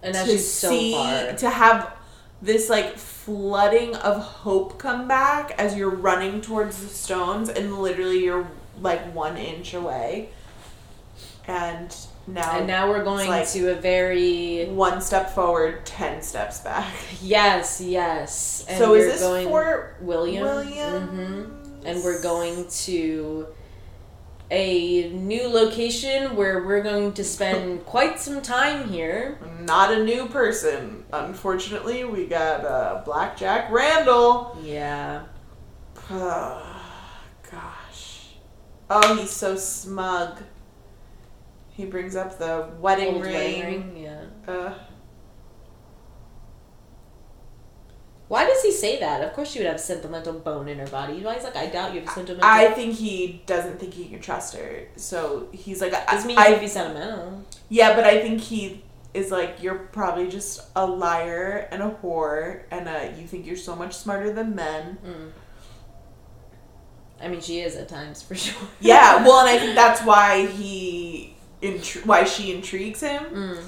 and 0.03 0.13
now 0.13 0.23
to 0.25 0.37
so 0.39 0.69
see 0.69 0.93
far. 0.93 1.33
to 1.33 1.49
have 1.49 1.93
this 2.41 2.69
like 2.69 2.97
flooding 2.97 3.95
of 3.95 4.21
hope 4.21 4.77
come 4.77 5.07
back 5.07 5.53
as 5.57 5.75
you're 5.75 5.89
running 5.89 6.41
towards 6.41 6.81
the 6.81 6.87
stones, 6.87 7.49
and 7.49 7.79
literally 7.79 8.23
you're 8.23 8.47
like 8.81 9.01
one 9.13 9.37
inch 9.37 9.73
away, 9.73 10.29
and 11.47 11.95
now 12.27 12.57
and 12.57 12.67
now 12.67 12.89
we're 12.89 13.03
going 13.03 13.27
like- 13.29 13.47
to 13.49 13.71
a 13.71 13.75
very 13.75 14.65
one 14.65 15.01
step 15.01 15.33
forward, 15.33 15.85
ten 15.85 16.21
steps 16.21 16.59
back. 16.59 16.93
yes, 17.21 17.81
yes. 17.81 18.65
And 18.67 18.77
so 18.77 18.93
is 18.95 19.05
this 19.05 19.21
going 19.21 19.47
Fort 19.47 19.97
William? 20.01 20.43
William? 20.43 21.07
hmm 21.07 21.87
And 21.87 22.03
we're 22.03 22.21
going 22.21 22.67
to 22.85 23.47
a 24.51 25.09
new 25.09 25.47
location 25.47 26.35
where 26.35 26.63
we're 26.63 26.83
going 26.83 27.13
to 27.13 27.23
spend 27.23 27.85
quite 27.85 28.19
some 28.19 28.41
time 28.41 28.89
here. 28.89 29.39
Not 29.61 29.91
a 29.93 30.03
new 30.03 30.27
person. 30.27 31.05
Unfortunately, 31.11 32.03
we 32.03 32.27
got 32.27 32.63
uh, 32.65 33.01
Blackjack 33.05 33.71
Randall. 33.71 34.57
Yeah. 34.63 35.23
Oh, 36.11 36.81
gosh. 37.51 38.27
Oh, 38.89 39.15
he's 39.15 39.31
so 39.31 39.55
smug. 39.55 40.43
He 41.69 41.85
brings 41.85 42.15
up 42.15 42.37
the 42.37 42.69
wedding 42.79 43.15
Old 43.15 43.23
ring. 43.23 43.33
wedding 43.33 43.93
ring, 43.93 43.97
Yeah. 44.03 44.23
Uh, 44.47 44.73
Why 48.27 48.45
does 48.45 48.61
he 48.63 48.71
say 48.71 48.99
that? 48.99 49.21
Of 49.23 49.33
course, 49.33 49.51
she 49.51 49.59
would 49.59 49.67
have 49.67 49.79
sentimental 49.79 50.33
bone 50.33 50.67
in 50.67 50.79
her 50.79 50.87
body. 50.87 51.21
Why 51.23 51.35
he's 51.35 51.43
like, 51.43 51.55
I 51.55 51.67
doubt 51.67 51.93
you 51.93 51.99
have 52.01 52.09
sentimental. 52.09 52.49
I 52.49 52.69
think 52.71 52.95
he 52.95 53.43
doesn't 53.45 53.79
think 53.79 53.93
he 53.93 54.05
can 54.05 54.19
trust 54.19 54.55
her, 54.55 54.87
so 54.95 55.47
he's 55.51 55.79
like, 55.79 55.93
I, 55.93 56.05
doesn't 56.13 56.27
mean 56.27 56.37
I- 56.37 56.47
you 56.47 56.53
can 56.55 56.63
be 56.63 56.67
sentimental. 56.67 57.43
yeah, 57.69 57.95
but 57.95 58.03
I 58.03 58.21
think 58.21 58.41
he 58.41 58.83
is 59.13 59.29
like, 59.31 59.61
you're 59.61 59.75
probably 59.77 60.27
just 60.27 60.61
a 60.75 60.85
liar 60.85 61.67
and 61.71 61.83
a 61.83 61.89
whore, 62.01 62.63
and 62.71 62.89
uh, 62.89 63.09
you 63.17 63.27
think 63.27 63.45
you're 63.45 63.55
so 63.55 63.75
much 63.75 63.93
smarter 63.93 64.33
than 64.33 64.55
men. 64.55 64.97
Mm. 65.05 65.31
I 67.21 67.27
mean, 67.29 67.41
she 67.41 67.59
is 67.61 67.75
at 67.75 67.87
times 67.87 68.21
for 68.21 68.35
sure. 68.43 68.67
Yeah, 68.79 69.23
well, 69.23 69.39
and 69.45 69.49
I 69.49 69.57
think 69.59 69.75
that's 69.75 70.01
why 70.01 70.47
he, 70.47 71.35
intri- 71.61 72.05
why 72.05 72.23
she 72.25 72.53
intrigues 72.53 73.01
him. 73.01 73.23
Mm. 73.25 73.63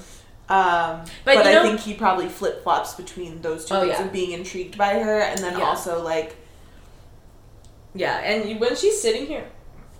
Um, 0.49 1.01
But 1.25 1.35
but 1.35 1.47
I 1.47 1.53
know- 1.53 1.63
think 1.63 1.81
he 1.81 1.93
probably 1.93 2.27
flip 2.29 2.63
flops 2.63 2.93
between 2.93 3.41
those 3.41 3.65
two 3.65 3.75
Oh, 3.75 3.81
things 3.81 3.95
yeah. 3.99 4.05
of 4.05 4.13
being 4.13 4.31
intrigued 4.31 4.77
by 4.77 4.93
her, 4.99 5.19
and 5.19 5.39
then 5.39 5.57
Yeah. 5.59 5.65
also 5.65 6.01
like, 6.01 6.35
Yeah, 7.93 8.17
and 8.19 8.59
when 8.59 8.75
she's 8.75 9.01
sitting 9.01 9.25
here, 9.25 9.45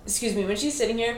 excuse 0.05 0.35
me, 0.35 0.45
when 0.45 0.55
she's 0.55 0.75
sitting 0.77 0.97
here 0.97 1.17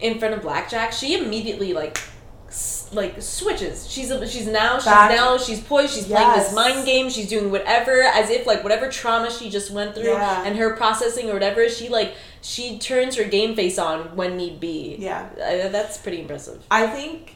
in 0.00 0.18
front 0.18 0.34
of 0.34 0.42
Blackjack, 0.42 0.92
she 0.92 1.14
immediately 1.18 1.72
like 1.74 2.00
s- 2.48 2.88
like 2.92 3.20
switches. 3.20 3.86
She's 3.90 4.10
she's 4.30 4.46
now 4.46 4.76
she's 4.76 4.84
Back- 4.86 5.10
now 5.10 5.36
she's 5.36 5.60
poised. 5.60 5.94
She's 5.94 6.06
playing 6.06 6.32
this 6.32 6.52
mind 6.54 6.86
game. 6.86 7.10
She's 7.10 7.28
doing 7.28 7.50
whatever 7.50 8.02
as 8.02 8.30
if 8.30 8.46
like 8.46 8.62
whatever 8.64 8.88
trauma 8.90 9.30
she 9.30 9.50
just 9.50 9.70
went 9.70 9.94
through 9.94 10.04
Yeah. 10.14 10.44
and 10.44 10.56
her 10.56 10.74
processing 10.74 11.28
or 11.28 11.34
whatever. 11.34 11.68
She 11.68 11.88
like 11.90 12.14
she 12.40 12.78
turns 12.78 13.16
her 13.16 13.24
game 13.24 13.54
face 13.54 13.78
on 13.78 14.16
when 14.16 14.36
need 14.36 14.60
be. 14.60 14.96
yeah. 14.98 15.26
Uh, 15.36 15.68
that's 15.68 15.98
pretty 15.98 16.20
impressive. 16.22 16.62
I 16.70 16.86
think, 16.86 17.34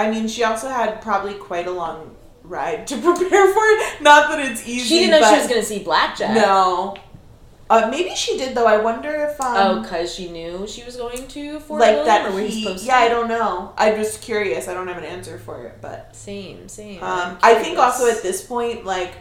I 0.00 0.10
mean, 0.10 0.28
she 0.28 0.44
also 0.44 0.68
had 0.68 1.00
probably 1.02 1.34
quite 1.34 1.66
a 1.66 1.70
long 1.70 2.16
ride 2.42 2.86
to 2.88 2.96
prepare 3.00 3.52
for 3.52 3.62
it. 3.64 4.02
Not 4.02 4.30
that 4.30 4.50
it's 4.50 4.66
easy. 4.66 4.86
She 4.88 4.98
didn't 5.00 5.20
know 5.20 5.30
she 5.30 5.38
was 5.38 5.46
gonna 5.48 5.62
see 5.62 5.82
Blackjack. 5.82 6.34
No. 6.34 6.96
Uh, 7.68 7.86
maybe 7.88 8.16
she 8.16 8.36
did 8.36 8.54
though. 8.56 8.66
I 8.66 8.78
wonder 8.78 9.14
if 9.14 9.40
um, 9.40 9.84
Oh, 9.84 9.88
cause 9.88 10.12
she 10.12 10.28
knew 10.28 10.66
she 10.66 10.82
was 10.82 10.96
going 10.96 11.28
to 11.28 11.60
Fort 11.60 11.80
like 11.80 11.90
William, 11.90 12.06
that. 12.06 12.32
or 12.32 12.40
He, 12.40 12.64
supposed 12.64 12.84
yeah, 12.84 12.98
to? 12.98 13.04
I 13.04 13.08
don't 13.08 13.28
know. 13.28 13.72
I'm 13.78 13.94
just 13.94 14.22
curious. 14.22 14.66
I 14.66 14.74
don't 14.74 14.88
have 14.88 14.98
an 14.98 15.04
answer 15.04 15.38
for 15.38 15.66
it, 15.66 15.78
but 15.80 16.16
Same, 16.16 16.66
same. 16.68 17.00
um, 17.00 17.38
I'm 17.42 17.62
think 17.62 17.78
also 17.78 18.10
at 18.10 18.22
this 18.22 18.44
point, 18.44 18.84
like, 18.84 19.12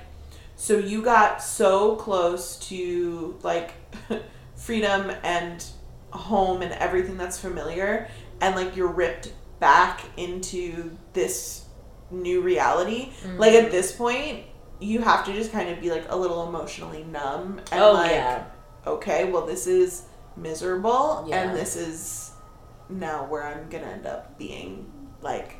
so 0.55 0.77
you 0.79 1.03
got 1.03 1.43
so 1.43 1.95
close 1.97 2.55
to 2.69 3.37
like 3.43 3.71
freedom 4.55 5.11
and 5.23 5.63
home 6.11 6.63
and 6.63 6.71
everything 6.73 7.17
that's 7.17 7.39
familiar, 7.39 8.07
and 8.41 8.55
like 8.55 8.75
you're 8.75 8.87
ripped 8.91 9.31
back 9.59 10.01
into 10.17 10.95
this 11.13 11.65
new 12.11 12.41
reality. 12.41 13.11
Like 13.37 13.53
Mm-hmm. 13.53 13.65
at 13.65 13.71
this 13.71 13.91
point, 13.91 14.45
you 14.79 15.01
have 15.01 15.25
to 15.25 15.33
just 15.33 15.51
kind 15.51 15.69
of 15.69 15.81
be 15.81 15.91
like 15.91 16.05
a 16.09 16.15
little 16.15 16.47
emotionally 16.47 17.03
numb 17.03 17.59
and 17.71 17.81
Oh 17.81 17.93
like, 17.93 18.11
yeah. 18.11 18.45
okay, 18.87 19.29
well 19.29 19.45
this 19.45 19.67
is 19.67 20.03
miserable 20.37 21.25
Yeah. 21.27 21.41
and 21.49 21.57
this 21.57 21.75
is 21.75 22.31
now 22.89 23.25
where 23.25 23.43
I'm 23.43 23.69
gonna 23.69 23.87
end 23.87 24.05
up 24.07 24.37
being 24.37 24.89
like 25.21 25.55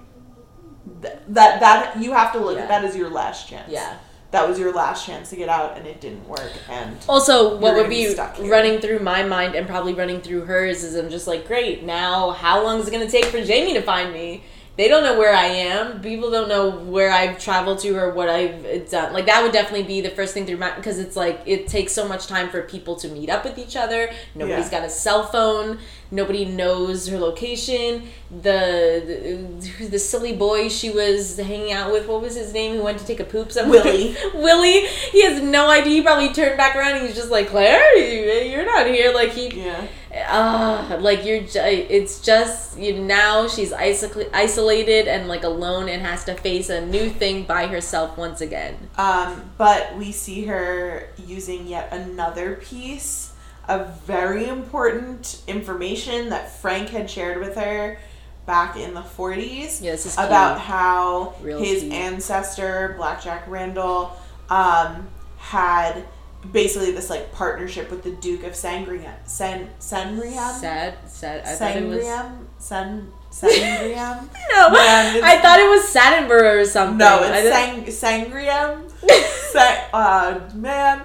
th- 1.02 1.14
that 1.28 1.60
that 1.60 1.98
you 2.02 2.14
have 2.14 2.32
to 2.34 2.40
look 2.40 2.56
Yeah. 2.56 2.64
at 2.64 2.68
that 2.70 2.86
as 2.86 2.96
your 2.96 3.10
last 3.10 3.48
chance. 3.50 3.70
Yeah. 3.72 3.98
That 4.32 4.48
was 4.48 4.60
your 4.60 4.72
last 4.74 5.06
chance 5.06 5.32
to 5.32 5.36
get 5.36 5.50
out 5.50 5.76
and 5.78 5.88
it 5.88 6.00
didn't 6.00 6.28
work 6.30 6.52
and 6.70 6.96
Also, 7.10 7.58
what 7.58 7.76
would 7.76 7.90
be 7.90 8.14
be 8.14 8.50
running 8.50 8.80
through 8.80 9.00
my 9.00 9.24
mind 9.24 9.56
and 9.56 9.68
probably 9.68 9.94
running 9.94 10.22
through 10.22 10.46
hers 10.46 10.84
is 10.84 10.96
I'm 10.96 11.10
just 11.10 11.26
like, 11.26 11.48
great, 11.48 11.84
now 11.84 12.32
how 12.32 12.64
long 12.64 12.80
is 12.80 12.88
it 12.88 12.92
going 12.92 13.06
to 13.06 13.12
take 13.12 13.26
for 13.26 13.44
Jamie 13.44 13.74
to 13.74 13.82
find 13.82 14.14
me? 14.14 14.44
They 14.80 14.88
don't 14.88 15.04
know 15.04 15.20
where 15.20 15.36
I 15.36 15.48
am. 15.48 16.00
People 16.02 16.32
don't 16.32 16.48
know 16.48 16.70
where 16.70 17.12
I've 17.12 17.38
traveled 17.38 17.80
to 17.80 17.90
or 17.98 18.14
what 18.14 18.30
I've 18.30 18.90
done. 18.90 19.12
Like, 19.12 19.26
that 19.26 19.44
would 19.44 19.52
definitely 19.52 19.84
be 19.84 20.00
the 20.00 20.10
first 20.10 20.34
thing 20.34 20.46
through 20.46 20.56
my 20.56 20.74
because 20.74 21.00
it's 21.00 21.18
like 21.18 21.42
it 21.46 21.68
takes 21.68 21.92
so 21.92 22.08
much 22.08 22.28
time 22.28 22.48
for 22.50 22.62
people 22.62 22.96
to 23.04 23.10
meet 23.10 23.30
up 23.30 23.44
with 23.44 23.58
each 23.58 23.76
other. 23.76 24.10
Nobody's 24.36 24.72
Yeah. 24.72 24.80
got 24.80 24.84
a 24.88 24.90
cell 24.90 25.24
phone. 25.26 25.80
Nobody 26.12 26.46
knows 26.46 27.10
her 27.10 27.20
location. 27.20 28.08
The, 28.32 29.38
the 29.80 29.86
the 29.88 30.00
silly 30.00 30.34
boy 30.36 30.70
she 30.70 30.90
was 30.92 31.36
hanging 31.38 31.74
out 31.74 31.92
with, 31.92 32.08
what 32.08 32.22
was 32.22 32.36
his 32.36 32.54
name? 32.54 32.78
Who 32.78 32.84
went 32.84 33.00
to 33.00 33.06
take 33.06 33.20
a 33.20 33.26
poop 33.26 33.52
somewhere? 33.52 33.84
Willie. 33.84 34.16
Willie, 34.34 34.86
he 35.12 35.24
has 35.26 35.42
no 35.42 35.70
idea. 35.70 35.94
He 35.96 36.02
probably 36.02 36.32
turned 36.34 36.56
back 36.58 36.78
around 36.78 36.96
and 36.98 37.06
he's 37.06 37.16
just 37.18 37.32
like, 37.32 37.50
Claire, 37.50 37.98
you- 37.98 38.50
you're 38.52 38.66
not 38.66 38.88
here. 38.88 39.12
Like 39.14 39.32
he, 39.32 39.50
yeah. 39.66 39.88
Ah, 40.14 40.98
like 41.00 41.24
you're. 41.26 41.42
Ju- 41.42 41.60
it's 41.64 42.20
just 42.22 42.78
you 42.78 43.00
now 43.00 43.48
she's 43.48 43.72
iso- 43.72 44.30
isolated 44.34 45.08
and 45.08 45.28
like 45.28 45.44
alone 45.44 45.90
and 45.90 46.02
has 46.02 46.24
to 46.26 46.36
face 46.36 46.70
a 46.70 46.86
new 46.86 47.10
thing 47.10 47.44
by 47.44 47.68
herself 47.68 48.18
once 48.18 48.42
again. 48.42 48.76
Um, 48.98 49.52
but 49.58 49.96
we 49.98 50.12
see 50.12 50.46
her 50.46 51.08
using 51.26 51.68
yet 51.68 51.90
another 51.92 52.56
piece 52.56 53.34
of 53.68 54.02
very 54.02 54.48
important 54.48 55.42
information 55.48 56.30
that 56.30 56.52
Frank 56.60 56.90
had 56.90 57.10
shared 57.10 57.40
with 57.40 57.56
her 57.56 58.00
back 58.48 58.76
in 58.76 58.96
the 58.96 59.02
40s 59.02 59.80
Yeah, 59.80 59.96
about 60.26 60.58
key. 60.58 60.64
how 60.64 61.36
Real 61.44 61.60
his 61.60 61.84
key. 61.84 61.92
ancestor, 61.94 62.96
Blackjack 62.98 63.48
Randall, 63.48 64.18
um, 64.50 65.08
had 65.38 66.04
basically 66.52 66.92
this 66.92 67.10
like 67.10 67.32
partnership 67.34 67.90
with 67.92 68.04
the 68.04 68.12
Duke 68.12 68.44
of 68.44 68.54
Sangria, 68.54 69.14
San, 69.28 69.70
Sanriam? 69.80 70.54
Sad, 70.54 70.98
sad. 71.08 71.46
I 71.46 71.56
thought 71.56 71.76
it 71.76 71.86
was. 71.86 72.04
Sangriam? 72.06 72.46
San, 72.58 73.12
Sangriam? 73.32 74.28
No, 74.52 74.70
Man, 74.72 75.24
I 75.24 75.38
thought 75.42 75.60
it 75.60 75.70
was 75.70 75.94
Sadinburgh 75.94 76.62
or 76.62 76.66
something. 76.66 76.98
No, 76.98 77.22
it's 77.24 77.50
Sang 77.50 77.84
Sangrium. 77.86 78.90
Sang, 79.52 79.86
uh, 79.94 80.50
man, 80.56 81.02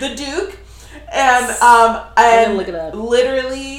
the 0.00 0.14
Duke, 0.14 0.58
and 1.12 1.50
um, 1.62 2.02
and 2.16 2.56
look 2.56 2.68
it 2.68 2.74
up. 2.74 2.94
literally 2.94 3.71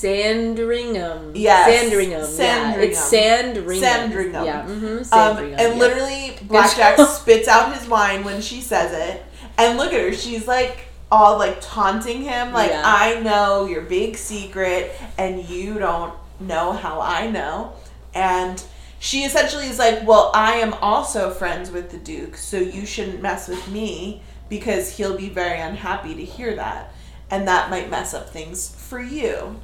Sandringham. 0.00 1.32
Yes. 1.34 1.80
Sandringham. 1.80 2.20
Yeah, 2.20 2.26
Sandringham. 2.26 2.90
it's 2.90 2.98
Sandringham. 2.98 3.80
Sandringham. 3.80 4.44
Yeah. 4.44 4.62
Mm-hmm. 4.62 4.86
Um, 4.98 5.04
Sandringham. 5.04 5.60
and 5.60 5.74
yeah. 5.74 5.78
literally, 5.78 6.36
Blackjack 6.42 6.98
spits 7.08 7.48
out 7.48 7.76
his 7.76 7.88
wine 7.88 8.24
when 8.24 8.40
she 8.40 8.60
says 8.60 8.92
it. 8.92 9.24
And 9.56 9.76
look 9.76 9.92
at 9.92 10.00
her; 10.00 10.12
she's 10.12 10.46
like 10.46 10.86
all 11.10 11.38
like 11.38 11.58
taunting 11.60 12.22
him, 12.22 12.52
like 12.52 12.70
Yeah. 12.70 12.82
I 12.84 13.20
know 13.20 13.66
your 13.66 13.82
big 13.82 14.16
secret, 14.16 14.92
and 15.16 15.48
you 15.48 15.78
don't 15.78 16.14
know 16.40 16.72
how 16.72 17.00
I 17.00 17.28
know. 17.28 17.72
And 18.14 18.62
she 19.00 19.24
essentially 19.24 19.66
is 19.66 19.78
like, 19.78 20.06
"Well, 20.06 20.30
I 20.34 20.54
am 20.54 20.74
also 20.74 21.30
friends 21.30 21.70
with 21.70 21.90
the 21.90 21.98
Duke, 21.98 22.36
so 22.36 22.58
you 22.58 22.86
shouldn't 22.86 23.22
mess 23.22 23.48
with 23.48 23.68
me 23.68 24.22
because 24.48 24.96
he'll 24.96 25.16
be 25.16 25.28
very 25.28 25.60
unhappy 25.60 26.14
to 26.14 26.24
hear 26.24 26.54
that, 26.56 26.92
and 27.30 27.46
that 27.48 27.68
might 27.68 27.90
mess 27.90 28.14
up 28.14 28.30
things 28.30 28.68
for 28.68 29.00
you." 29.00 29.60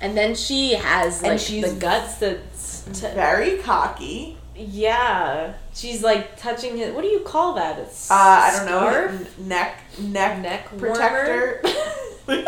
And 0.00 0.16
then 0.16 0.34
she 0.34 0.74
has 0.74 1.20
And 1.22 1.32
like 1.32 1.40
she's 1.40 1.64
the 1.74 1.78
guts 1.80 2.16
that's 2.16 2.82
to 3.00 3.08
Very 3.14 3.58
cocky. 3.58 4.36
yeah. 4.54 5.54
She's 5.74 6.02
like 6.02 6.36
touching 6.38 6.76
his. 6.76 6.92
What 6.94 7.02
do 7.02 7.08
you 7.08 7.20
call 7.20 7.54
that? 7.54 7.78
It's 7.78 8.10
Uh, 8.10 8.14
I 8.14 8.52
don't 8.56 8.66
know. 8.66 8.80
scarf? 8.90 9.10
n- 9.38 9.48
Neck, 9.48 9.80
neck, 9.98 10.38
Neck 10.40 10.78
protector. 10.78 11.62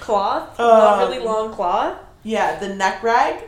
cloth, 0.00 0.58
Um, 0.60 0.98
really 0.98 1.18
long 1.18 1.52
cloth. 1.52 1.98
yeah, 2.22 2.58
the 2.58 2.74
neck 2.74 3.02
rag. 3.02 3.42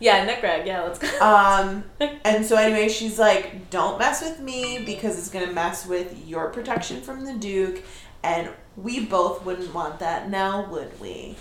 Yeah, 0.00 0.24
neck 0.24 0.42
rag. 0.42 0.66
Yeah, 0.66 0.82
let's 0.82 0.98
go. 1.00 1.08
Um, 1.20 1.84
and 2.24 2.44
so 2.46 2.56
anyway, 2.56 2.88
she's 2.88 3.18
like, 3.18 3.68
"Don't 3.70 3.98
mess 3.98 4.22
with 4.22 4.38
me 4.40 4.82
because 4.84 5.18
it's 5.18 5.28
gonna 5.28 5.52
mess 5.52 5.86
with 5.86 6.26
your 6.26 6.48
protection 6.50 7.00
from 7.02 7.24
the 7.24 7.34
Duke, 7.34 7.82
and 8.22 8.48
we 8.82 9.04
both 9.04 9.44
wouldn't 9.44 9.74
want 9.74 9.98
that 10.00 10.30
now, 10.30 10.68
would 10.70 11.00
we?" 11.00 11.36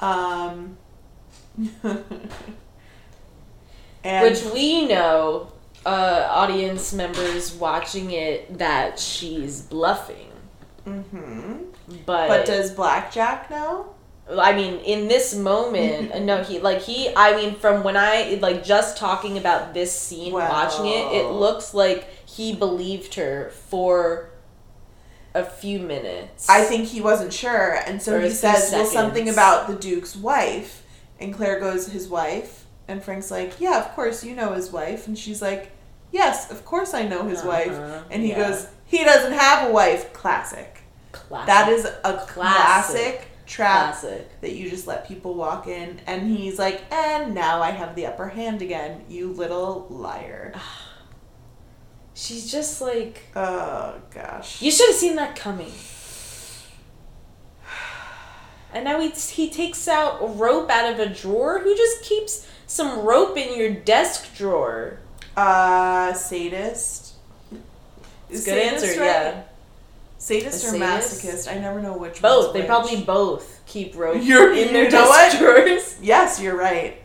Um, 0.00 0.76
and 4.04 4.22
Which 4.22 4.44
we 4.52 4.86
know, 4.86 5.52
uh, 5.84 6.26
audience 6.30 6.92
members 6.92 7.54
watching 7.54 8.10
it, 8.10 8.58
that 8.58 8.98
she's 8.98 9.62
bluffing. 9.62 10.28
Mhm. 10.86 11.66
But, 12.06 12.28
but 12.28 12.46
does 12.46 12.70
Blackjack 12.72 13.50
know? 13.50 13.94
I 14.38 14.54
mean, 14.54 14.78
in 14.80 15.08
this 15.08 15.34
moment, 15.34 16.20
no, 16.24 16.42
he 16.42 16.60
like 16.60 16.82
he. 16.82 17.10
I 17.14 17.34
mean, 17.36 17.56
from 17.56 17.82
when 17.82 17.96
I 17.96 18.38
like 18.40 18.64
just 18.64 18.96
talking 18.96 19.36
about 19.38 19.74
this 19.74 19.92
scene, 19.98 20.32
watching 20.32 20.86
it, 20.86 21.12
it 21.12 21.30
looks 21.30 21.74
like 21.74 22.06
he 22.26 22.54
believed 22.54 23.14
her 23.14 23.50
for 23.68 24.29
a 25.34 25.44
few 25.44 25.78
minutes. 25.78 26.48
I 26.48 26.62
think 26.64 26.86
he 26.88 27.00
wasn't 27.00 27.32
sure, 27.32 27.74
and 27.86 28.00
so 28.02 28.16
Or 28.16 28.20
he 28.20 28.30
says, 28.30 28.70
"Well, 28.72 28.84
something 28.86 29.28
about 29.28 29.68
the 29.68 29.74
Duke's 29.76 30.16
wife." 30.16 30.82
And 31.18 31.34
Claire 31.34 31.60
goes, 31.60 31.88
"His 31.88 32.08
wife," 32.08 32.64
and 32.88 33.02
Frank's 33.02 33.30
like, 33.30 33.60
"Yeah, 33.60 33.78
of 33.78 33.94
course 33.94 34.24
you 34.24 34.34
know 34.34 34.52
his 34.52 34.70
wife," 34.72 35.06
and 35.06 35.18
she's 35.18 35.40
like, 35.42 35.70
"Yes, 36.10 36.50
of 36.50 36.64
course 36.64 36.94
I 36.94 37.02
know 37.06 37.24
his 37.24 37.44
wife," 37.44 37.70
Uh-huh, 37.72 38.02
and 38.10 38.22
he 38.22 38.30
yeah. 38.30 38.48
goes, 38.48 38.66
"He 38.86 39.04
doesn't 39.04 39.32
have 39.32 39.68
a 39.68 39.72
wife." 39.72 40.12
Classic. 40.12 40.78
Classic. 41.12 41.46
That 41.46 41.68
is 41.68 41.84
a 41.84 42.24
classic, 42.26 42.26
Classic. 42.26 43.28
trap 43.46 44.00
classic. 44.00 44.40
that 44.40 44.52
you 44.52 44.70
just 44.70 44.86
let 44.86 45.06
people 45.06 45.34
walk 45.34 45.66
in, 45.68 46.00
and 46.06 46.36
he's 46.36 46.58
like, 46.58 46.82
"And 46.92 47.34
now 47.34 47.62
I 47.62 47.70
have 47.70 47.94
the 47.94 48.06
upper 48.06 48.28
hand 48.28 48.62
again, 48.62 49.04
you 49.08 49.32
little 49.32 49.86
liar." 49.90 50.54
She's 52.14 52.50
just 52.50 52.80
like 52.80 53.22
Oh 53.36 53.94
gosh. 54.14 54.60
you 54.60 54.70
should 54.70 54.88
have 54.88 54.96
seen 54.96 55.16
that 55.16 55.36
coming. 55.36 55.72
And 58.72 58.84
now 58.84 59.00
he 59.00 59.08
he 59.10 59.50
takes 59.50 59.88
out 59.88 60.38
rope 60.38 60.70
out 60.70 60.92
of 60.92 61.00
a 61.00 61.08
drawer. 61.12 61.58
Who 61.58 61.74
just 61.76 62.02
keeps 62.04 62.46
some 62.68 63.00
rope 63.04 63.36
in 63.36 63.58
your 63.58 63.70
desk 63.74 64.32
drawer? 64.36 65.00
Uh, 65.36 66.12
sadist. 66.12 67.14
Is 68.28 68.44
Good 68.44 68.54
sadist 68.62 68.84
answer, 68.84 69.00
right? 69.00 69.06
yeah. 69.06 69.42
Sadist 70.18 70.64
A 70.64 70.66
or 70.68 70.70
sadist? 70.70 71.24
masochist? 71.24 71.50
I 71.52 71.58
never 71.58 71.82
know 71.82 71.96
which. 71.96 72.22
Both. 72.22 72.52
They 72.52 72.60
which. 72.60 72.68
probably 72.68 73.02
both 73.02 73.60
keep 73.66 73.96
rope 73.96 74.18
You're- 74.22 74.62
in 74.62 74.72
their 74.72 74.88
desk 74.96 75.38
drawers. 75.38 75.96
Yes, 76.00 76.40
you're 76.40 76.56
right. 76.56 77.02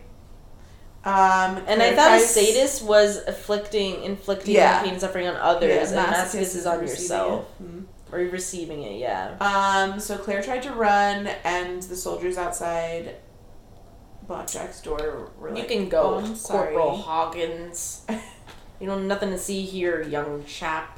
Um, 1.05 1.61
And 1.67 1.83
I 1.83 1.95
thought 1.95 2.13
a 2.13 2.19
sadist 2.19 2.81
was 2.83 3.17
afflicting, 3.27 4.03
inflicting 4.03 4.55
Yeah. 4.55 4.81
pain 4.81 4.93
and 4.93 4.99
suffering 5.01 5.27
on 5.27 5.35
others, 5.35 5.91
Yeah, 5.91 6.03
and 6.05 6.13
masochist 6.15 6.55
is 6.55 6.65
on 6.65 6.81
yourself 6.81 7.45
it. 7.59 7.63
Mhm. 7.63 7.83
or 8.11 8.19
receiving 8.31 8.81
it. 8.83 8.97
Yeah. 8.99 9.35
Um, 9.39 9.99
so 9.99 10.17
Claire 10.17 10.41
tried 10.41 10.63
to 10.63 10.71
run, 10.73 11.27
and 11.43 11.81
the 11.83 11.95
soldiers 11.95 12.37
outside 12.39 13.15
Blackjack's 14.27 14.81
door 14.81 15.29
were 15.39 15.51
like, 15.51 15.59
you 15.59 15.65
can 15.65 15.87
go, 15.89 16.23
"Oh, 16.25 16.35
Corporal 16.43 16.97
Hoggins. 16.97 18.01
you 18.79 18.87
know, 18.87 18.97
nothing 18.97 19.29
to 19.29 19.37
see 19.37 19.61
here, 19.61 20.01
young 20.01 20.43
chap. 20.45 20.97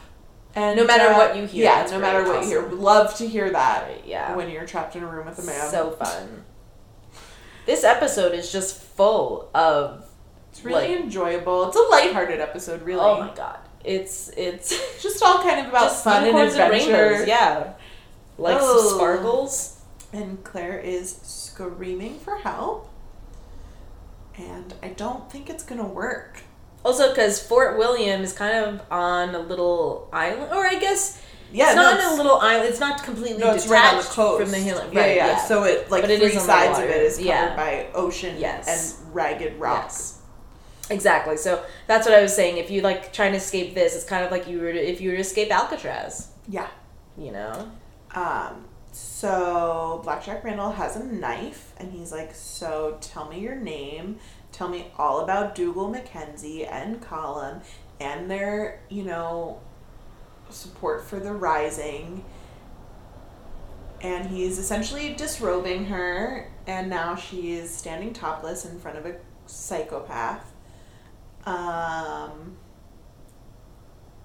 And 0.56 0.78
No 0.78 0.86
matter 0.86 1.10
uh, 1.10 1.18
what 1.18 1.36
you 1.36 1.46
hear, 1.46 1.66
yeah, 1.66 1.86
no 1.92 2.00
matter 2.00 2.24
what 2.24 2.42
you 2.44 2.48
hear, 2.48 2.62
love 2.70 3.14
to 3.18 3.28
hear 3.28 3.50
that 3.52 3.84
Right, 3.84 4.04
yeah. 4.06 4.34
when 4.36 4.50
you're 4.50 4.66
trapped 4.66 4.96
in 4.96 5.04
a 5.04 5.06
room 5.06 5.26
with 5.28 5.38
a 5.40 5.44
man. 5.44 5.70
So 5.70 5.92
fun. 5.92 6.46
This 7.68 7.84
episode 7.84 8.34
is 8.34 8.52
just 8.52 8.82
full 8.82 9.50
of. 9.54 10.04
it's 10.50 10.64
really 10.66 10.88
like- 10.96 11.00
enjoyable. 11.04 11.68
It's 11.68 11.78
a 11.78 11.82
lighthearted 11.92 12.40
episode, 12.40 12.82
really. 12.82 13.02
Oh 13.02 13.20
my 13.22 13.32
god! 13.36 13.60
It's 13.84 14.30
it's 14.36 14.74
Just 15.04 15.22
all 15.22 15.44
kind 15.44 15.60
of 15.60 15.68
about 15.68 15.92
fun 15.92 16.26
and 16.26 16.38
adventure. 16.38 16.92
rainbows. 16.92 17.28
Yeah, 17.28 17.74
like 18.40 18.58
Oh. 18.60 18.88
some 18.88 18.98
sparkles. 18.98 19.74
And 20.14 20.42
Claire 20.44 20.80
is 20.80 21.18
screaming 21.24 22.18
for 22.20 22.38
help. 22.38 22.90
And 24.38 24.74
I 24.82 24.90
don't 24.90 25.30
think 25.32 25.50
it's 25.50 25.64
gonna 25.64 25.86
work. 25.88 26.42
Also, 26.86 27.10
because 27.10 27.42
Fort 27.46 27.78
William 27.78 28.22
is 28.22 28.32
kind 28.34 28.56
of 28.64 28.82
on 28.90 29.36
a 29.36 29.40
little 29.40 30.08
island, 30.14 30.52
or 30.54 30.66
I 30.66 30.76
guess 30.76 31.22
Yeah, 31.52 31.68
it's 31.68 31.76
no, 31.76 31.82
not 31.84 31.94
it's- 31.96 32.14
a 32.14 32.16
little 32.16 32.38
island. 32.40 32.70
It's 32.70 32.80
not 32.80 33.04
completely 33.04 33.38
No, 33.40 33.54
detached 33.54 33.70
right 33.70 33.94
on 33.94 33.98
the 33.98 34.04
coast 34.04 34.42
from 34.42 34.52
the 34.52 34.58
hill. 34.58 34.82
Yeah, 34.92 35.00
right, 35.00 35.16
yeah, 35.16 35.38
So 35.46 35.64
it 35.64 35.90
like 35.90 36.02
But 36.02 36.12
it 36.12 36.20
three 36.20 36.32
sides 36.38 36.78
of 36.80 36.86
it 36.86 37.02
is 37.02 37.18
covered 37.18 37.28
Yeah. 37.28 37.56
by 37.56 37.88
ocean 37.94 38.36
Yes. 38.38 38.68
and 39.02 39.14
ragged 39.16 39.60
rocks. 39.60 39.94
Yes. 39.96 40.14
Exactly. 40.90 41.36
So 41.38 41.64
that's 41.88 42.06
what 42.08 42.16
I 42.16 42.22
was 42.22 42.34
saying. 42.36 42.58
If 42.58 42.70
you 42.72 42.82
like 42.82 43.12
trying 43.14 43.32
to 43.32 43.38
escape 43.38 43.76
this, 43.76 43.96
it's 43.96 44.06
kind 44.06 44.24
of 44.26 44.32
like 44.32 44.48
you 44.48 44.60
were 44.62 44.72
to, 44.72 44.80
if 44.80 45.02
you 45.02 45.10
were 45.10 45.16
to 45.16 45.22
escape 45.22 45.52
Alcatraz. 45.52 46.30
Yeah. 46.48 46.68
You 47.18 47.32
know. 47.32 47.72
Um. 48.14 48.66
So 48.92 50.02
Blackjack 50.04 50.44
Randall 50.44 50.72
has 50.72 50.96
a 50.96 51.04
knife, 51.04 51.74
and 51.78 51.92
he's 51.92 52.12
like, 52.12 52.34
"So 52.34 52.98
tell 53.02 53.28
me 53.30 53.40
your 53.40 53.56
name. 53.56 54.18
Tell 54.52 54.68
me 54.70 54.92
all 54.98 55.20
about 55.20 55.56
Dougal 55.56 55.88
Mackenzie 55.90 56.66
and 56.66 57.02
Colum 57.02 57.62
and 58.00 58.30
their, 58.32 58.80
you 58.90 59.04
know, 59.04 59.60
support 60.50 61.06
for 61.06 61.20
the 61.20 61.34
Rising." 61.34 62.24
And 64.02 64.30
he's 64.30 64.60
essentially 64.60 65.14
disrobing 65.14 65.86
her, 65.86 66.52
and 66.68 66.90
now 66.90 67.16
she 67.16 67.54
is 67.54 67.74
standing 67.74 68.14
topless 68.14 68.64
in 68.66 68.80
front 68.80 68.98
of 68.98 69.06
a 69.06 69.16
psychopath. 69.46 70.54
Um. 71.46 72.58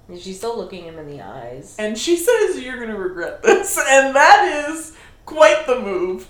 And 0.08 0.20
she's 0.20 0.36
still 0.36 0.58
looking 0.58 0.84
him 0.84 0.98
in 0.98 1.08
the 1.08 1.22
eyes. 1.22 1.74
And 1.78 1.96
she 1.96 2.16
says, 2.16 2.60
You're 2.60 2.76
going 2.76 2.90
to 2.90 2.98
regret 2.98 3.42
this. 3.42 3.78
And 3.88 4.14
that 4.14 4.68
is 4.68 4.94
quite 5.24 5.66
the 5.66 5.80
move. 5.80 6.28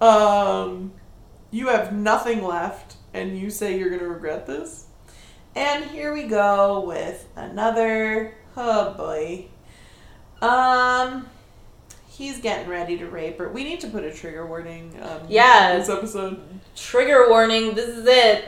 Um, 0.00 0.92
you 1.50 1.68
have 1.68 1.92
nothing 1.92 2.44
left, 2.44 2.96
and 3.12 3.38
you 3.38 3.50
say 3.50 3.78
you're 3.78 3.88
going 3.88 4.00
to 4.00 4.08
regret 4.08 4.46
this? 4.46 4.86
And 5.56 5.84
here 5.84 6.12
we 6.12 6.24
go 6.24 6.80
with 6.80 7.26
another. 7.36 8.34
Oh 8.56 8.94
boy. 8.94 9.46
Um. 10.46 11.28
He's 12.08 12.38
getting 12.40 12.68
ready 12.68 12.96
to 12.98 13.06
rape 13.06 13.38
her. 13.38 13.48
We 13.48 13.64
need 13.64 13.80
to 13.80 13.88
put 13.88 14.04
a 14.04 14.12
trigger 14.14 14.46
warning. 14.46 14.96
Um, 15.02 15.22
Yeah. 15.28 15.76
This 15.78 15.88
episode. 15.88 16.40
Trigger 16.76 17.28
warning. 17.28 17.74
This 17.74 17.88
is 17.88 18.06
it. 18.06 18.44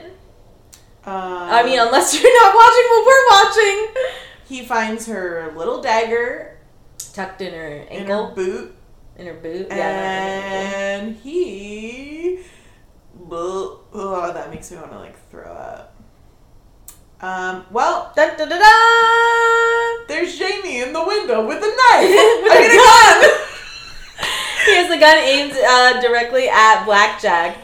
Um, 1.05 1.13
I 1.15 1.65
mean, 1.65 1.79
unless 1.81 2.15
you're 2.23 2.45
not 2.45 2.55
watching 2.55 2.85
what 2.91 3.07
we're 3.07 3.27
watching. 3.31 3.95
he 4.49 4.65
finds 4.65 5.07
her 5.07 5.53
little 5.57 5.81
dagger 5.83 6.59
Tucked 7.13 7.41
in 7.41 7.55
her 7.55 7.67
in 7.67 8.07
her 8.07 8.13
ankle, 8.13 8.33
boot. 8.37 8.75
in 9.17 9.27
her 9.27 9.35
boot. 9.35 9.67
Yeah. 9.71 9.77
not 9.77 9.81
in 9.81 9.83
her 9.83 10.77
ankle. 10.77 11.09
and 11.09 11.17
he 11.17 12.41
oh 13.31 14.31
that 14.33 14.51
makes 14.51 14.71
me 14.71 14.77
want 14.77 14.93
to 14.93 14.99
like 14.99 15.31
throw 15.31 15.51
up 15.51 15.96
um 17.27 17.65
well 17.71 18.13
Dun, 18.15 18.37
dun, 18.39 18.49
dun, 18.49 20.07
there's 20.09 20.39
jamie 20.39 20.81
in 20.81 20.93
the 20.93 21.05
window 21.05 21.47
with 21.47 21.59
a 21.59 21.73
knife 21.79 22.15
i 22.53 22.59
mean 22.61 22.71
a 22.71 22.77
gun 23.33 23.43
He 24.67 24.75
has 24.75 24.89
the 24.89 24.99
gun 24.99 25.19
aimed 25.19 25.53
uh, 25.53 26.01
directly 26.01 26.49
at 26.49 26.85
Blackjack. 26.87 27.57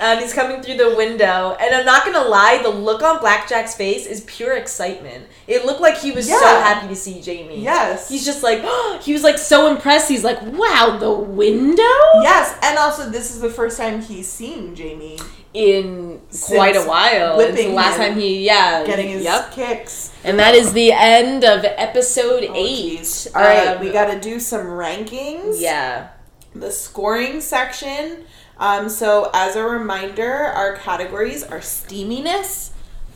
And 0.00 0.18
he's 0.20 0.32
coming 0.32 0.60
through 0.62 0.76
the 0.76 0.94
window. 0.96 1.56
And 1.60 1.72
I'm 1.74 1.84
not 1.86 2.04
gonna 2.04 2.26
lie, 2.28 2.58
the 2.62 2.68
look 2.68 3.02
on 3.02 3.20
Blackjack's 3.20 3.76
face 3.76 4.06
is 4.06 4.22
pure 4.22 4.56
excitement. 4.56 5.26
It 5.46 5.64
looked 5.66 5.80
like 5.80 5.98
he 5.98 6.10
was 6.10 6.26
so 6.28 6.38
happy 6.38 6.88
to 6.88 6.96
see 6.96 7.20
Jamie. 7.20 7.62
yes 7.62 8.08
He's 8.08 8.24
just 8.24 8.42
like, 8.42 8.60
he 9.02 9.12
was 9.12 9.22
like 9.22 9.38
so 9.38 9.70
impressed. 9.70 10.08
He's 10.08 10.24
like, 10.24 10.40
wow, 10.42 10.96
the 10.98 11.12
window? 11.12 11.96
yes 12.22 12.56
and 12.62 12.76
also 12.78 13.08
this 13.08 13.30
is 13.32 13.40
the 13.40 13.50
first 13.50 13.76
time 13.78 14.02
he's 14.02 14.26
seen 14.28 14.74
jamie 14.74 15.18
In 15.54 16.20
quite 16.46 16.76
a 16.76 16.82
while. 16.82 17.40
It's 17.40 17.48
the 17.50 17.56
whipping 17.62 17.74
last 17.74 17.96
time 17.96 18.18
he, 18.18 18.44
yeah. 18.44 18.84
getting 18.84 19.08
his 19.08 19.24
Yep. 19.24 19.52
kicks 19.52 20.12
And 20.22 20.38
that 20.38 20.54
is 20.54 20.72
the 20.74 20.92
end 20.92 21.42
of 21.44 21.64
episode 21.64 22.44
Oh, 22.48 22.54
eight. 22.54 22.98
geez. 22.98 23.28
all 23.34 23.42
right 23.42 23.68
Um, 23.68 23.80
we 23.80 23.90
gotta 23.90 24.20
do 24.20 24.38
some 24.40 24.66
rankings 24.66 25.58
Yeah. 25.60 26.08
the 26.54 26.70
scoring 26.70 27.40
section. 27.40 28.24
Um, 28.60 28.88
so, 28.88 29.30
as 29.32 29.54
a 29.56 29.62
reminder, 29.64 30.32
our 30.34 30.76
categories 30.76 31.44
are 31.44 31.60
steaminess, 31.60 32.70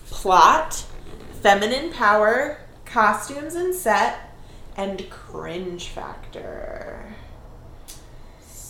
plot, 0.09 0.85
feminine 1.43 1.91
power, 1.91 2.59
costumes 2.85 3.55
and 3.57 3.74
set, 3.74 4.30
and 4.76 5.11
cringe 5.11 5.89
factor. 5.89 7.11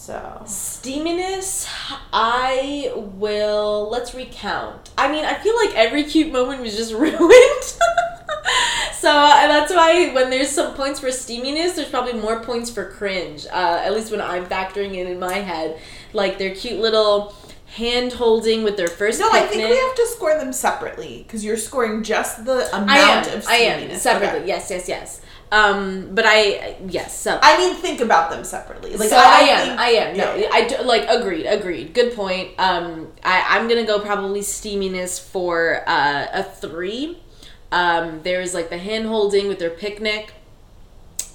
So, 0.02 0.42
Steaminess, 0.46 1.68
I 2.12 2.90
will. 2.96 3.88
Let's 3.88 4.16
recount. 4.16 4.90
I 4.98 5.08
mean, 5.08 5.24
I 5.24 5.34
feel 5.34 5.54
like 5.54 5.76
every 5.76 6.02
cute 6.02 6.32
moment 6.32 6.60
was 6.60 6.76
just 6.76 6.92
ruined. 6.92 7.62
so 8.94 9.08
uh, 9.10 9.46
that's 9.46 9.72
why 9.72 10.12
when 10.12 10.28
there's 10.28 10.50
some 10.50 10.74
points 10.74 10.98
for 10.98 11.06
steaminess, 11.06 11.76
there's 11.76 11.88
probably 11.88 12.14
more 12.14 12.40
points 12.40 12.68
for 12.68 12.90
cringe. 12.90 13.46
Uh, 13.46 13.80
at 13.84 13.94
least 13.94 14.10
when 14.10 14.20
I'm 14.20 14.44
factoring 14.46 14.96
it 14.96 15.06
in 15.06 15.20
my 15.20 15.34
head, 15.34 15.78
like 16.12 16.36
their 16.36 16.52
cute 16.52 16.80
little 16.80 17.32
hand 17.76 18.12
holding 18.12 18.64
with 18.64 18.76
their 18.76 18.88
first 18.88 19.20
no, 19.20 19.30
I 19.30 19.46
think 19.46 19.68
we 19.70 19.76
have 19.76 19.94
to 19.94 20.06
score 20.08 20.36
them 20.36 20.52
separately 20.52 21.22
because 21.24 21.44
you're 21.44 21.56
scoring 21.56 22.02
just 22.02 22.44
the 22.44 22.68
amount 22.76 22.90
I 22.90 22.98
am. 22.98 23.38
of 23.38 23.44
steaminess. 23.44 23.48
I 23.48 23.56
am 23.56 23.98
separately. 24.00 24.38
Okay. 24.40 24.48
Yes, 24.48 24.68
yes, 24.68 24.88
yes. 24.88 25.20
Um, 25.52 26.14
but 26.14 26.24
I 26.26 26.76
yes. 26.88 27.20
So 27.20 27.38
I 27.42 27.58
mean, 27.58 27.74
think 27.76 28.00
about 28.00 28.30
them 28.30 28.42
separately. 28.42 28.96
Like 28.96 29.10
so 29.10 29.18
I, 29.18 29.40
don't 29.40 29.48
am. 29.50 29.66
think- 29.66 29.80
I 29.80 29.88
am. 29.90 30.16
No, 30.16 30.34
yeah. 30.34 30.48
I 30.50 30.66
do, 30.66 30.82
like 30.82 31.06
agreed. 31.08 31.44
Agreed. 31.46 31.92
Good 31.92 32.14
point. 32.14 32.58
Um, 32.58 33.12
I 33.22 33.44
I'm 33.50 33.68
gonna 33.68 33.84
go 33.84 34.00
probably 34.00 34.40
steaminess 34.40 35.20
for 35.20 35.84
uh, 35.86 36.26
a 36.32 36.42
three. 36.42 37.18
Um, 37.70 38.22
there's 38.22 38.54
like 38.54 38.70
the 38.70 38.78
hand 38.78 39.06
holding 39.06 39.46
with 39.46 39.58
their 39.58 39.70
picnic. 39.70 40.32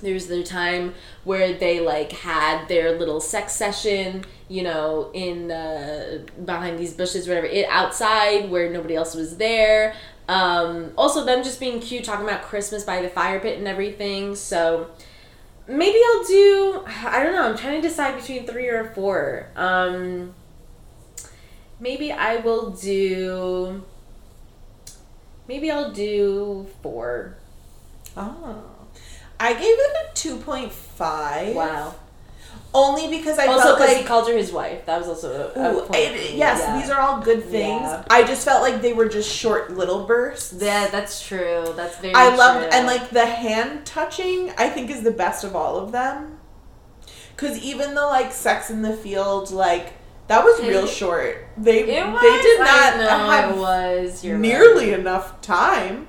There's 0.02 0.28
their 0.28 0.44
time 0.44 0.94
where 1.24 1.54
they 1.54 1.80
like 1.80 2.12
had 2.12 2.68
their 2.68 2.98
little 2.98 3.20
sex 3.20 3.54
session, 3.54 4.26
you 4.48 4.64
know, 4.64 5.12
in 5.14 5.52
uh, 5.52 6.26
behind 6.44 6.80
these 6.80 6.94
bushes, 6.94 7.28
whatever. 7.28 7.48
It 7.48 7.68
outside 7.70 8.50
where 8.50 8.72
nobody 8.72 8.96
else 8.96 9.14
was 9.14 9.38
there. 9.38 9.96
Um, 10.28 10.92
also, 10.98 11.24
them 11.24 11.44
just 11.44 11.60
being 11.60 11.80
cute, 11.80 12.04
talking 12.04 12.26
about 12.26 12.44
Christmas 12.44 12.84
by 12.84 13.02
the 13.02 13.10
fire 13.10 13.40
pit 13.40 13.58
and 13.58 13.68
everything. 13.68 14.36
So 14.36 14.90
maybe 15.68 15.98
I'll 16.06 16.24
do. 16.24 16.84
I 16.86 17.24
don't 17.24 17.34
know. 17.34 17.44
I'm 17.44 17.58
trying 17.58 17.82
to 17.82 17.88
decide 17.88 18.16
between 18.16 18.46
three 18.46 18.68
or 18.68 18.92
four. 18.94 19.48
Um, 19.56 20.34
maybe 21.80 22.12
I 22.12 22.38
will 22.38 22.72
do. 22.72 23.84
Maybe 25.48 25.72
I'll 25.72 25.92
do 25.92 26.68
four. 26.82 27.38
Oh. 28.18 28.64
I 29.40 29.54
gave 29.54 29.62
it 29.64 29.96
a 29.96 30.12
2.5. 30.14 31.54
Wow. 31.54 31.96
Only 32.78 33.08
because 33.18 33.40
I 33.40 33.48
also 33.48 33.64
felt 33.64 33.78
because 33.80 33.90
like 33.94 34.02
he 34.02 34.08
called 34.08 34.28
her 34.30 34.38
his 34.38 34.52
wife. 34.52 34.86
That 34.86 35.00
was 35.00 35.08
also 35.08 35.52
a, 35.56 35.60
a 35.60 35.98
it- 35.98 36.36
yes, 36.36 36.60
yeah. 36.62 36.80
these 36.80 36.90
are 36.90 37.00
all 37.00 37.22
good 37.22 37.44
things. 37.44 37.82
Yeah. 37.82 38.04
I 38.10 38.24
just 38.24 38.46
felt 38.46 38.62
like 38.62 38.82
they 38.82 38.94
were 38.94 39.08
just 39.10 39.30
short 39.34 39.72
little 39.72 40.06
bursts. 40.06 40.54
Yeah, 40.58 40.88
that's 40.88 41.26
true. 41.26 41.74
That's 41.76 41.98
very. 41.98 42.14
I 42.14 42.36
loved 42.36 42.70
true. 42.70 42.70
and 42.80 42.86
like 42.88 43.10
the 43.10 43.26
hand 43.26 43.86
touching. 43.86 44.52
I 44.58 44.70
think 44.70 44.90
is 44.92 45.04
the 45.04 45.12
best 45.12 45.44
of 45.44 45.56
all 45.56 45.78
of 45.78 45.92
them. 45.92 46.40
Because 47.36 47.58
even 47.60 47.94
the 47.96 48.06
like 48.06 48.32
Sex 48.32 48.70
in 48.70 48.82
the 48.82 48.94
Field, 48.94 49.52
like 49.52 49.94
that 50.28 50.44
was 50.44 50.60
real 50.62 50.86
It- 50.86 50.90
short. 50.90 51.46
They 51.58 51.80
It 51.98 52.06
was, 52.08 52.22
they 52.22 52.42
did 52.42 52.60
not 52.60 52.98
know 52.98 53.30
have 53.32 53.58
was. 53.58 54.24
Nearly 54.24 54.92
right. 54.92 55.00
enough 55.00 55.42
time. 55.42 56.08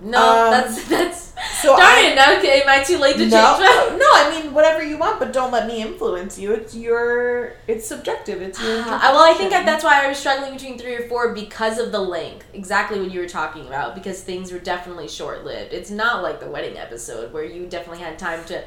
No, 0.00 0.18
um, 0.18 0.50
that's 0.50 0.88
that's. 0.88 1.26
So 1.60 1.76
Darn 1.76 1.82
I 1.82 2.00
it! 2.12 2.14
Now, 2.14 2.38
okay, 2.38 2.62
am 2.62 2.68
I 2.68 2.82
too 2.82 2.98
late 2.98 3.14
to 3.14 3.20
change 3.20 3.32
no, 3.32 3.58
that? 3.58 3.96
no. 3.98 4.06
I 4.14 4.30
mean 4.42 4.52
whatever 4.54 4.82
you 4.82 4.96
want, 4.98 5.18
but 5.18 5.32
don't 5.32 5.50
let 5.52 5.66
me 5.66 5.80
influence 5.82 6.38
you. 6.38 6.52
It's 6.52 6.74
your. 6.74 7.54
It's 7.66 7.86
subjective. 7.86 8.40
It's 8.42 8.60
your. 8.62 8.76
Well, 8.84 9.22
I 9.22 9.34
think 9.36 9.50
that's 9.50 9.84
why 9.84 10.04
I 10.04 10.08
was 10.08 10.18
struggling 10.18 10.52
between 10.54 10.78
three 10.78 10.94
or 10.96 11.08
four 11.08 11.34
because 11.34 11.78
of 11.78 11.92
the 11.92 12.00
length. 12.00 12.46
Exactly 12.54 13.00
what 13.00 13.10
you 13.10 13.20
were 13.20 13.28
talking 13.28 13.66
about. 13.66 13.94
Because 13.94 14.22
things 14.22 14.50
were 14.52 14.58
definitely 14.58 15.08
short 15.08 15.44
lived. 15.44 15.72
It's 15.72 15.90
not 15.90 16.22
like 16.22 16.40
the 16.40 16.48
wedding 16.50 16.76
episode 16.78 17.32
where 17.32 17.44
you 17.44 17.66
definitely 17.66 18.02
had 18.02 18.18
time 18.18 18.44
to 18.46 18.62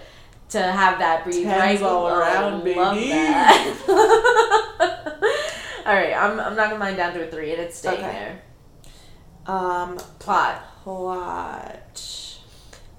to 0.49 0.61
have 0.61 0.97
that 0.99 1.23
breathe. 1.23 1.45
Right? 1.47 1.82
all 1.82 2.07
Oh, 2.07 2.17
around, 2.19 2.53
love 2.65 2.95
baby. 2.95 3.09
that. 3.09 3.75
all 5.86 5.93
right, 5.93 6.13
I'm 6.13 6.39
I'm 6.39 6.55
knocking 6.55 6.80
mine 6.80 6.95
down 6.95 7.13
to 7.13 7.27
a 7.27 7.32
three, 7.32 7.51
and 7.51 7.61
it's 7.61 7.77
staying 7.77 7.97
Okay. 7.99 8.11
there. 8.11 8.41
Um, 9.50 9.97
Plot. 10.20 10.62
plot. 10.84 12.39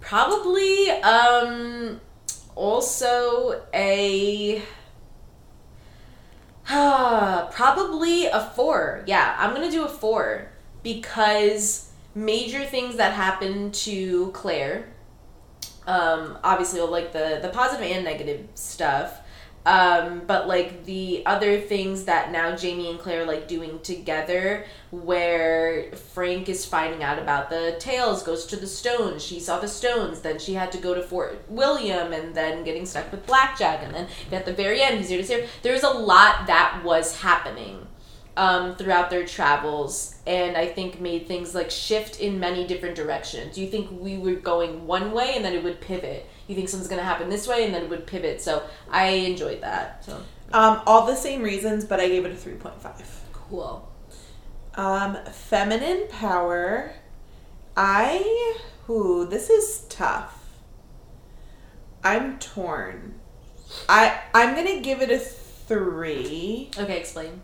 Probably 0.00 0.90
um 0.90 2.00
also 2.56 3.62
a 3.72 4.60
probably 6.66 8.26
a 8.26 8.50
4. 8.56 9.04
Yeah, 9.06 9.36
I'm 9.38 9.54
to 9.70 9.70
do 9.70 9.84
a 9.84 9.88
4 9.88 10.50
because 10.82 11.92
major 12.16 12.64
things 12.64 12.96
that 12.96 13.12
happen 13.12 13.70
to 13.70 14.32
Claire 14.32 14.88
um 15.86 16.36
obviously 16.42 16.80
like 16.80 17.12
the 17.12 17.38
the 17.40 17.48
positive 17.50 17.86
and 17.86 18.04
negative 18.04 18.48
stuff 18.56 19.20
um 19.66 20.22
but 20.26 20.48
like 20.48 20.84
the 20.84 21.22
other 21.26 21.60
things 21.60 22.04
that 22.04 22.32
now 22.32 22.56
Jamie 22.56 22.90
and 22.90 22.98
Claire 22.98 23.26
like 23.26 23.46
doing 23.46 23.78
together 23.80 24.64
where 24.90 25.92
Frank 25.92 26.48
is 26.48 26.64
finding 26.64 27.02
out 27.02 27.18
about 27.18 27.50
the 27.50 27.76
tales, 27.78 28.22
goes 28.22 28.46
to 28.46 28.56
the 28.56 28.66
stones 28.66 29.22
she 29.22 29.38
saw 29.38 29.58
the 29.60 29.68
stones 29.68 30.20
then 30.20 30.38
she 30.38 30.54
had 30.54 30.72
to 30.72 30.78
go 30.78 30.94
to 30.94 31.02
Fort 31.02 31.44
William 31.48 32.12
and 32.12 32.34
then 32.34 32.64
getting 32.64 32.86
stuck 32.86 33.10
with 33.10 33.26
Blackjack 33.26 33.82
and 33.82 33.94
then 33.94 34.08
at 34.32 34.46
the 34.46 34.52
very 34.52 34.80
end 34.80 34.98
he's 34.98 35.10
here 35.10 35.18
to 35.18 35.26
save 35.26 35.50
there 35.62 35.74
was 35.74 35.82
a 35.82 35.90
lot 35.90 36.46
that 36.46 36.80
was 36.82 37.20
happening 37.20 37.86
um, 38.36 38.74
throughout 38.76 39.10
their 39.10 39.26
travels 39.26 40.14
and 40.26 40.56
I 40.56 40.66
think 40.66 41.00
made 41.00 41.26
things 41.26 41.54
like 41.54 41.70
shift 41.70 42.20
in 42.20 42.40
many 42.40 42.66
different 42.66 42.94
directions. 42.94 43.58
You 43.58 43.68
think 43.68 43.90
we 43.90 44.16
were 44.16 44.34
going 44.34 44.86
one 44.86 45.12
way 45.12 45.34
and 45.34 45.44
then 45.44 45.52
it 45.52 45.62
would 45.62 45.80
pivot. 45.80 46.26
You 46.50 46.56
think 46.56 46.68
something's 46.68 46.88
gonna 46.90 47.04
happen 47.04 47.28
this 47.28 47.46
way 47.46 47.64
and 47.64 47.72
then 47.72 47.84
it 47.84 47.88
would 47.90 48.08
pivot. 48.08 48.42
So 48.42 48.64
I 48.90 49.06
enjoyed 49.06 49.60
that. 49.60 50.04
So 50.04 50.20
Um, 50.52 50.82
all 50.84 51.06
the 51.06 51.14
same 51.14 51.42
reasons, 51.42 51.84
but 51.84 52.00
I 52.00 52.08
gave 52.08 52.24
it 52.24 52.32
a 52.32 52.36
three 52.36 52.54
point 52.54 52.82
five. 52.82 53.20
cool. 53.32 53.88
Um, 54.74 55.16
feminine 55.30 56.08
power. 56.08 56.92
I. 57.76 58.56
who 58.88 59.24
this 59.26 59.48
is 59.48 59.84
tough. 59.88 60.36
I'm 62.02 62.38
torn. 62.40 63.14
I 63.88 64.18
I'm 64.34 64.56
gonna 64.56 64.80
give 64.80 65.00
it 65.02 65.12
a 65.12 65.18
three 65.20 66.70
Okay, 66.76 66.98
explain. 66.98 67.42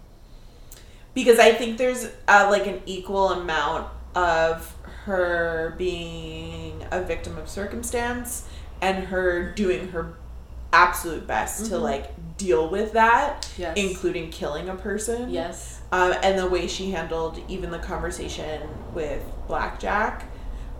because 1.14 1.38
I 1.38 1.52
think 1.52 1.78
there's 1.78 2.08
uh, 2.26 2.48
like 2.50 2.66
an 2.66 2.82
equal 2.86 3.28
amount 3.30 3.86
of 4.16 4.74
her 5.04 5.76
being 5.78 6.84
a 6.90 7.00
victim 7.02 7.38
of 7.38 7.48
circumstance 7.48 8.48
and 8.80 9.04
her 9.04 9.52
doing 9.52 9.88
her 9.88 10.14
absolute 10.72 11.26
best 11.26 11.66
to 11.66 11.74
Mhm. 11.76 11.82
like 11.82 12.36
deal 12.36 12.68
with 12.68 12.92
that, 12.92 13.48
Yes. 13.56 13.76
including 13.76 14.30
killing 14.30 14.68
a 14.68 14.74
person. 14.74 15.30
Yes. 15.30 15.80
um, 15.92 16.12
and 16.22 16.36
the 16.38 16.46
way 16.48 16.66
she 16.66 16.90
handled 16.90 17.38
even 17.48 17.70
the 17.70 17.78
conversation 17.78 18.60
with 18.92 19.22
Blackjack 19.46 20.24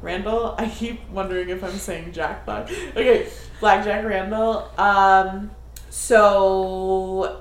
Randall. 0.03 0.55
I 0.59 0.69
keep 0.69 1.09
wondering 1.11 1.49
if 1.49 1.63
I'm 1.65 1.79
saying 1.79 2.13
Jack 2.13 2.45
Black. 2.45 2.69
Okay, 2.97 3.29
Blackjack 3.61 4.05
Randall. 4.05 4.69
Um, 4.77 5.53
so 5.89 7.41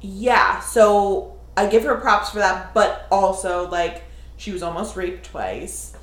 yeah, 0.00 0.60
so 0.60 1.36
I 1.56 1.66
give 1.66 1.84
her 1.84 1.94
props 1.96 2.30
for 2.30 2.38
that, 2.38 2.74
but 2.74 3.06
also 3.10 3.68
like 3.70 4.02
she 4.36 4.50
was 4.52 4.62
almost 4.62 4.96
raped 4.96 5.30
twice. 5.30 5.94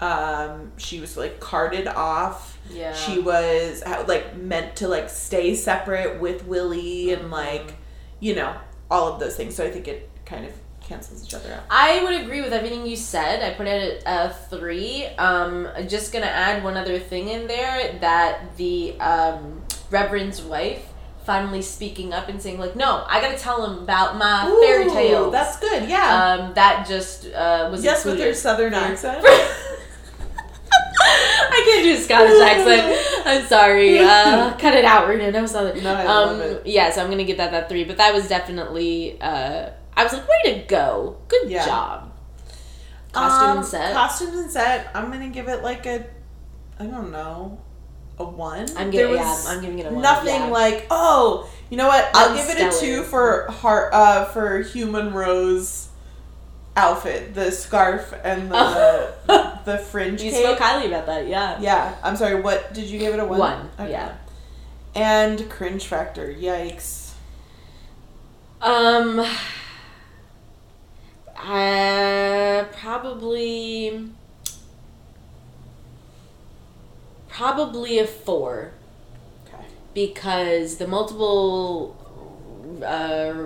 Um, 0.00 0.72
she 0.78 1.00
was 1.00 1.16
like 1.16 1.40
carted 1.40 1.86
off. 1.86 2.58
Yeah. 2.70 2.94
She 2.94 3.18
was 3.18 3.82
like 4.06 4.36
meant 4.36 4.76
to 4.76 4.88
like 4.88 5.10
stay 5.10 5.54
separate 5.54 6.20
with 6.20 6.46
Willie 6.46 7.12
and 7.12 7.24
Mhm. 7.24 7.30
like 7.32 7.74
you 8.20 8.34
know 8.34 8.54
all 8.90 9.12
of 9.12 9.20
those 9.20 9.36
things. 9.36 9.54
So 9.54 9.64
I 9.64 9.70
think 9.70 9.88
it 9.88 10.08
kind 10.24 10.44
of 10.46 10.52
cancels 10.80 11.24
each 11.24 11.34
other 11.34 11.52
out. 11.52 11.62
I 11.70 12.02
would 12.02 12.20
agree 12.22 12.40
with 12.40 12.52
everything 12.52 12.86
you 12.86 12.96
said. 12.96 13.42
I 13.42 13.54
put 13.56 13.66
it 13.66 14.02
at 14.06 14.30
a 14.30 14.34
three. 14.48 15.06
Um, 15.18 15.68
I'm 15.76 15.86
just 15.88 16.12
gonna 16.12 16.26
add 16.26 16.64
one 16.64 16.76
other 16.76 16.98
thing 16.98 17.28
in 17.28 17.46
there 17.46 17.98
that 18.00 18.56
the 18.56 18.98
um, 19.00 19.62
Reverend's 19.90 20.40
wife 20.42 20.86
finally 21.26 21.62
speaking 21.62 22.12
up 22.14 22.28
and 22.28 22.40
saying 22.42 22.58
like, 22.58 22.74
"No, 22.74 23.04
I 23.06 23.20
gotta 23.20 23.38
tell 23.38 23.64
him 23.64 23.78
about 23.84 24.16
my 24.16 24.46
fairy 24.64 24.86
Ooh, 24.86 24.92
tales." 24.94 25.32
That's 25.32 25.58
good. 25.60 25.88
Yeah. 25.88 26.24
um, 26.40 26.54
that 26.54 26.86
just 26.88 27.26
uh, 27.26 27.68
was 27.70 27.84
yes, 27.84 28.04
with 28.04 28.18
her 28.18 28.34
southern 28.34 28.74
accent. 28.74 29.24
I 31.60 31.64
can't 31.64 31.84
do 31.84 31.92
a 31.92 31.96
Scottish 31.96 32.40
accent. 32.40 33.26
I'm 33.26 33.46
sorry. 33.46 33.98
Uh, 33.98 34.56
cut 34.58 34.74
it 34.74 34.84
out, 34.84 35.08
Renan. 35.08 35.36
I'm 35.36 35.46
sorry. 35.46 35.80
No, 35.80 35.94
I 35.94 36.04
um, 36.04 36.38
love 36.38 36.40
it. 36.40 36.66
Yeah, 36.66 36.90
so 36.90 37.02
I'm 37.02 37.10
gonna 37.10 37.24
give 37.24 37.36
that 37.38 37.50
that 37.52 37.68
three. 37.68 37.84
But 37.84 37.98
that 37.98 38.14
was 38.14 38.28
definitely. 38.28 39.20
Uh, 39.20 39.70
I 39.96 40.04
was 40.04 40.12
like, 40.12 40.26
way 40.28 40.54
to 40.54 40.66
go, 40.66 41.18
good 41.28 41.50
Yeah. 41.50 41.66
job. 41.66 42.12
Costume 43.12 43.50
Um, 43.50 43.58
and 43.58 43.66
set. 43.66 43.92
Costumes 43.92 44.38
and 44.38 44.50
set. 44.50 44.90
I'm 44.94 45.10
gonna 45.10 45.28
give 45.28 45.48
it 45.48 45.62
like 45.62 45.84
a, 45.86 46.06
I 46.78 46.84
don't 46.84 47.10
know, 47.10 47.60
a 48.18 48.24
one. 48.24 48.66
I'm 48.76 48.90
giving. 48.90 49.16
Yeah, 49.16 49.42
I'm 49.48 49.60
giving 49.60 49.78
it 49.80 49.86
a 49.86 49.90
one. 49.90 50.02
Nothing 50.02 50.34
yeah. 50.34 50.46
like 50.46 50.86
oh, 50.90 51.50
you 51.68 51.76
know 51.76 51.88
what? 51.88 52.08
I'll 52.14 52.34
give 52.34 52.48
it 52.48 52.60
a 52.60 52.80
two 52.80 53.02
for 53.02 53.50
heart. 53.50 53.92
Uh, 53.92 54.24
for 54.26 54.62
Hugh 54.62 54.86
Munro's 54.86 55.89
outfit, 56.76 57.34
the 57.34 57.50
scarf 57.50 58.14
and 58.24 58.50
the 58.50 59.14
the 59.64 59.78
fringe. 59.78 60.22
You 60.22 60.30
cape. 60.30 60.44
spoke 60.44 60.58
highly 60.58 60.86
about 60.88 61.06
that. 61.06 61.26
Yeah. 61.26 61.58
Yeah, 61.60 61.94
I'm 62.02 62.16
sorry. 62.16 62.40
What 62.40 62.72
did 62.74 62.84
you 62.86 62.98
give 62.98 63.12
it 63.14 63.20
a 63.20 63.24
one? 63.24 63.38
One, 63.38 63.70
Okay. 63.78 63.90
yeah. 63.90 64.16
And 64.94 65.48
cringe 65.50 65.86
factor. 65.86 66.32
Yikes. 66.32 67.12
Um. 68.60 69.20
Uh, 71.36 72.64
probably. 72.72 74.10
Probably 77.28 77.98
a 77.98 78.06
four. 78.06 78.72
Okay. 79.46 79.64
because 79.94 80.76
the 80.76 80.86
multiple 80.86 81.96
uh, 82.84 83.44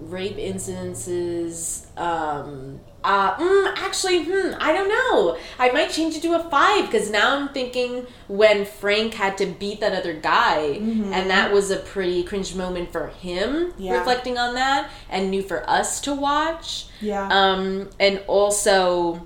rape 0.00 0.36
incidences 0.36 1.86
um 1.98 2.80
uh, 3.02 3.34
mm, 3.36 3.72
actually 3.76 4.24
hmm, 4.24 4.52
i 4.60 4.72
don't 4.72 4.88
know 4.88 5.38
i 5.58 5.70
might 5.70 5.90
change 5.90 6.14
it 6.16 6.22
to 6.22 6.34
a 6.34 6.50
five 6.50 6.84
because 6.86 7.08
now 7.10 7.36
i'm 7.36 7.48
thinking 7.50 8.06
when 8.28 8.64
frank 8.64 9.14
had 9.14 9.38
to 9.38 9.46
beat 9.46 9.80
that 9.80 9.92
other 9.92 10.12
guy 10.12 10.78
Mhm. 10.80 11.12
and 11.12 11.30
that 11.30 11.52
was 11.52 11.70
a 11.70 11.76
pretty 11.76 12.22
cringe 12.24 12.54
moment 12.54 12.92
for 12.92 13.06
him 13.08 13.72
Yeah. 13.78 13.98
reflecting 13.98 14.36
on 14.38 14.54
that 14.54 14.90
and 15.08 15.30
new 15.30 15.42
for 15.42 15.68
us 15.68 16.00
to 16.02 16.14
watch 16.14 16.86
Yeah. 17.00 17.28
um 17.30 17.88
and 18.00 18.20
also 18.26 19.24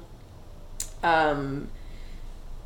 um 1.02 1.68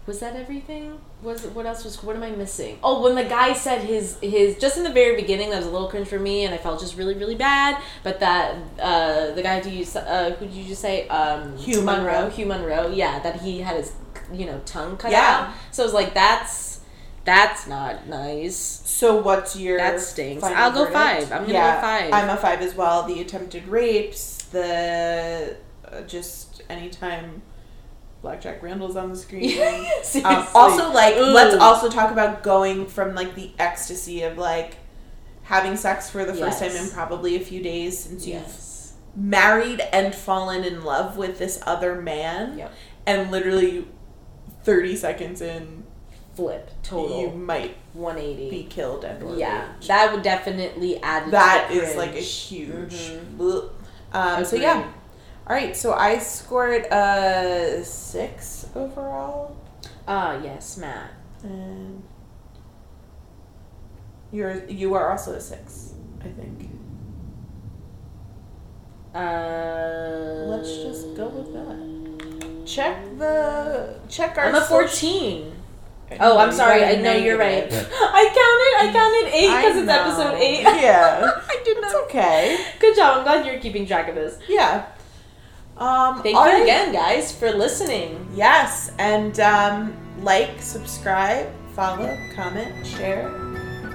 was 0.07 0.18
that 0.20 0.36
everything 0.36 0.98
was 1.24 1.44
what 1.46 1.66
else 1.66 1.82
was 1.84 2.02
what 2.02 2.14
am 2.14 2.22
i 2.22 2.30
missing 2.30 2.78
oh 2.82 3.02
when 3.02 3.14
the 3.14 3.24
guy 3.24 3.52
said 3.52 3.80
his 3.80 4.18
his 4.20 4.56
just 4.58 4.76
in 4.76 4.84
the 4.84 4.92
very 4.92 5.16
beginning 5.16 5.50
that 5.50 5.56
was 5.56 5.66
a 5.66 5.70
little 5.70 5.88
cringe 5.88 6.06
for 6.06 6.18
me 6.18 6.44
and 6.44 6.54
i 6.54 6.58
felt 6.58 6.78
just 6.78 6.96
really 6.96 7.14
really 7.14 7.34
bad 7.34 7.80
but 8.02 8.20
that 8.20 8.54
uh 8.80 9.30
the 9.32 9.42
guy 9.42 9.60
do 9.60 9.70
you 9.70 9.84
uh 9.96 10.30
who 10.32 10.46
did 10.46 10.54
you 10.54 10.64
just 10.64 10.82
say 10.82 11.08
um 11.08 11.56
Hugh 11.56 11.82
Munro 11.82 12.12
Munro. 12.12 12.30
hugh 12.30 12.46
Munro 12.46 12.88
yeah 12.88 13.18
that 13.20 13.40
he 13.40 13.60
had 13.60 13.76
his 13.76 13.92
you 14.32 14.46
know 14.46 14.60
tongue 14.66 14.96
cut 14.96 15.10
Yeah. 15.12 15.48
out 15.48 15.54
so 15.72 15.82
i 15.82 15.86
was 15.86 15.94
like 15.94 16.14
that's 16.14 16.80
that's 17.24 17.66
not 17.66 18.06
nice 18.06 18.82
So 18.84 19.16
what's 19.22 19.56
your 19.56 19.78
That 19.78 19.98
stinks. 19.98 20.44
I'll 20.44 20.70
go 20.70 20.80
verdict? 20.84 20.92
five. 20.92 21.32
I'm 21.32 21.46
gonna 21.46 21.52
go 21.54 21.80
five. 21.80 22.12
I'm 22.12 22.28
a 22.28 22.36
five 22.36 22.60
as 22.60 22.74
well. 22.74 23.04
The 23.04 23.18
attempted 23.22 23.66
rapes, 23.66 24.42
the 24.52 25.56
uh, 25.90 26.02
just 26.02 26.62
anytime 26.68 27.40
Black 28.24 28.40
Jack 28.40 28.62
Randall's 28.62 28.96
on 28.96 29.10
the 29.10 29.16
screen. 29.24 29.58
Um, 30.24 30.46
also, 30.54 30.90
like, 30.92 31.14
Ooh. 31.16 31.26
let's 31.32 31.54
also 31.56 31.90
talk 31.90 32.10
about 32.10 32.42
going 32.42 32.86
from 32.86 33.14
like 33.14 33.34
the 33.34 33.52
ecstasy 33.58 34.22
of 34.22 34.38
like 34.38 34.78
having 35.42 35.76
sex 35.76 36.08
for 36.08 36.24
the 36.24 36.32
first 36.32 36.58
time 36.58 36.70
in 36.70 36.88
probably 36.90 37.36
a 37.36 37.40
few 37.40 37.62
days 37.62 37.98
since 37.98 38.26
you've 38.26 38.42
married 39.14 39.80
and 39.92 40.14
fallen 40.14 40.64
in 40.64 40.82
love 40.84 41.18
with 41.18 41.38
this 41.38 41.60
other 41.66 42.00
man, 42.00 42.56
Yep. 42.58 42.72
and 43.06 43.30
literally 43.30 43.86
thirty 44.62 44.96
seconds 44.96 45.42
in, 45.42 45.84
Flip. 46.34 46.70
Total. 46.82 47.20
You 47.20 47.30
might 47.30 47.76
180. 47.92 48.48
be 48.50 48.64
killed 48.64 49.04
and 49.04 49.38
Yeah, 49.38 49.68
that 49.86 50.12
would 50.14 50.22
definitely 50.22 51.00
add. 51.02 51.26
to 51.26 51.30
that 51.32 51.70
is 51.70 51.94
like 51.94 52.14
a 52.16 52.20
huge. 52.20 52.94
Mhm. 53.38 53.68
Um, 54.14 54.44
so 54.46 54.56
yeah. 54.56 54.90
All 55.47 55.55
right, 55.55 55.76
so 55.76 55.92
I 55.92 56.18
scored 56.18 56.86
a 56.86 57.82
six 57.84 58.66
overall, 58.74 59.57
Ah, 60.09 60.40
yes, 60.42 60.78
Matt. 60.78 61.11
and 61.42 62.03
you're 64.32 64.64
you 64.66 64.95
are 64.95 65.11
also 65.11 65.34
a 65.34 65.40
six, 65.40 65.92
I 66.20 66.28
think. 66.28 66.70
Uh, 69.14 70.47
Let's 70.49 70.76
just 70.82 71.14
go 71.14 71.28
with 71.28 71.53
that. 71.53 72.66
Check 72.66 72.97
the 73.18 73.97
check 74.09 74.36
our. 74.38 74.47
I'm 74.47 74.55
a 74.55 74.61
14. 74.62 75.53
I 76.11 76.16
Oh, 76.20 76.38
I'm 76.38 76.53
sorry. 76.53 76.84
I 76.84 76.97
know 76.97 77.12
you're 77.12 77.38
right. 77.38 77.64
I 77.70 77.70
counted. 77.70 78.88
I 78.88 78.92
counted 78.92 79.34
eight 79.34 79.57
because 79.57 79.76
it's 79.76 79.86
know. 79.86 80.01
episode 80.01 80.34
eight. 80.38 80.62
Yeah, 80.62 81.30
I 81.49 81.62
did 81.64 81.80
not. 81.80 81.84
it's 81.92 81.95
okay. 82.05 82.64
Good 82.80 82.97
job. 82.97 83.18
I'm 83.18 83.24
glad 83.24 83.47
you're 83.47 83.61
keeping 83.61 83.86
track 83.86 84.09
of 84.09 84.14
this. 84.14 84.38
Yeah. 84.49 84.86
Um, 85.76 86.22
Thank 86.22 86.36
you 86.36 86.62
again, 86.62 86.92
guys, 86.92 87.32
for 87.32 87.50
listening. 87.50 88.28
Yes, 88.34 88.92
and 88.98 89.38
um, 89.40 89.96
like, 90.22 90.62
subscribe, 90.62 91.52
follow, 91.74 92.16
comment, 92.34 92.86
share, 92.86 93.28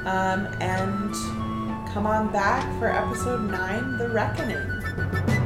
um, 0.05 0.47
and 0.59 1.13
come 1.93 2.05
on 2.05 2.31
back 2.33 2.63
for 2.79 2.87
episode 2.87 3.49
nine, 3.49 3.97
The 3.97 4.09
Reckoning. 4.09 5.38